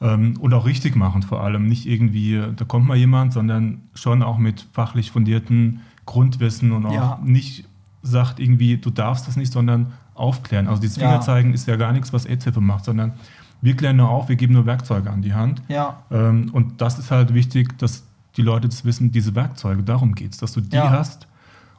Ähm, 0.02 0.36
und 0.40 0.54
auch 0.54 0.66
richtig 0.66 0.96
machen 0.96 1.22
vor 1.22 1.44
allem. 1.44 1.68
Nicht 1.68 1.86
irgendwie, 1.86 2.42
da 2.56 2.66
kommt 2.66 2.88
mal 2.88 2.98
jemand, 2.98 3.34
sondern 3.34 3.82
schon 3.94 4.24
auch 4.24 4.38
mit 4.38 4.66
fachlich 4.74 5.12
fundierten 5.12 5.82
Grundwissen 6.06 6.72
und 6.72 6.86
auch 6.86 6.94
ja. 6.94 7.20
nicht 7.24 7.66
sagt 8.02 8.40
irgendwie, 8.40 8.78
du 8.78 8.90
darfst 8.90 9.28
das 9.28 9.38
nicht, 9.38 9.54
sondern 9.54 9.94
aufklären. 10.16 10.68
Also 10.68 10.82
dieses 10.82 10.98
Fingerzeigen 10.98 11.52
ja. 11.52 11.56
ist 11.56 11.68
ja 11.68 11.76
gar 11.76 11.94
nichts, 11.94 12.12
was 12.14 12.26
AIDS-Hilfe 12.26 12.62
macht, 12.62 12.86
sondern 12.86 13.14
wir 13.62 13.76
klären 13.76 13.98
nur 13.98 14.10
auf, 14.10 14.28
wir 14.28 14.36
geben 14.36 14.54
nur 14.54 14.66
Werkzeuge 14.66 15.10
an 15.10 15.22
die 15.22 15.34
Hand. 15.34 15.62
Ja. 15.68 16.02
Ähm, 16.10 16.50
und 16.52 16.82
das 16.82 16.98
ist 16.98 17.12
halt 17.12 17.34
wichtig, 17.34 17.78
dass 17.78 18.04
die 18.38 18.42
Leute 18.42 18.68
das 18.68 18.86
wissen, 18.86 19.12
diese 19.12 19.36
Werkzeuge, 19.36 19.84
darum 19.84 20.16
geht 20.16 20.34
es, 20.34 20.38
dass 20.38 20.54
du 20.54 20.62
die 20.62 20.76
ja. 20.76 20.90
hast 20.90 21.28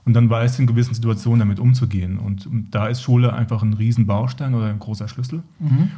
und 0.04 0.14
dann 0.14 0.28
weiß 0.30 0.58
in 0.58 0.66
gewissen 0.66 0.94
Situationen 0.94 1.40
damit 1.40 1.58
umzugehen. 1.58 2.18
Und 2.18 2.48
da 2.70 2.86
ist 2.86 3.02
Schule 3.02 3.32
einfach 3.32 3.62
ein 3.62 3.72
Riesenbaustein 3.72 4.54
oder 4.54 4.66
ein 4.66 4.78
großer 4.78 5.08
Schlüssel. 5.08 5.42
Mhm. 5.58 5.90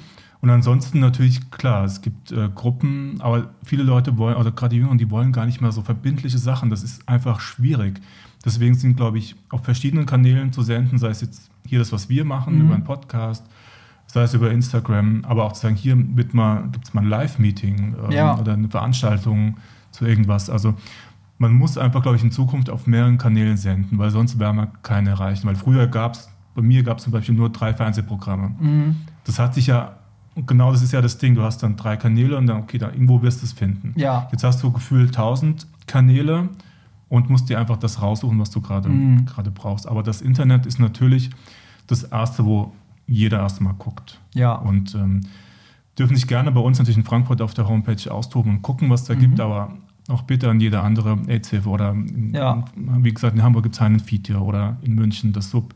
Und 0.44 0.50
ansonsten 0.50 1.00
natürlich, 1.00 1.50
klar, 1.50 1.84
es 1.84 2.02
gibt 2.02 2.30
äh, 2.30 2.50
Gruppen, 2.54 3.18
aber 3.22 3.48
viele 3.64 3.82
Leute 3.82 4.18
wollen, 4.18 4.36
oder 4.36 4.52
gerade 4.52 4.74
die 4.74 4.76
Jüngeren, 4.76 4.98
die 4.98 5.10
wollen 5.10 5.32
gar 5.32 5.46
nicht 5.46 5.62
mehr 5.62 5.72
so 5.72 5.80
verbindliche 5.80 6.36
Sachen. 6.36 6.68
Das 6.68 6.82
ist 6.82 7.08
einfach 7.08 7.40
schwierig. 7.40 7.98
Deswegen 8.44 8.74
sind, 8.74 8.98
glaube 8.98 9.16
ich, 9.16 9.36
auf 9.48 9.64
verschiedenen 9.64 10.04
Kanälen 10.04 10.52
zu 10.52 10.60
senden, 10.60 10.98
sei 10.98 11.08
es 11.08 11.22
jetzt 11.22 11.50
hier 11.66 11.78
das, 11.78 11.92
was 11.92 12.10
wir 12.10 12.26
machen, 12.26 12.56
mhm. 12.56 12.60
über 12.66 12.74
einen 12.74 12.84
Podcast, 12.84 13.46
sei 14.06 14.24
es 14.24 14.34
über 14.34 14.50
Instagram, 14.50 15.24
aber 15.24 15.44
auch 15.44 15.52
zu 15.54 15.62
sagen, 15.62 15.76
hier 15.76 15.96
gibt 15.96 16.28
es 16.28 16.34
mal 16.34 16.68
ein 16.94 17.08
Live-Meeting 17.08 17.96
ähm, 18.04 18.10
ja. 18.10 18.38
oder 18.38 18.52
eine 18.52 18.68
Veranstaltung 18.68 19.56
zu 19.92 20.04
irgendwas. 20.04 20.50
Also 20.50 20.74
man 21.38 21.54
muss 21.54 21.78
einfach, 21.78 22.02
glaube 22.02 22.18
ich, 22.18 22.22
in 22.22 22.32
Zukunft 22.32 22.68
auf 22.68 22.86
mehreren 22.86 23.16
Kanälen 23.16 23.56
senden, 23.56 23.96
weil 23.96 24.10
sonst 24.10 24.38
werden 24.38 24.56
wir 24.56 24.70
keine 24.82 25.08
erreichen. 25.08 25.46
Weil 25.46 25.56
früher 25.56 25.86
gab 25.86 26.16
es, 26.16 26.28
bei 26.54 26.60
mir 26.60 26.82
gab 26.82 26.98
es 26.98 27.04
zum 27.04 27.14
Beispiel 27.14 27.34
nur 27.34 27.48
drei 27.48 27.72
Fernsehprogramme. 27.72 28.54
Mhm. 28.60 28.96
Das 29.24 29.38
hat 29.38 29.54
sich 29.54 29.68
ja, 29.68 29.96
genau 30.46 30.72
das 30.72 30.82
ist 30.82 30.92
ja 30.92 31.00
das 31.00 31.18
Ding, 31.18 31.34
du 31.34 31.42
hast 31.42 31.62
dann 31.62 31.76
drei 31.76 31.96
Kanäle 31.96 32.36
und 32.36 32.46
dann, 32.46 32.58
okay, 32.58 32.78
da 32.78 32.90
irgendwo 32.90 33.22
wirst 33.22 33.42
du 33.42 33.46
es 33.46 33.52
finden. 33.52 33.92
Ja. 33.96 34.28
Jetzt 34.32 34.44
hast 34.44 34.62
du 34.62 34.72
gefühlt 34.72 35.14
tausend 35.14 35.66
Kanäle 35.86 36.48
und 37.08 37.30
musst 37.30 37.48
dir 37.48 37.58
einfach 37.58 37.76
das 37.76 38.02
raussuchen, 38.02 38.38
was 38.40 38.50
du 38.50 38.60
gerade 38.60 38.88
mhm. 38.88 39.26
brauchst. 39.54 39.86
Aber 39.86 40.02
das 40.02 40.20
Internet 40.20 40.66
ist 40.66 40.80
natürlich 40.80 41.30
das 41.86 42.02
Erste, 42.02 42.44
wo 42.44 42.72
jeder 43.06 43.40
erstmal 43.40 43.74
guckt. 43.74 44.20
Ja. 44.34 44.52
Und 44.54 44.94
ähm, 44.94 45.20
dürfen 45.98 46.16
sich 46.16 46.26
gerne 46.26 46.50
bei 46.50 46.60
uns 46.60 46.78
natürlich 46.78 46.96
in 46.96 47.04
Frankfurt 47.04 47.40
auf 47.40 47.54
der 47.54 47.68
Homepage 47.68 48.10
austoben 48.10 48.56
und 48.56 48.62
gucken, 48.62 48.90
was 48.90 49.04
da 49.04 49.14
mhm. 49.14 49.20
gibt, 49.20 49.40
aber 49.40 49.74
auch 50.08 50.22
bitte 50.22 50.50
an 50.50 50.60
jede 50.60 50.80
andere 50.80 51.18
AIDS-Hilfe 51.28 51.68
oder 51.68 51.92
in, 51.92 52.34
ja. 52.34 52.64
wie 52.74 53.12
gesagt, 53.12 53.34
in 53.36 53.42
Hamburg 53.42 53.62
gibt 53.62 53.74
es 53.74 53.80
einen 53.80 54.00
Feed 54.00 54.30
oder 54.34 54.76
in 54.82 54.94
München 54.94 55.32
das 55.32 55.50
Sub. 55.50 55.74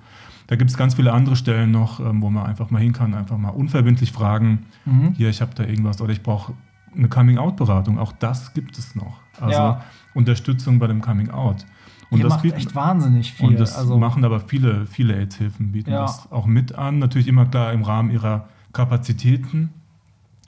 Da 0.49 0.57
gibt 0.57 0.71
es 0.71 0.77
ganz 0.77 0.95
viele 0.95 1.13
andere 1.13 1.37
Stellen 1.37 1.71
noch, 1.71 2.01
ähm, 2.01 2.23
wo 2.23 2.31
man 2.31 2.47
einfach 2.47 2.71
mal 2.71 2.81
hin 2.81 2.93
kann, 2.93 3.15
einfach 3.15 3.37
mal 3.37 3.51
unverbindlich 3.51 4.13
fragen, 4.13 4.65
mhm. 4.87 5.13
hier, 5.13 5.29
ich 5.29 5.41
habe 5.41 5.55
da 5.55 5.65
irgendwas 5.65 6.01
oder 6.01 6.13
ich 6.13 6.23
brauche 6.23 6.55
eine 6.97 7.09
Coming-out-Beratung. 7.09 7.99
Auch 7.99 8.13
das 8.13 8.55
gibt 8.55 8.79
es 8.79 8.95
noch. 8.95 9.21
Also 9.41 9.53
ja. 9.53 9.85
Unterstützung 10.15 10.79
bei 10.79 10.87
dem 10.87 11.03
Coming-out. 11.03 11.67
Und 12.11 12.19
Ihr 12.19 12.25
das 12.25 12.33
macht 12.33 12.43
bieten, 12.43 12.57
echt 12.57 12.75
wahnsinnig 12.75 13.35
viel. 13.35 13.49
Und 13.49 13.61
das 13.61 13.77
also, 13.77 13.99
machen 13.99 14.25
aber 14.25 14.41
viele, 14.41 14.87
viele 14.87 15.15
AIDS-Hilfen, 15.15 15.73
bieten 15.73 15.91
ja. 15.91 16.03
das 16.03 16.33
auch 16.33 16.47
mit 16.47 16.75
an. 16.75 16.99
Natürlich 16.99 17.29
immer 17.29 17.45
klar 17.45 17.73
im 17.75 17.83
Rahmen 17.83 18.11
ihrer 18.11 18.49
Kapazitäten 18.73 19.71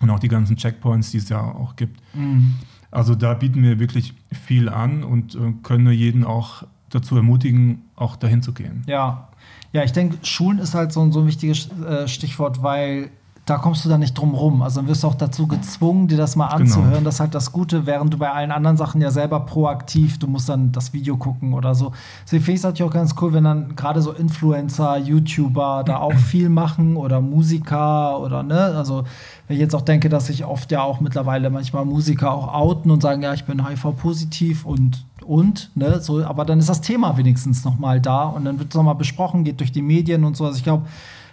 und 0.01 0.09
auch 0.09 0.19
die 0.19 0.29
ganzen 0.29 0.57
Checkpoints, 0.57 1.11
die 1.11 1.19
es 1.19 1.29
ja 1.29 1.41
auch 1.43 1.77
gibt. 1.77 2.01
Mhm. 2.15 2.55
Also 2.91 3.15
da 3.15 3.35
bieten 3.35 3.63
wir 3.63 3.79
wirklich 3.79 4.15
viel 4.33 4.71
an 4.71 5.05
und 5.05 5.35
äh, 5.35 5.53
können 5.63 5.93
jeden 5.93 6.25
auch 6.25 6.65
dazu 6.89 7.17
ermutigen, 7.17 7.83
auch 7.97 8.17
dahin 8.17 8.43
zu 8.43 8.53
gehen. 8.53 8.83
Ja, 8.87 9.29
ja, 9.73 9.85
ich 9.85 9.93
denke, 9.93 10.19
Schulen 10.27 10.59
ist 10.59 10.75
halt 10.75 10.93
so, 10.93 11.11
so 11.13 11.21
ein 11.21 11.27
wichtiges 11.27 11.69
äh, 11.83 12.09
Stichwort, 12.09 12.63
weil 12.63 13.11
da 13.51 13.59
kommst 13.59 13.85
du 13.85 13.89
dann 13.89 13.99
nicht 13.99 14.15
drum 14.15 14.35
rum. 14.35 14.63
Also 14.63 14.81
dann 14.81 14.89
wirst 14.89 15.03
du 15.03 15.09
auch 15.09 15.15
dazu 15.17 15.49
gezwungen, 15.49 16.07
dir 16.07 16.17
das 16.17 16.37
mal 16.37 16.47
genau. 16.47 16.61
anzuhören. 16.61 16.91
Genau. 16.91 17.05
Das 17.05 17.15
ist 17.15 17.21
halt 17.21 17.35
das 17.35 17.51
Gute, 17.51 17.85
während 17.85 18.15
du 18.15 18.19
bei 18.19 18.31
allen 18.31 18.53
anderen 18.53 18.77
Sachen 18.77 19.01
ja 19.01 19.11
selber 19.11 19.41
proaktiv, 19.41 20.19
du 20.19 20.29
musst 20.29 20.49
dann 20.49 20.71
das 20.71 20.93
Video 20.93 21.17
gucken 21.17 21.55
oder 21.55 21.75
so. 21.75 21.93
Deswegen 22.25 22.45
finde 22.45 22.55
ich 22.55 22.61
es 22.61 22.65
natürlich 22.65 22.89
auch 22.89 22.95
ganz 22.95 23.15
cool, 23.21 23.33
wenn 23.33 23.45
dann 23.45 23.75
gerade 23.75 24.03
so 24.03 24.13
Influencer, 24.13 24.99
YouTuber 24.99 25.83
da 25.85 25.99
auch 25.99 26.15
viel 26.31 26.49
machen 26.49 26.97
oder 26.97 27.21
Musiker 27.21 28.21
oder 28.21 28.45
ne, 28.45 28.61
also 28.77 29.05
wenn 29.49 29.57
ich 29.57 29.61
jetzt 29.61 29.75
auch 29.75 29.83
denke, 29.83 30.09
dass 30.09 30.27
sich 30.27 30.45
oft 30.45 30.71
ja 30.71 30.83
auch 30.83 31.01
mittlerweile 31.01 31.51
manchmal 31.51 31.85
Musiker 31.85 32.33
auch 32.33 32.55
outen 32.55 32.93
und 32.93 33.03
sagen, 33.03 33.23
ja, 33.23 33.35
ich 33.35 33.47
bin 33.47 33.67
HIV-positiv 33.67 34.65
und 34.65 35.05
und, 35.31 35.71
ne, 35.77 36.01
so, 36.01 36.25
aber 36.25 36.45
dann 36.45 36.59
ist 36.59 36.69
das 36.69 36.81
Thema 36.81 37.17
wenigstens 37.17 37.65
nochmal 37.65 38.01
da 38.01 38.25
und 38.25 38.45
dann 38.45 38.59
wird 38.59 38.71
es 38.71 38.75
nochmal 38.75 38.97
besprochen, 38.97 39.45
geht 39.45 39.61
durch 39.61 39.71
die 39.71 39.81
Medien 39.81 40.25
und 40.25 40.37
so. 40.37 40.45
Also 40.45 40.57
ich 40.57 40.65
glaube, 40.65 40.89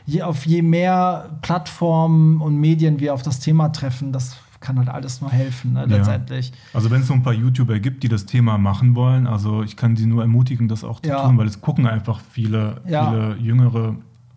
je, 0.06 0.22
auf 0.22 0.46
je 0.46 0.62
mehr 0.62 1.32
Plattformen 1.42 2.40
und 2.40 2.58
Medien 2.58 3.00
wir 3.00 3.16
auf 3.16 3.24
das 3.24 3.40
Thema 3.40 3.70
treffen, 3.70 4.12
das 4.12 4.38
kann 4.60 4.78
halt 4.78 4.90
alles 4.90 5.20
nur 5.20 5.32
helfen, 5.32 5.74
ne, 5.74 5.86
letztendlich. 5.88 6.50
Ja. 6.50 6.56
Also 6.76 6.92
wenn 6.92 7.02
es 7.02 7.08
so 7.08 7.16
ein 7.16 7.24
paar 7.24 7.34
YouTuber 7.34 7.80
gibt, 7.80 8.04
die 8.04 8.08
das 8.08 8.28
Thema 8.28 8.60
machen 8.60 8.94
wollen, 8.94 9.26
also 9.26 9.64
ich 9.64 9.76
kann 9.76 9.96
sie 9.96 10.06
nur 10.06 10.22
ermutigen, 10.22 10.68
das 10.68 10.84
auch 10.84 11.00
zu 11.00 11.10
ja. 11.10 11.26
tun, 11.26 11.40
weil 11.40 11.48
es 11.48 11.62
gucken 11.62 11.88
einfach 11.88 12.22
viele, 12.32 12.82
ja. 12.88 13.10
viele 13.10 13.36
jüngere 13.38 13.96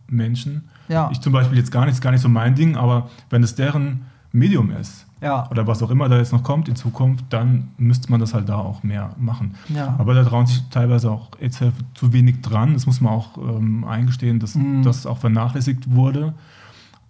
Menschen. 0.09 0.71
Ich 1.13 1.21
zum 1.21 1.35
Beispiel 1.35 1.59
jetzt 1.59 1.71
gar 1.71 1.85
nicht, 1.85 2.01
gar 2.01 2.13
nicht 2.13 2.23
so 2.23 2.31
mein 2.31 2.55
Ding, 2.55 2.77
aber 2.77 3.11
wenn 3.29 3.43
es 3.43 3.55
deren 3.55 4.07
Medium 4.33 4.71
ist, 4.71 5.07
ja. 5.21 5.49
oder 5.51 5.66
was 5.66 5.83
auch 5.83 5.91
immer 5.91 6.09
da 6.09 6.18
jetzt 6.18 6.33
noch 6.33 6.43
kommt 6.43 6.68
in 6.68 6.77
Zukunft, 6.77 7.25
dann 7.31 7.68
müsste 7.77 8.11
man 8.11 8.21
das 8.21 8.35
halt 8.35 8.49
da 8.49 8.57
auch 8.57 8.83
mehr 8.83 9.11
machen. 9.18 9.55
Ja. 9.68 9.95
Aber 9.99 10.14
da 10.14 10.25
trauen 10.25 10.47
sich 10.47 10.62
teilweise 10.71 11.11
auch 11.11 11.31
jetzt 11.41 11.62
zu 11.95 12.12
wenig 12.12 12.41
dran. 12.41 12.75
Das 12.75 12.87
muss 12.87 13.01
man 13.01 13.12
auch 13.12 13.37
ähm, 13.37 13.85
eingestehen, 13.85 14.39
dass 14.39 14.55
mhm. 14.55 14.83
das 14.83 15.07
auch 15.07 15.18
vernachlässigt 15.18 15.95
wurde. 15.95 16.35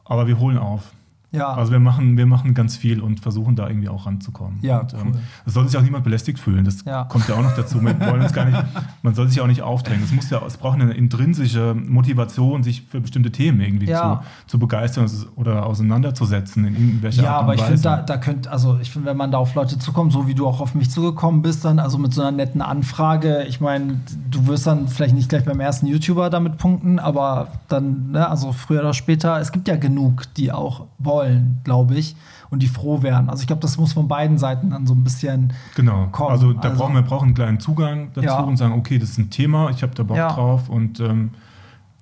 Aber 0.05 0.27
wir 0.27 0.39
holen 0.39 0.59
auf. 0.59 0.93
Ja. 1.33 1.53
Also 1.55 1.71
wir 1.71 1.79
machen, 1.79 2.17
wir 2.17 2.27
machen 2.27 2.55
ganz 2.55 2.77
viel 2.77 3.01
und 3.01 3.21
versuchen 3.21 3.55
da 3.55 3.69
irgendwie 3.69 3.89
auch 3.89 4.07
ranzukommen. 4.07 4.59
Ja, 4.63 4.81
und, 4.81 4.95
ähm, 4.95 5.01
cool. 5.07 5.21
Es 5.47 5.55
soll 5.55 5.69
sich 5.69 5.79
auch 5.79 5.83
niemand 5.83 6.03
belästigt 6.03 6.39
fühlen. 6.39 6.65
Das 6.65 6.85
ja. 6.85 7.05
kommt 7.05 7.29
ja 7.29 7.37
auch 7.37 7.43
noch 7.43 7.55
dazu. 7.55 7.81
Wir 7.81 7.99
wollen 8.01 8.23
uns 8.23 8.33
gar 8.33 8.47
nicht, 8.47 8.59
man 9.03 9.15
soll 9.15 9.29
sich 9.29 9.41
auch 9.41 9.47
nicht 9.47 9.63
aufdrängen. 9.63 10.03
Es, 10.03 10.13
muss 10.13 10.29
ja, 10.31 10.43
es 10.45 10.57
braucht 10.57 10.81
eine 10.81 10.93
intrinsische 10.93 11.75
Motivation, 11.75 12.63
sich 12.65 12.83
für 12.83 13.01
bestimmte 13.01 13.31
Themen 13.31 13.61
irgendwie 13.61 13.87
ja. 13.87 14.23
zu, 14.47 14.53
zu 14.53 14.59
begeistern 14.59 15.09
oder 15.37 15.67
auseinanderzusetzen 15.67 16.65
in 16.65 16.75
irgendwelcher 16.75 17.23
Ja, 17.23 17.35
Art 17.35 17.43
aber 17.45 17.55
ich 17.55 17.63
finde, 17.63 17.81
da, 17.81 18.03
da 18.03 18.17
könnt, 18.17 18.49
also 18.49 18.79
ich 18.81 18.91
finde, 18.91 19.09
wenn 19.09 19.17
man 19.17 19.31
da 19.31 19.39
auf 19.39 19.55
Leute 19.55 19.79
zukommt, 19.79 20.13
so 20.13 20.27
wie 20.27 20.35
du 20.35 20.49
auch 20.49 20.61
auf 20.61 20.75
mich 20.75 20.91
zugekommen 20.91 21.43
bist, 21.43 21.65
dann 21.65 21.79
also 21.79 21.99
mit 21.99 22.13
so 22.13 22.23
einer 22.23 22.33
netten 22.33 22.61
Anfrage, 22.61 23.45
ich 23.45 23.61
meine, 23.61 24.01
du 24.31 24.47
wirst 24.49 24.67
dann 24.67 24.89
vielleicht 24.89 25.15
nicht 25.15 25.29
gleich 25.29 25.45
beim 25.45 25.61
ersten 25.61 25.87
YouTuber 25.87 26.29
damit 26.29 26.59
punkten, 26.59 26.99
aber 26.99 27.49
dann, 27.69 28.11
ne, 28.11 28.29
also 28.29 28.53
früher 28.53 28.81
oder 28.81 28.95
später, 28.95 29.39
es 29.39 29.53
gibt 29.53 29.69
ja 29.69 29.77
genug, 29.77 30.25
die 30.35 30.51
auch 30.51 30.87
wollen 30.99 31.20
wollen, 31.21 31.61
glaube 31.65 31.95
ich, 31.95 32.17
und 32.51 32.63
die 32.63 32.67
froh 32.67 33.03
wären. 33.03 33.29
Also 33.31 33.43
ich 33.43 33.47
glaube, 33.47 33.63
das 33.63 33.77
muss 33.77 33.93
von 33.93 34.09
beiden 34.09 34.39
Seiten 34.39 34.71
dann 34.71 34.87
so 34.87 34.95
ein 34.95 35.05
bisschen 35.05 35.53
genau. 35.75 36.09
kommen. 36.11 36.31
Also 36.31 36.53
da 36.53 36.71
also, 36.71 36.79
brauchen 36.79 36.95
wir 36.95 37.03
brauchen 37.03 37.27
einen 37.27 37.35
kleinen 37.35 37.61
Zugang 37.61 38.11
dazu 38.15 38.27
ja. 38.27 38.41
und 38.41 38.57
sagen, 38.57 38.75
okay, 38.75 38.99
das 38.99 39.11
ist 39.11 39.19
ein 39.19 39.31
Thema, 39.31 39.71
ich 39.71 39.83
habe 39.83 39.95
da 39.95 40.03
Bock 40.03 40.17
ja. 40.17 40.33
drauf 40.33 40.69
und 40.69 41.01
ähm, 41.01 41.31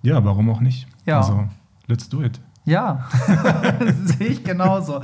ja, 0.03 0.25
warum 0.25 0.49
auch 0.51 0.61
nicht? 0.61 0.87
Ja. 1.07 1.19
Also 1.19 1.45
let's 1.87 2.09
do 2.09 2.23
it. 2.23 2.41
Ja, 2.69 3.09
sehe 4.05 4.29
ich 4.29 4.45
genauso. 4.45 5.01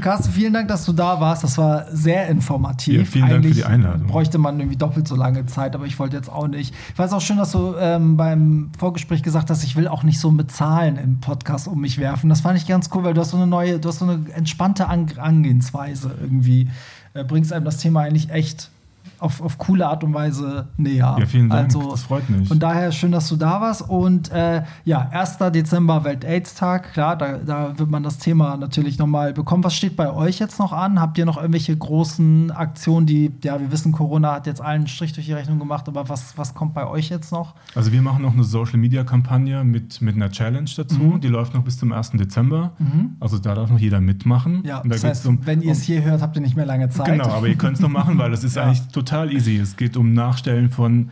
Carsten, 0.00 0.32
vielen 0.32 0.52
Dank, 0.52 0.68
dass 0.68 0.84
du 0.84 0.92
da 0.92 1.20
warst. 1.20 1.42
Das 1.42 1.58
war 1.58 1.86
sehr 1.90 2.28
informativ. 2.28 2.94
Ja, 2.94 3.04
vielen 3.04 3.24
Eigentlich 3.24 3.42
Dank 3.42 3.46
für 3.54 3.54
die 3.54 3.64
Einladung. 3.64 4.06
Bräuchte 4.06 4.38
man 4.38 4.60
irgendwie 4.60 4.76
doppelt 4.76 5.08
so 5.08 5.16
lange 5.16 5.44
Zeit, 5.46 5.74
aber 5.74 5.86
ich 5.86 5.98
wollte 5.98 6.16
jetzt 6.16 6.30
auch 6.30 6.46
nicht. 6.46 6.72
Ich 6.92 6.98
weiß 6.98 7.12
auch 7.12 7.20
schön, 7.20 7.38
dass 7.38 7.50
du 7.50 7.74
ähm, 7.76 8.16
beim 8.16 8.70
Vorgespräch 8.78 9.24
gesagt 9.24 9.50
hast, 9.50 9.64
ich 9.64 9.74
will 9.74 9.88
auch 9.88 10.04
nicht 10.04 10.20
so 10.20 10.30
mit 10.30 10.52
Zahlen 10.52 10.96
im 10.96 11.18
Podcast 11.18 11.66
um 11.66 11.80
mich 11.80 11.98
werfen. 11.98 12.30
Das 12.30 12.40
fand 12.40 12.56
ich 12.56 12.68
ganz 12.68 12.88
cool, 12.94 13.02
weil 13.02 13.14
du 13.14 13.20
hast 13.20 13.30
so 13.30 13.36
eine 13.36 13.48
neue, 13.48 13.80
du 13.80 13.88
hast 13.88 13.98
so 13.98 14.04
eine 14.04 14.24
entspannte 14.34 14.86
Angehensweise 14.86 16.14
irgendwie. 16.20 16.68
Äh, 17.14 17.24
bringst 17.24 17.52
einem 17.52 17.64
das 17.64 17.78
Thema 17.78 18.02
eigentlich 18.02 18.30
echt 18.30 18.70
auf, 19.18 19.40
auf 19.40 19.58
coole 19.58 19.86
Art 19.86 20.02
und 20.04 20.14
Weise 20.14 20.68
näher. 20.76 21.16
Ja, 21.18 21.26
vielen 21.26 21.48
Dank. 21.48 21.66
Also, 21.66 21.90
das 21.90 22.02
freut 22.02 22.28
mich. 22.28 22.48
Von 22.48 22.58
daher 22.58 22.90
schön, 22.92 23.12
dass 23.12 23.28
du 23.28 23.36
da 23.36 23.60
warst. 23.60 23.88
Und 23.88 24.30
äh, 24.32 24.62
ja, 24.84 25.08
1. 25.10 25.38
Dezember 25.52 26.04
Welt-AIDS-Tag. 26.04 26.92
Klar, 26.92 27.16
da, 27.16 27.38
da 27.38 27.78
wird 27.78 27.90
man 27.90 28.02
das 28.02 28.18
Thema 28.18 28.56
natürlich 28.56 28.98
nochmal 28.98 29.32
bekommen. 29.32 29.62
Was 29.64 29.74
steht 29.74 29.96
bei 29.96 30.12
euch 30.12 30.38
jetzt 30.38 30.58
noch 30.58 30.72
an? 30.72 31.00
Habt 31.00 31.18
ihr 31.18 31.24
noch 31.24 31.36
irgendwelche 31.36 31.76
großen 31.76 32.50
Aktionen, 32.50 33.06
die, 33.06 33.32
ja, 33.44 33.60
wir 33.60 33.70
wissen, 33.70 33.92
Corona 33.92 34.32
hat 34.34 34.46
jetzt 34.46 34.60
allen 34.60 34.86
Strich 34.86 35.12
durch 35.12 35.26
die 35.26 35.32
Rechnung 35.32 35.58
gemacht, 35.58 35.88
aber 35.88 36.08
was, 36.08 36.36
was 36.36 36.54
kommt 36.54 36.74
bei 36.74 36.86
euch 36.86 37.08
jetzt 37.08 37.32
noch? 37.32 37.54
Also, 37.74 37.92
wir 37.92 38.02
machen 38.02 38.22
noch 38.22 38.32
eine 38.32 38.44
Social-Media-Kampagne 38.44 39.64
mit, 39.64 40.00
mit 40.02 40.16
einer 40.16 40.30
Challenge 40.30 40.70
dazu. 40.76 40.98
Mhm. 40.98 41.20
Die 41.20 41.28
läuft 41.28 41.54
noch 41.54 41.62
bis 41.62 41.78
zum 41.78 41.92
1. 41.92 42.12
Dezember. 42.12 42.72
Mhm. 42.78 43.16
Also, 43.20 43.38
da 43.38 43.54
darf 43.54 43.70
noch 43.70 43.78
jeder 43.78 44.00
mitmachen. 44.00 44.62
Ja, 44.64 44.82
das 44.84 45.04
heißt, 45.04 45.26
um, 45.26 45.46
wenn 45.46 45.62
ihr 45.62 45.72
es 45.72 45.82
hier 45.82 46.02
hört, 46.02 46.22
habt 46.22 46.36
ihr 46.36 46.42
nicht 46.42 46.56
mehr 46.56 46.66
lange 46.66 46.88
Zeit. 46.88 47.06
Genau, 47.06 47.28
aber 47.28 47.48
ihr 47.48 47.56
könnt 47.56 47.76
es 47.76 47.82
noch 47.82 47.88
machen, 47.88 48.18
weil 48.18 48.30
das 48.30 48.44
ist 48.44 48.56
ja. 48.56 48.64
eigentlich 48.64 48.82
total 48.92 49.32
easy. 49.32 49.56
Es 49.56 49.76
geht 49.76 49.96
um 49.96 50.12
Nachstellen 50.14 50.70
von 50.70 51.10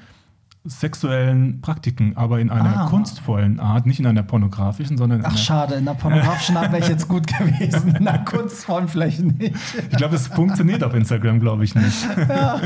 sexuellen 0.65 1.63
Praktiken, 1.63 2.17
aber 2.17 2.39
in 2.39 2.51
einer 2.51 2.83
ah. 2.83 2.87
kunstvollen 2.87 3.61
Art, 3.61 3.87
nicht 3.87 3.99
in 3.99 4.07
einer 4.07 4.23
pornografischen, 4.23 4.99
sondern 4.99 5.21
in 5.21 5.27
Ach, 5.27 5.37
schade, 5.37 5.77
in 5.77 5.87
der 5.87 5.95
pornografischen 5.95 6.57
Art 6.57 6.71
wäre 6.71 6.83
ich 6.83 6.89
jetzt 6.89 7.09
gut 7.09 7.27
gewesen, 7.27 7.97
in 7.97 8.07
einer 8.07 8.25
kunstvollen 8.25 8.89
vielleicht 8.89 9.21
nicht. 9.21 9.55
Ich 9.91 9.97
glaube, 9.97 10.17
es 10.17 10.27
funktioniert 10.27 10.85
auf 10.85 10.95
Instagram, 10.95 11.41
glaube 11.41 11.65
ich 11.65 11.75
nicht. 11.75 12.07
Ja. 12.29 12.61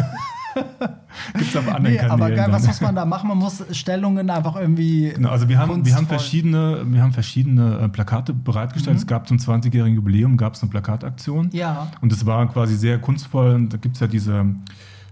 Gibt 1.35 1.51
es 1.51 1.57
auf 1.57 1.69
anderen 1.69 1.95
nee, 1.95 1.97
Kanälen. 1.97 2.11
Aber 2.11 2.31
geil, 2.31 2.47
was 2.51 2.67
muss 2.67 2.81
man 2.81 2.95
da 2.95 3.05
machen? 3.05 3.29
Man 3.29 3.39
muss 3.39 3.65
Stellungen 3.73 4.31
einfach 4.31 4.57
irgendwie. 4.57 5.12
Genau, 5.15 5.31
also 5.31 5.49
wir 5.49 5.59
haben, 5.59 5.85
wir 5.85 5.95
haben 5.95 6.07
verschiedene, 6.07 6.83
wir 6.87 7.03
haben 7.03 7.12
verschiedene 7.12 7.79
äh, 7.79 7.89
Plakate 7.89 8.33
bereitgestellt. 8.33 8.97
Mhm. 8.97 9.01
Es 9.01 9.07
gab 9.07 9.27
zum 9.27 9.39
20-jährigen 9.39 9.97
Jubiläum 9.97 10.37
gab 10.37 10.55
es 10.55 10.62
eine 10.62 10.71
Plakataktion. 10.71 11.51
Ja. 11.53 11.89
Und 12.01 12.12
es 12.12 12.25
war 12.27 12.47
quasi 12.49 12.77
sehr 12.77 12.99
kunstvoll. 12.99 13.67
Da 13.69 13.79
gibt 13.79 13.97
es 13.97 14.01
ja 14.01 14.07
diese 14.07 14.47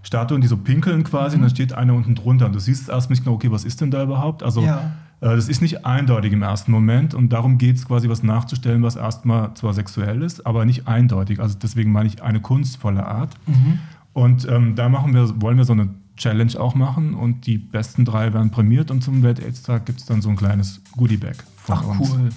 Statuen, 0.03 0.41
die 0.41 0.47
so 0.47 0.57
pinkeln 0.57 1.03
quasi, 1.03 1.35
mhm. 1.35 1.43
und 1.43 1.49
dann 1.49 1.55
steht 1.55 1.73
einer 1.73 1.93
unten 1.93 2.13
drunter. 2.13 2.45
Und 2.45 2.53
du 2.53 2.59
siehst 2.59 2.89
erst 2.89 3.09
nicht 3.09 3.23
genau, 3.23 3.35
okay, 3.35 3.51
was 3.51 3.63
ist 3.63 3.81
denn 3.81 3.89
da 3.89 4.03
überhaupt? 4.03 4.43
Also 4.43 4.61
ja. 4.61 4.91
äh, 5.21 5.35
das 5.35 5.47
ist 5.47 5.61
nicht 5.61 5.85
eindeutig 5.85 6.33
im 6.33 6.41
ersten 6.41 6.71
Moment 6.71 7.13
und 7.13 7.29
darum 7.33 7.57
geht 7.57 7.77
es 7.77 7.87
quasi, 7.87 8.09
was 8.09 8.21
nachzustellen, 8.21 8.83
was 8.83 8.95
erstmal 8.95 9.53
zwar 9.55 9.73
sexuell 9.73 10.21
ist, 10.21 10.45
aber 10.45 10.65
nicht 10.65 10.87
eindeutig. 10.87 11.39
Also 11.39 11.57
deswegen 11.61 11.91
meine 11.91 12.07
ich 12.07 12.21
eine 12.21 12.41
kunstvolle 12.41 13.05
Art. 13.05 13.35
Mhm. 13.47 13.79
Und 14.11 14.47
ähm, 14.47 14.75
da 14.75 14.89
machen 14.89 15.13
wir, 15.13 15.41
wollen 15.41 15.57
wir 15.57 15.65
so 15.65 15.73
eine 15.73 15.89
Challenge 16.17 16.59
auch 16.59 16.75
machen 16.75 17.15
und 17.15 17.47
die 17.47 17.57
besten 17.57 18.05
drei 18.05 18.33
werden 18.33 18.51
prämiert 18.51 18.91
und 18.91 19.03
zum 19.03 19.23
Welt-AIDS-Tag 19.23 19.85
gibt 19.85 19.99
es 19.99 20.05
dann 20.05 20.21
so 20.21 20.29
ein 20.29 20.35
kleines 20.35 20.81
Goodie-Bag 20.95 21.37
von 21.55 21.77
Ach, 21.77 21.87
uns. 21.87 22.11
cool. 22.11 22.29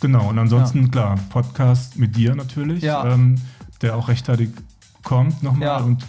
Genau, 0.00 0.28
und 0.28 0.38
ansonsten, 0.38 0.82
ja. 0.82 0.88
klar, 0.88 1.18
Podcast 1.30 1.98
mit 1.98 2.16
dir 2.16 2.34
natürlich, 2.34 2.82
ja. 2.82 3.06
ähm, 3.06 3.36
der 3.80 3.96
auch 3.96 4.08
rechtzeitig 4.08 4.50
kommt 5.04 5.42
nochmal 5.42 5.62
ja. 5.62 5.76
und 5.78 6.04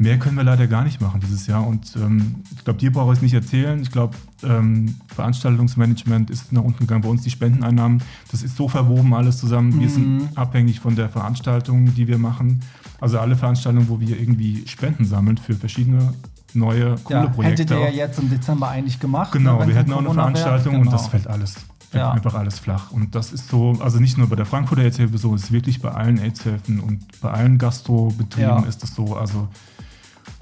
Mehr 0.00 0.18
können 0.18 0.34
wir 0.38 0.44
leider 0.44 0.66
gar 0.66 0.82
nicht 0.82 1.02
machen 1.02 1.20
dieses 1.20 1.46
Jahr. 1.46 1.66
Und 1.66 1.94
ähm, 1.96 2.36
ich 2.56 2.64
glaube, 2.64 2.78
dir 2.78 2.90
brauche 2.90 3.12
ich 3.12 3.18
es 3.18 3.22
nicht 3.22 3.34
erzählen. 3.34 3.82
Ich 3.82 3.90
glaube, 3.90 4.16
ähm, 4.42 4.96
Veranstaltungsmanagement 5.14 6.30
ist 6.30 6.52
nach 6.52 6.62
unten 6.62 6.78
gegangen. 6.78 7.02
Bei 7.02 7.10
uns 7.10 7.20
die 7.20 7.28
Spendeneinnahmen, 7.28 8.02
das 8.30 8.42
ist 8.42 8.56
so 8.56 8.66
verwoben 8.66 9.12
alles 9.12 9.36
zusammen. 9.36 9.78
Wir 9.78 9.88
mhm. 9.88 9.92
sind 9.92 10.28
abhängig 10.36 10.80
von 10.80 10.96
der 10.96 11.10
Veranstaltung, 11.10 11.94
die 11.94 12.08
wir 12.08 12.16
machen. 12.16 12.62
Also 12.98 13.18
alle 13.18 13.36
Veranstaltungen, 13.36 13.90
wo 13.90 14.00
wir 14.00 14.18
irgendwie 14.18 14.66
Spenden 14.66 15.04
sammeln 15.04 15.36
für 15.36 15.52
verschiedene 15.52 16.14
neue, 16.54 16.94
coole 17.04 17.24
ja, 17.24 17.26
Projekte. 17.26 17.62
Hättet 17.64 17.70
ihr 17.70 17.90
ja 17.90 18.06
jetzt 18.06 18.18
im 18.18 18.30
Dezember 18.30 18.70
eigentlich 18.70 19.00
gemacht. 19.00 19.32
Genau, 19.32 19.58
ne, 19.58 19.68
wir 19.68 19.74
hätten 19.74 19.92
auch 19.92 19.98
eine 19.98 20.14
Veranstaltung 20.14 20.76
genau. 20.76 20.86
und 20.86 20.92
das 20.94 21.08
fällt 21.08 21.26
alles 21.26 21.56
ja. 21.92 22.10
einfach 22.10 22.34
alles 22.34 22.58
flach. 22.58 22.90
Und 22.90 23.14
das 23.14 23.32
ist 23.32 23.48
so, 23.48 23.76
also 23.80 23.98
nicht 23.98 24.16
nur 24.16 24.28
bei 24.28 24.36
der 24.36 24.46
Frankfurter 24.46 24.82
AIDS-Hilfe 24.82 25.18
so, 25.18 25.34
es 25.34 25.44
ist 25.44 25.52
wirklich 25.52 25.80
bei 25.80 25.90
allen 25.90 26.18
AIDS-Hilfen 26.18 26.80
und 26.80 27.20
bei 27.20 27.30
allen 27.30 27.58
Gastrobetrieben 27.58 28.48
ja. 28.48 28.60
ist 28.60 28.82
das 28.82 28.94
so. 28.94 29.16
Also 29.16 29.48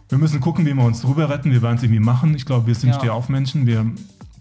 wir 0.09 0.19
müssen 0.19 0.41
gucken, 0.41 0.65
wie 0.65 0.75
wir 0.75 0.85
uns 0.85 1.03
drüber 1.03 1.29
retten. 1.29 1.51
Wir 1.51 1.63
werden 1.63 1.77
es 1.77 1.83
irgendwie 1.83 2.01
machen. 2.01 2.35
Ich 2.35 2.47
glaube, 2.47 2.67
wir 2.67 2.75
sind 2.75 2.91
ja. 2.91 2.99
Stehaufmenschen. 2.99 3.67
Wir 3.67 3.85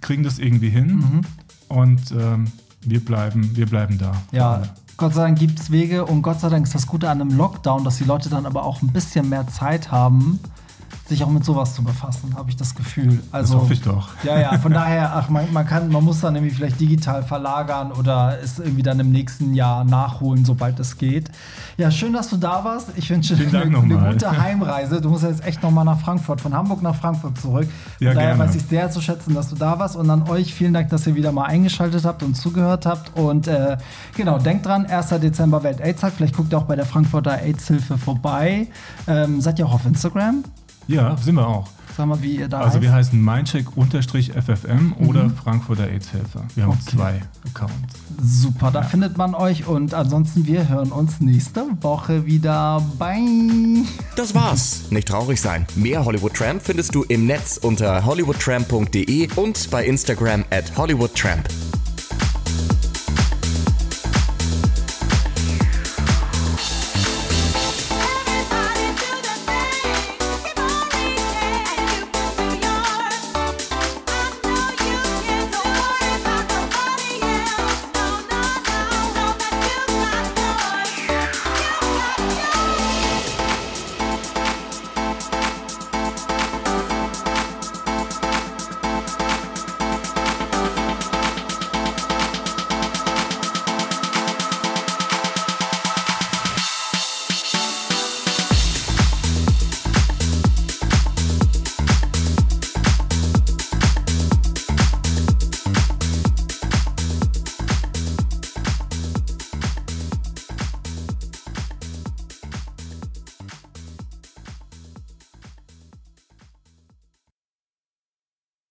kriegen 0.02 0.24
das 0.24 0.40
irgendwie 0.40 0.70
hin. 0.70 0.96
Mhm. 0.98 1.22
Und 1.68 2.12
ähm, 2.12 2.46
wir, 2.82 3.04
bleiben, 3.04 3.56
wir 3.56 3.66
bleiben 3.66 3.98
da. 3.98 4.14
Ja, 4.32 4.64
Gott 4.96 5.14
sei 5.14 5.24
Dank 5.24 5.40
gibt 5.40 5.60
es 5.60 5.72
Wege. 5.72 6.06
Und 6.06 6.22
Gott 6.22 6.40
sei 6.40 6.50
Dank 6.50 6.66
ist 6.66 6.74
das 6.74 6.88
Gute 6.88 7.10
an 7.10 7.22
einem 7.22 7.36
Lockdown, 7.36 7.84
dass 7.84 7.98
die 7.98 8.06
Leute 8.06 8.30
dann 8.30 8.46
aber 8.46 8.64
auch 8.64 8.82
ein 8.82 8.88
bisschen 8.88 9.30
mehr 9.30 9.48
Zeit 9.48 9.92
haben, 9.92 10.40
sich 11.08 11.24
auch 11.24 11.30
mit 11.30 11.46
sowas 11.46 11.74
zu 11.74 11.84
befassen, 11.84 12.36
habe 12.36 12.50
ich 12.50 12.56
das 12.56 12.76
Gefühl. 12.76 13.22
Also, 13.32 13.54
das 13.54 13.64
hoffe 13.64 13.74
ich 13.74 13.82
doch. 13.82 14.10
Ja, 14.24 14.40
ja, 14.40 14.58
von 14.58 14.74
daher, 14.74 15.16
ach, 15.16 15.30
man, 15.30 15.52
man, 15.54 15.66
kann, 15.66 15.90
man 15.90 16.04
muss 16.04 16.20
dann 16.22 16.36
irgendwie 16.36 16.54
vielleicht 16.54 16.80
digital 16.80 17.24
verlagern 17.24 17.92
oder 17.92 18.38
es 18.44 18.60
irgendwie 18.60 18.84
dann 18.84 19.00
im 19.00 19.12
nächsten 19.12 19.54
Jahr 19.54 19.84
nachholen, 19.84 20.46
sobald 20.46 20.80
es 20.80 20.98
geht. 20.98 21.32
Ja, 21.78 21.92
schön, 21.92 22.14
dass 22.14 22.30
du 22.30 22.38
da 22.38 22.64
warst. 22.64 22.90
Ich 22.96 23.10
wünsche 23.10 23.36
dir 23.36 23.62
eine, 23.62 23.78
eine, 23.78 24.12
gute 24.12 24.38
Heimreise. 24.38 25.00
Du 25.00 25.10
musst 25.10 25.24
jetzt 25.24 25.46
echt 25.46 25.64
nochmal 25.64 25.86
nach 25.86 26.00
Frankfurt, 26.00 26.42
von 26.42 26.54
Hamburg 26.54 26.82
nach 26.82 26.96
Frankfurt 26.96 27.38
zurück. 27.38 27.68
Von 27.98 28.08
ja, 28.08 28.14
daher 28.14 28.36
gerne. 28.36 28.44
weiß 28.44 28.56
ich 28.56 28.64
sehr 28.64 28.90
zu 28.90 29.02
schätzen, 29.02 29.34
dass 29.34 29.50
du 29.50 29.56
da 29.56 29.80
warst. 29.80 29.96
Und 29.96 30.10
an 30.10 30.28
euch 30.30 30.54
vielen 30.54 30.74
Dank, 30.74 30.90
dass 30.90 31.08
ihr 31.08 31.16
wieder 31.16 31.32
mal 31.32 31.46
eingeschaltet 31.46 32.04
habt 32.06 32.24
und 32.24 32.36
zugehört 32.36 32.86
habt. 32.86 33.16
Und 33.16 33.48
äh, 33.48 33.78
genau, 34.16 34.40
denkt 34.40 34.66
dran, 34.66 34.86
1. 34.86 35.10
Dezember 35.22 35.64
Welt-AIDS-Tag. 35.64 36.14
Vielleicht 36.14 36.36
guckt 36.36 36.52
ihr 36.52 36.58
auch 36.58 36.64
bei 36.64 36.76
der 36.76 36.86
Frankfurter 36.86 37.42
AIDS-Hilfe 37.42 37.98
vorbei. 37.98 38.68
Ähm, 39.08 39.42
seid 39.42 39.60
ihr 39.60 39.66
auch 39.66 39.74
auf 39.74 39.86
Instagram? 39.86 40.44
Ja, 40.88 41.18
sind 41.18 41.36
wir 41.36 41.48
auch. 41.48 41.68
Sag 41.98 42.06
mal, 42.06 42.22
wie 42.22 42.36
ihr 42.36 42.48
da 42.48 42.60
Also 42.60 42.74
heißt. 42.74 42.82
wir 42.82 42.94
heißen 42.94 43.26
mindcheck-ffm 43.26 44.94
mhm. 45.00 45.08
oder 45.08 45.30
Frankfurter 45.32 45.88
AIDS-Hilfe. 45.88 46.44
Wir 46.54 46.64
haben 46.64 46.74
okay. 46.74 46.96
zwei 46.96 47.22
Accounts. 47.50 47.74
Super, 48.22 48.70
da 48.70 48.82
ja. 48.82 48.88
findet 48.88 49.18
man 49.18 49.34
euch 49.34 49.66
und 49.66 49.96
ansonsten 49.96 50.46
wir 50.46 50.70
hören 50.70 50.92
uns 50.92 51.20
nächste 51.20 51.66
Woche 51.82 52.26
wieder. 52.28 52.84
Bye. 53.00 53.84
Das 54.16 54.36
war's. 54.36 54.92
Nicht 54.92 55.08
traurig 55.08 55.42
sein. 55.42 55.66
Mehr 55.76 56.06
Hollywood 56.06 56.36
Tramp 56.36 56.62
findest 56.62 56.94
du 56.94 57.04
im 57.04 57.26
Netz 57.26 57.58
unter 57.58 58.06
hollywoodtramp.de 58.06 59.30
und 59.36 59.72
bei 59.72 59.86
Instagram 59.86 60.46
at 60.52 60.78
hollywoodtramp. 60.78 61.48